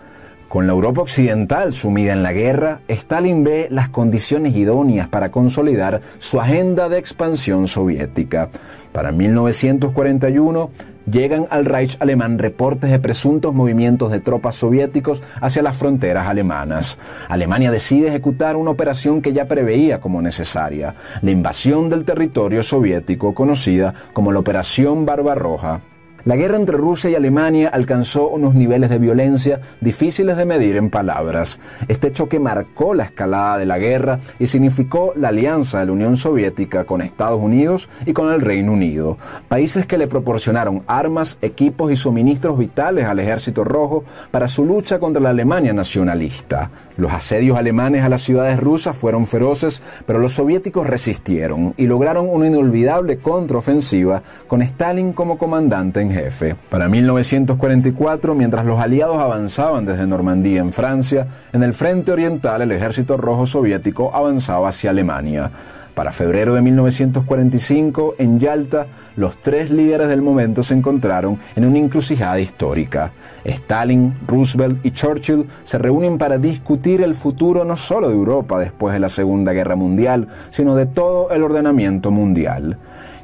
Con 0.47 0.65
la 0.65 0.73
Europa 0.73 1.01
occidental 1.01 1.73
sumida 1.73 2.13
en 2.13 2.23
la 2.23 2.33
guerra, 2.33 2.81
Stalin 2.87 3.43
ve 3.43 3.67
las 3.69 3.89
condiciones 3.89 4.55
idóneas 4.55 5.07
para 5.07 5.29
consolidar 5.29 6.01
su 6.17 6.41
agenda 6.41 6.89
de 6.89 6.97
expansión 6.97 7.67
soviética. 7.67 8.49
Para 8.91 9.11
1941, 9.11 10.69
llegan 11.09 11.47
al 11.49 11.65
Reich 11.65 11.97
alemán 11.99 12.39
reportes 12.39 12.91
de 12.91 12.99
presuntos 12.99 13.53
movimientos 13.53 14.11
de 14.11 14.19
tropas 14.19 14.55
soviéticos 14.55 15.23
hacia 15.41 15.63
las 15.63 15.77
fronteras 15.77 16.27
alemanas. 16.27 16.97
Alemania 17.27 17.71
decide 17.71 18.07
ejecutar 18.07 18.55
una 18.55 18.71
operación 18.71 19.21
que 19.21 19.33
ya 19.33 19.47
preveía 19.47 19.99
como 19.99 20.21
necesaria, 20.21 20.95
la 21.21 21.31
invasión 21.31 21.89
del 21.89 22.05
territorio 22.05 22.63
soviético 22.63 23.33
conocida 23.33 23.93
como 24.13 24.31
la 24.31 24.39
Operación 24.39 25.05
Barbarroja. 25.05 25.81
La 26.25 26.35
guerra 26.35 26.57
entre 26.57 26.75
Rusia 26.75 27.09
y 27.09 27.15
Alemania 27.15 27.69
alcanzó 27.69 28.27
unos 28.27 28.53
niveles 28.53 28.89
de 28.89 28.99
violencia 28.99 29.61
difíciles 29.79 30.35
de 30.35 30.45
medir 30.45 30.75
en 30.75 30.89
palabras. 30.89 31.59
Este 31.87 32.11
choque 32.11 32.39
marcó 32.39 32.93
la 32.93 33.05
escalada 33.05 33.57
de 33.57 33.65
la 33.65 33.77
guerra 33.77 34.19
y 34.37 34.47
significó 34.47 35.13
la 35.15 35.29
alianza 35.29 35.79
de 35.79 35.85
la 35.85 35.93
Unión 35.93 36.17
Soviética 36.17 36.83
con 36.83 37.01
Estados 37.01 37.41
Unidos 37.41 37.89
y 38.05 38.11
con 38.11 38.33
el 38.33 38.41
Reino 38.41 38.73
Unido, 38.73 39.17
países 39.47 39.85
que 39.85 39.97
le 39.97 40.07
proporcionaron 40.07 40.83
armas, 40.87 41.37
equipos 41.41 41.89
y 41.91 41.95
suministros 41.95 42.57
vitales 42.57 43.05
al 43.05 43.19
Ejército 43.19 43.63
Rojo 43.63 44.03
para 44.29 44.49
su 44.49 44.65
lucha 44.65 44.99
contra 44.99 45.21
la 45.21 45.29
Alemania 45.29 45.71
nacionalista. 45.71 46.69
Los 46.97 47.13
asedios 47.13 47.57
alemanes 47.57 48.03
a 48.03 48.09
las 48.09 48.21
ciudades 48.21 48.59
rusas 48.59 48.97
fueron 48.97 49.25
feroces, 49.25 49.81
pero 50.05 50.19
los 50.19 50.33
soviéticos 50.33 50.85
resistieron 50.85 51.73
y 51.77 51.87
lograron 51.87 52.27
una 52.29 52.47
inolvidable 52.47 53.19
contraofensiva 53.19 54.21
con 54.47 54.61
Stalin 54.61 55.13
como 55.13 55.37
comandante 55.37 56.08
jefe. 56.11 56.55
Para 56.69 56.87
1944, 56.87 58.35
mientras 58.35 58.65
los 58.65 58.79
aliados 58.79 59.17
avanzaban 59.17 59.85
desde 59.85 60.07
Normandía 60.07 60.59
en 60.59 60.73
Francia, 60.73 61.27
en 61.53 61.63
el 61.63 61.73
frente 61.73 62.11
oriental 62.11 62.61
el 62.61 62.71
ejército 62.71 63.17
rojo 63.17 63.45
soviético 63.45 64.11
avanzaba 64.13 64.69
hacia 64.69 64.89
Alemania. 64.89 65.51
Para 65.99 66.13
febrero 66.13 66.53
de 66.53 66.61
1945, 66.61 68.15
en 68.19 68.39
Yalta, 68.39 68.87
los 69.17 69.41
tres 69.41 69.69
líderes 69.69 70.07
del 70.07 70.21
momento 70.21 70.63
se 70.63 70.73
encontraron 70.73 71.37
en 71.57 71.65
una 71.65 71.77
encrucijada 71.77 72.39
histórica. 72.39 73.11
Stalin, 73.43 74.13
Roosevelt 74.25 74.85
y 74.85 74.91
Churchill 74.91 75.45
se 75.63 75.77
reúnen 75.77 76.17
para 76.17 76.37
discutir 76.37 77.01
el 77.01 77.15
futuro 77.15 77.65
no 77.65 77.75
solo 77.75 78.07
de 78.07 78.15
Europa 78.15 78.57
después 78.59 78.93
de 78.93 79.01
la 79.01 79.09
Segunda 79.09 79.51
Guerra 79.51 79.75
Mundial, 79.75 80.29
sino 80.51 80.73
de 80.73 80.85
todo 80.85 81.31
el 81.31 81.43
ordenamiento 81.43 82.11
mundial. 82.11 82.77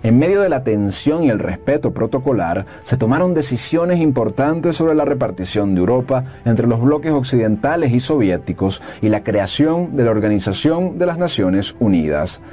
En 0.06 0.20
medio 0.20 0.42
de 0.42 0.50
la 0.50 0.64
tensión 0.64 1.24
y 1.24 1.32
el 1.32 1.40
respeto 1.40 1.92
protocolar, 1.92 2.68
se 2.84 2.96
tomaron 2.96 3.34
decisiones 3.34 4.00
importantes 4.00 4.76
sobre 4.76 4.94
la 4.94 5.04
repartición 5.04 5.74
de 5.74 5.80
Europa 5.80 6.26
entre 6.46 6.68
los 6.68 6.80
bloques 6.80 7.12
occidentales 7.12 7.92
y 7.92 8.00
soviéticos 8.00 8.84
y 9.02 9.10
la 9.10 9.24
creación 9.24 9.96
de 9.96 10.04
la 10.04 10.12
Organización 10.12 11.00
de 11.00 11.08
las 11.08 11.18
Naciones 11.18 11.76
Unidas. 11.80 12.44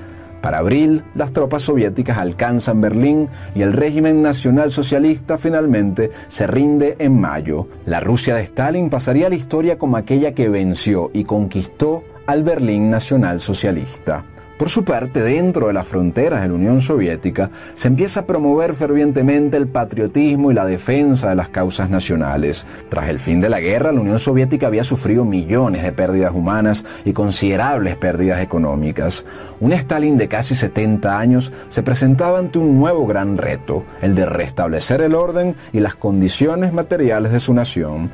Para 0.41 0.61
abril, 0.61 1.05
las 1.15 1.35
tropas 1.35 1.65
soviéticas 1.65 2.17
alcanzan 2.17 2.81
Berlín 2.81 3.29
y 3.55 3.61
el 3.61 3.75
régimen 3.75 4.23
nacional 4.23 4.71
socialista 4.71 5.37
finalmente 5.37 6.11
se 6.29 6.47
rinde 6.47 6.97
en 7.01 7.21
mayo. 7.21 7.69
La 7.85 8.01
Rusia 8.01 8.35
de 8.35 8.45
Stalin 8.45 8.89
pasaría 8.89 9.27
a 9.27 9.29
la 9.29 9.37
historia 9.37 9.77
como 9.77 9.99
aquella 9.99 10.33
que 10.33 10.49
venció 10.49 11.11
y 11.13 11.25
conquistó 11.25 12.03
al 12.27 12.45
Berlín 12.45 12.89
nacional 12.89 13.41
socialista. 13.41 14.25
Por 14.63 14.71
su 14.71 14.85
parte, 14.85 15.25
dentro 15.25 15.67
de 15.67 15.73
las 15.73 15.89
fronteras 15.89 16.41
de 16.41 16.47
la 16.47 16.55
Unión 16.55 16.83
Soviética, 16.83 17.51
se 17.75 17.89
empieza 17.89 18.21
a 18.21 18.27
promover 18.27 18.77
fervientemente 18.77 19.57
el 19.57 19.67
patriotismo 19.67 20.53
y 20.53 20.55
la 20.55 20.65
defensa 20.65 21.31
de 21.31 21.35
las 21.35 21.49
causas 21.49 21.91
nacionales. 21.91 22.65
Tras 22.89 23.09
el 23.09 23.19
fin 23.19 23.41
de 23.41 23.49
la 23.49 23.59
guerra, 23.59 23.91
la 23.91 24.01
Unión 24.01 24.21
Soviética 24.21 24.69
había 24.69 24.85
sufrido 24.85 25.25
millones 25.25 25.83
de 25.83 25.91
pérdidas 25.91 26.33
humanas 26.33 26.85
y 27.05 27.13
considerables 27.13 27.97
pérdidas 27.97 28.41
económicas. 28.41 29.25
Un 29.59 29.73
Stalin 29.73 30.17
de 30.17 30.29
casi 30.29 30.55
70 30.55 31.19
años 31.19 31.53
se 31.69 31.83
presentaba 31.83 32.39
ante 32.39 32.61
un 32.61 32.79
nuevo 32.79 33.05
gran 33.05 33.39
reto, 33.39 33.85
el 34.01 34.15
de 34.15 34.27
restablecer 34.27 35.01
el 35.01 35.17
orden 35.17 35.57
y 35.73 35.81
las 35.81 35.97
condiciones 35.97 36.73
materiales 36.73 37.33
de 37.33 37.41
su 37.41 37.53
nación. 37.53 38.11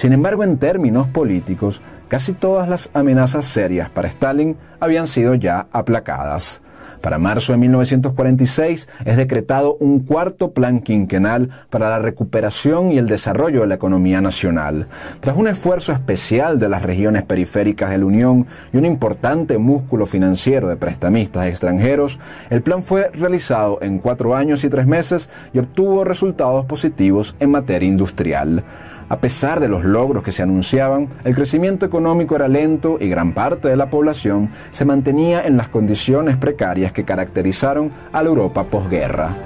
Sin 0.00 0.14
embargo, 0.14 0.44
en 0.44 0.56
términos 0.56 1.08
políticos, 1.08 1.82
casi 2.08 2.32
todas 2.32 2.70
las 2.70 2.88
amenazas 2.94 3.44
serias 3.44 3.90
para 3.90 4.08
Stalin 4.08 4.56
habían 4.80 5.06
sido 5.06 5.34
ya 5.34 5.66
aplacadas. 5.72 6.62
Para 7.02 7.18
marzo 7.18 7.52
de 7.52 7.58
1946 7.58 8.88
es 9.04 9.16
decretado 9.18 9.76
un 9.78 10.00
cuarto 10.00 10.52
plan 10.52 10.80
quinquenal 10.80 11.50
para 11.68 11.90
la 11.90 11.98
recuperación 11.98 12.90
y 12.90 12.96
el 12.96 13.08
desarrollo 13.08 13.60
de 13.60 13.66
la 13.66 13.74
economía 13.74 14.22
nacional. 14.22 14.86
Tras 15.20 15.36
un 15.36 15.48
esfuerzo 15.48 15.92
especial 15.92 16.58
de 16.58 16.70
las 16.70 16.82
regiones 16.82 17.24
periféricas 17.24 17.90
de 17.90 17.98
la 17.98 18.06
Unión 18.06 18.46
y 18.72 18.78
un 18.78 18.86
importante 18.86 19.58
músculo 19.58 20.06
financiero 20.06 20.68
de 20.70 20.76
prestamistas 20.76 21.46
extranjeros, 21.46 22.18
el 22.48 22.62
plan 22.62 22.82
fue 22.82 23.10
realizado 23.10 23.78
en 23.82 23.98
cuatro 23.98 24.34
años 24.34 24.64
y 24.64 24.70
tres 24.70 24.86
meses 24.86 25.28
y 25.52 25.58
obtuvo 25.58 26.04
resultados 26.04 26.64
positivos 26.64 27.36
en 27.38 27.50
materia 27.50 27.86
industrial. 27.86 28.64
A 29.10 29.20
pesar 29.20 29.58
de 29.58 29.66
los 29.66 29.82
logros 29.82 30.22
que 30.22 30.30
se 30.30 30.44
anunciaban, 30.44 31.08
el 31.24 31.34
crecimiento 31.34 31.84
económico 31.84 32.36
era 32.36 32.46
lento 32.46 32.96
y 33.00 33.08
gran 33.08 33.34
parte 33.34 33.66
de 33.66 33.76
la 33.76 33.90
población 33.90 34.50
se 34.70 34.84
mantenía 34.84 35.44
en 35.44 35.56
las 35.56 35.68
condiciones 35.68 36.36
precarias 36.36 36.92
que 36.92 37.04
caracterizaron 37.04 37.90
a 38.12 38.22
la 38.22 38.28
Europa 38.28 38.62
posguerra. 38.62 39.36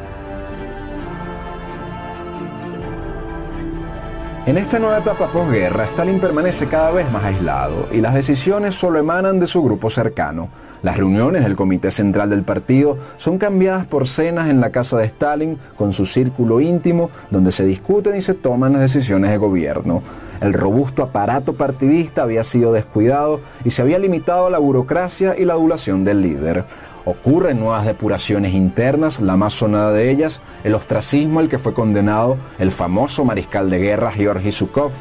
En 4.45 4.59
esta 4.59 4.79
nueva 4.79 4.99
etapa 4.99 5.33
posguerra, 5.33 5.85
Stalin 5.85 6.21
permanece 6.21 6.67
cada 6.67 6.91
vez 6.91 7.11
más 7.11 7.25
aislado 7.25 7.89
y 7.91 8.03
las 8.03 8.13
decisiones 8.13 8.75
solo 8.75 8.99
emanan 8.99 9.41
de 9.41 9.47
su 9.47 9.63
grupo 9.63 9.89
cercano. 9.89 10.51
Las 10.85 10.99
reuniones 10.99 11.45
del 11.45 11.57
Comité 11.57 11.91
Central 11.91 12.29
del 12.29 12.43
partido 12.43 12.99
son 13.17 13.39
cambiadas 13.39 13.87
por 13.87 14.07
cenas 14.07 14.51
en 14.51 14.61
la 14.61 14.71
casa 14.71 14.99
de 14.99 15.07
Stalin 15.07 15.57
con 15.77 15.95
su 15.95 16.05
círculo 16.05 16.61
íntimo 16.61 17.11
donde 17.31 17.53
se 17.53 17.65
discuten 17.65 18.15
y 18.17 18.21
se 18.21 18.35
toman 18.35 18.75
las 18.75 18.83
decisiones 18.83 19.31
de 19.31 19.39
gobierno. 19.39 20.03
El 20.43 20.53
robusto 20.53 21.03
aparato 21.03 21.55
partidista 21.55 22.25
había 22.25 22.45
sido 22.45 22.71
descuidado 22.71 23.41
y 23.65 23.71
se 23.71 23.81
había 23.81 23.99
limitado 23.99 24.49
a 24.49 24.51
la 24.51 24.59
burocracia 24.59 25.35
y 25.39 25.47
la 25.47 25.55
adulación 25.55 26.05
del 26.05 26.21
líder. 26.21 26.67
Ocurren 27.07 27.61
nuevas 27.61 27.87
depuraciones 27.87 28.53
internas, 28.53 29.23
la 29.23 29.39
más 29.39 29.55
sonada 29.55 29.91
de 29.91 30.11
ellas, 30.11 30.43
el 30.65 30.75
ostracismo 30.75 31.41
al 31.41 31.49
que 31.49 31.59
fue 31.59 31.73
condenado 31.73 32.37
el 32.59 32.71
famoso 32.71 33.25
mariscal 33.25 33.71
de 33.71 33.79
guerra 33.79 34.11
Georgi 34.11 34.53
Zhukov, 34.53 34.93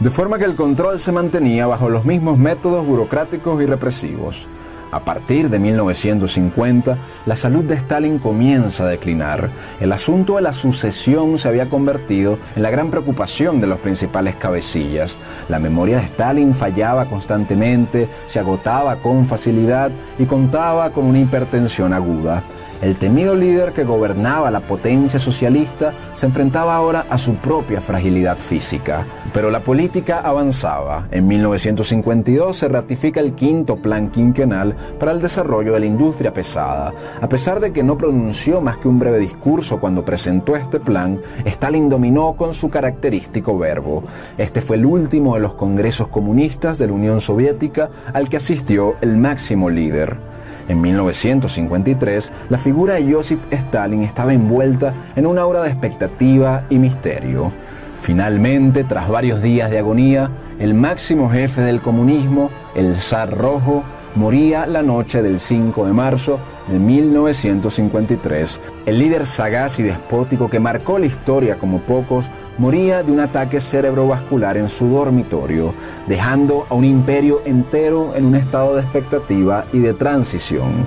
de 0.00 0.10
forma 0.10 0.38
que 0.38 0.46
el 0.46 0.56
control 0.56 0.98
se 0.98 1.12
mantenía 1.12 1.68
bajo 1.68 1.88
los 1.90 2.04
mismos 2.04 2.38
métodos 2.38 2.84
burocráticos 2.84 3.62
y 3.62 3.66
represivos. 3.66 4.48
A 4.90 5.04
partir 5.04 5.50
de 5.50 5.58
1950, 5.58 6.96
la 7.26 7.36
salud 7.36 7.64
de 7.64 7.74
Stalin 7.74 8.18
comienza 8.18 8.84
a 8.84 8.88
declinar. 8.88 9.50
El 9.80 9.92
asunto 9.92 10.36
de 10.36 10.42
la 10.42 10.54
sucesión 10.54 11.36
se 11.36 11.48
había 11.48 11.68
convertido 11.68 12.38
en 12.56 12.62
la 12.62 12.70
gran 12.70 12.90
preocupación 12.90 13.60
de 13.60 13.66
los 13.66 13.80
principales 13.80 14.36
cabecillas. 14.36 15.18
La 15.48 15.58
memoria 15.58 15.98
de 15.98 16.04
Stalin 16.04 16.54
fallaba 16.54 17.04
constantemente, 17.04 18.08
se 18.26 18.38
agotaba 18.38 18.96
con 18.96 19.26
facilidad 19.26 19.90
y 20.18 20.24
contaba 20.24 20.90
con 20.90 21.04
una 21.04 21.20
hipertensión 21.20 21.92
aguda. 21.92 22.42
El 22.80 22.96
temido 22.96 23.34
líder 23.34 23.72
que 23.72 23.82
gobernaba 23.82 24.52
la 24.52 24.60
potencia 24.60 25.18
socialista 25.18 25.94
se 26.14 26.26
enfrentaba 26.26 26.76
ahora 26.76 27.06
a 27.10 27.18
su 27.18 27.34
propia 27.34 27.80
fragilidad 27.80 28.38
física. 28.38 29.04
Pero 29.32 29.50
la 29.50 29.64
política 29.64 30.20
avanzaba. 30.20 31.08
En 31.10 31.26
1952 31.26 32.56
se 32.56 32.68
ratifica 32.68 33.18
el 33.18 33.34
quinto 33.34 33.76
plan 33.76 34.10
quinquenal 34.10 34.76
para 34.98 35.10
el 35.10 35.20
desarrollo 35.20 35.72
de 35.74 35.80
la 35.80 35.86
industria 35.86 36.32
pesada. 36.32 36.92
A 37.20 37.28
pesar 37.28 37.58
de 37.58 37.72
que 37.72 37.82
no 37.82 37.98
pronunció 37.98 38.60
más 38.60 38.78
que 38.78 38.86
un 38.86 39.00
breve 39.00 39.18
discurso 39.18 39.80
cuando 39.80 40.04
presentó 40.04 40.54
este 40.54 40.78
plan, 40.78 41.20
Stalin 41.44 41.88
dominó 41.88 42.34
con 42.34 42.54
su 42.54 42.70
característico 42.70 43.58
verbo. 43.58 44.04
Este 44.36 44.60
fue 44.60 44.76
el 44.76 44.86
último 44.86 45.34
de 45.34 45.40
los 45.40 45.54
congresos 45.54 46.08
comunistas 46.08 46.78
de 46.78 46.86
la 46.86 46.92
Unión 46.92 47.20
Soviética 47.20 47.90
al 48.12 48.28
que 48.28 48.36
asistió 48.36 48.94
el 49.00 49.16
máximo 49.16 49.68
líder. 49.68 50.16
En 50.68 50.82
1953, 50.82 52.32
la 52.50 52.58
figura 52.58 52.94
de 52.94 53.12
Joseph 53.12 53.46
Stalin 53.50 54.02
estaba 54.02 54.34
envuelta 54.34 54.94
en 55.16 55.26
una 55.26 55.40
aura 55.40 55.62
de 55.62 55.70
expectativa 55.70 56.64
y 56.68 56.78
misterio. 56.78 57.52
Finalmente, 58.00 58.84
tras 58.84 59.08
varios 59.08 59.42
días 59.42 59.70
de 59.70 59.78
agonía, 59.78 60.30
el 60.58 60.74
máximo 60.74 61.30
jefe 61.30 61.62
del 61.62 61.80
comunismo, 61.80 62.50
el 62.74 62.94
zar 62.94 63.36
rojo, 63.36 63.82
moría 64.14 64.66
la 64.66 64.82
noche 64.82 65.22
del 65.22 65.40
5 65.40 65.86
de 65.86 65.92
marzo 65.92 66.38
de 66.68 66.78
1953. 66.78 68.60
El 68.86 68.98
líder 68.98 69.26
sagaz 69.26 69.78
y 69.78 69.82
despótico 69.82 70.48
que 70.50 70.60
marcó 70.60 70.98
la 70.98 71.06
historia 71.06 71.58
como 71.58 71.80
pocos 71.80 72.30
moría 72.58 73.02
de 73.02 73.12
un 73.12 73.20
ataque 73.20 73.60
cerebrovascular 73.60 74.56
en 74.56 74.68
su 74.68 74.88
dormitorio, 74.88 75.74
dejando 76.06 76.66
a 76.68 76.74
un 76.74 76.84
imperio 76.84 77.42
entero 77.44 78.14
en 78.14 78.24
un 78.24 78.34
estado 78.34 78.74
de 78.74 78.82
expectativa 78.82 79.66
y 79.72 79.78
de 79.78 79.94
transición. 79.94 80.86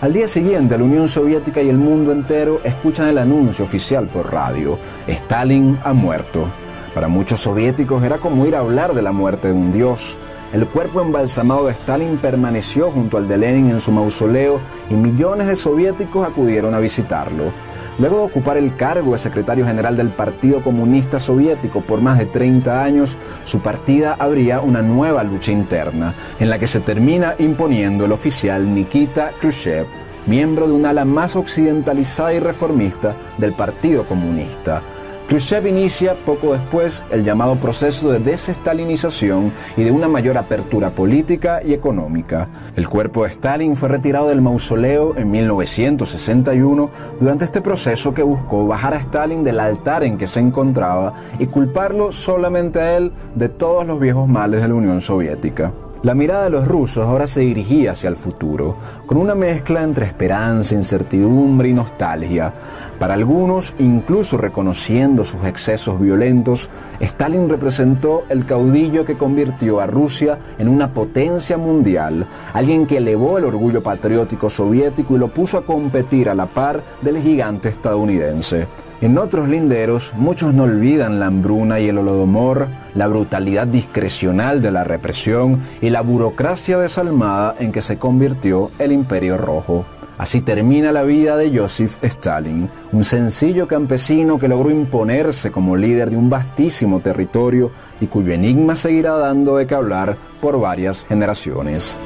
Al 0.00 0.14
día 0.14 0.28
siguiente, 0.28 0.78
la 0.78 0.84
Unión 0.84 1.08
Soviética 1.08 1.60
y 1.60 1.68
el 1.68 1.76
mundo 1.76 2.10
entero 2.10 2.62
escuchan 2.64 3.08
el 3.08 3.18
anuncio 3.18 3.66
oficial 3.66 4.08
por 4.08 4.32
radio. 4.32 4.78
Stalin 5.06 5.78
ha 5.84 5.92
muerto. 5.92 6.46
Para 6.94 7.06
muchos 7.06 7.40
soviéticos 7.40 8.02
era 8.02 8.16
como 8.16 8.46
ir 8.46 8.56
a 8.56 8.60
hablar 8.60 8.94
de 8.94 9.02
la 9.02 9.12
muerte 9.12 9.48
de 9.48 9.54
un 9.54 9.72
dios. 9.72 10.18
El 10.52 10.66
cuerpo 10.66 11.00
embalsamado 11.00 11.66
de 11.66 11.72
Stalin 11.72 12.18
permaneció 12.18 12.90
junto 12.90 13.16
al 13.18 13.28
de 13.28 13.38
Lenin 13.38 13.70
en 13.70 13.80
su 13.80 13.92
mausoleo 13.92 14.60
y 14.88 14.94
millones 14.94 15.46
de 15.46 15.54
soviéticos 15.54 16.26
acudieron 16.26 16.74
a 16.74 16.80
visitarlo. 16.80 17.52
Luego 18.00 18.16
de 18.16 18.24
ocupar 18.24 18.56
el 18.56 18.74
cargo 18.74 19.12
de 19.12 19.18
secretario 19.18 19.64
general 19.64 19.94
del 19.94 20.08
Partido 20.08 20.60
Comunista 20.60 21.20
Soviético 21.20 21.82
por 21.82 22.00
más 22.00 22.18
de 22.18 22.26
30 22.26 22.82
años, 22.82 23.16
su 23.44 23.60
partida 23.60 24.16
abría 24.18 24.60
una 24.60 24.82
nueva 24.82 25.22
lucha 25.22 25.52
interna, 25.52 26.14
en 26.40 26.50
la 26.50 26.58
que 26.58 26.66
se 26.66 26.80
termina 26.80 27.36
imponiendo 27.38 28.04
el 28.04 28.10
oficial 28.10 28.74
Nikita 28.74 29.32
Khrushchev, 29.38 29.86
miembro 30.26 30.66
de 30.66 30.72
un 30.72 30.84
ala 30.84 31.04
más 31.04 31.36
occidentalizada 31.36 32.34
y 32.34 32.40
reformista 32.40 33.14
del 33.38 33.52
Partido 33.52 34.04
Comunista. 34.04 34.82
Khrushchev 35.30 35.68
inicia 35.68 36.16
poco 36.24 36.54
después 36.54 37.04
el 37.12 37.22
llamado 37.22 37.54
proceso 37.54 38.10
de 38.10 38.18
desestalinización 38.18 39.52
y 39.76 39.84
de 39.84 39.92
una 39.92 40.08
mayor 40.08 40.36
apertura 40.36 40.90
política 40.90 41.62
y 41.64 41.72
económica. 41.72 42.48
El 42.74 42.88
cuerpo 42.88 43.22
de 43.22 43.30
Stalin 43.30 43.76
fue 43.76 43.90
retirado 43.90 44.28
del 44.28 44.42
mausoleo 44.42 45.16
en 45.16 45.30
1961 45.30 46.90
durante 47.20 47.44
este 47.44 47.60
proceso 47.62 48.12
que 48.12 48.24
buscó 48.24 48.66
bajar 48.66 48.92
a 48.92 48.96
Stalin 48.96 49.44
del 49.44 49.60
altar 49.60 50.02
en 50.02 50.18
que 50.18 50.26
se 50.26 50.40
encontraba 50.40 51.14
y 51.38 51.46
culparlo 51.46 52.10
solamente 52.10 52.80
a 52.80 52.96
él 52.96 53.12
de 53.36 53.48
todos 53.48 53.86
los 53.86 54.00
viejos 54.00 54.28
males 54.28 54.60
de 54.62 54.66
la 54.66 54.74
Unión 54.74 55.00
Soviética. 55.00 55.72
La 56.02 56.14
mirada 56.14 56.44
de 56.44 56.50
los 56.50 56.66
rusos 56.66 57.06
ahora 57.06 57.26
se 57.26 57.42
dirigía 57.42 57.92
hacia 57.92 58.08
el 58.08 58.16
futuro, 58.16 58.76
con 59.04 59.18
una 59.18 59.34
mezcla 59.34 59.82
entre 59.82 60.06
esperanza, 60.06 60.74
incertidumbre 60.74 61.68
y 61.68 61.74
nostalgia. 61.74 62.54
Para 62.98 63.12
algunos, 63.12 63.74
incluso 63.78 64.38
reconociendo 64.38 65.24
sus 65.24 65.44
excesos 65.44 66.00
violentos, 66.00 66.70
Stalin 67.00 67.50
representó 67.50 68.24
el 68.30 68.46
caudillo 68.46 69.04
que 69.04 69.18
convirtió 69.18 69.78
a 69.78 69.86
Rusia 69.86 70.38
en 70.58 70.68
una 70.68 70.94
potencia 70.94 71.58
mundial, 71.58 72.26
alguien 72.54 72.86
que 72.86 72.96
elevó 72.96 73.36
el 73.36 73.44
orgullo 73.44 73.82
patriótico 73.82 74.48
soviético 74.48 75.16
y 75.16 75.18
lo 75.18 75.28
puso 75.28 75.58
a 75.58 75.66
competir 75.66 76.30
a 76.30 76.34
la 76.34 76.46
par 76.46 76.82
del 77.02 77.20
gigante 77.20 77.68
estadounidense. 77.68 78.68
En 79.02 79.16
otros 79.16 79.48
linderos, 79.48 80.12
muchos 80.14 80.52
no 80.52 80.64
olvidan 80.64 81.20
la 81.20 81.26
hambruna 81.26 81.80
y 81.80 81.88
el 81.88 81.96
holodomor, 81.96 82.68
la 82.94 83.06
brutalidad 83.06 83.66
discrecional 83.66 84.60
de 84.60 84.70
la 84.70 84.84
represión 84.84 85.58
y 85.80 85.88
la 85.88 86.02
burocracia 86.02 86.76
desalmada 86.76 87.56
en 87.58 87.72
que 87.72 87.80
se 87.80 87.96
convirtió 87.96 88.70
el 88.78 88.92
Imperio 88.92 89.38
Rojo. 89.38 89.86
Así 90.18 90.42
termina 90.42 90.92
la 90.92 91.02
vida 91.02 91.38
de 91.38 91.56
Joseph 91.56 91.96
Stalin, 92.02 92.68
un 92.92 93.02
sencillo 93.02 93.66
campesino 93.66 94.38
que 94.38 94.48
logró 94.48 94.70
imponerse 94.70 95.50
como 95.50 95.78
líder 95.78 96.10
de 96.10 96.18
un 96.18 96.28
vastísimo 96.28 97.00
territorio 97.00 97.70
y 98.02 98.06
cuyo 98.06 98.34
enigma 98.34 98.76
seguirá 98.76 99.16
dando 99.16 99.56
de 99.56 99.66
qué 99.66 99.74
hablar 99.74 100.18
por 100.42 100.60
varias 100.60 101.06
generaciones. 101.06 101.98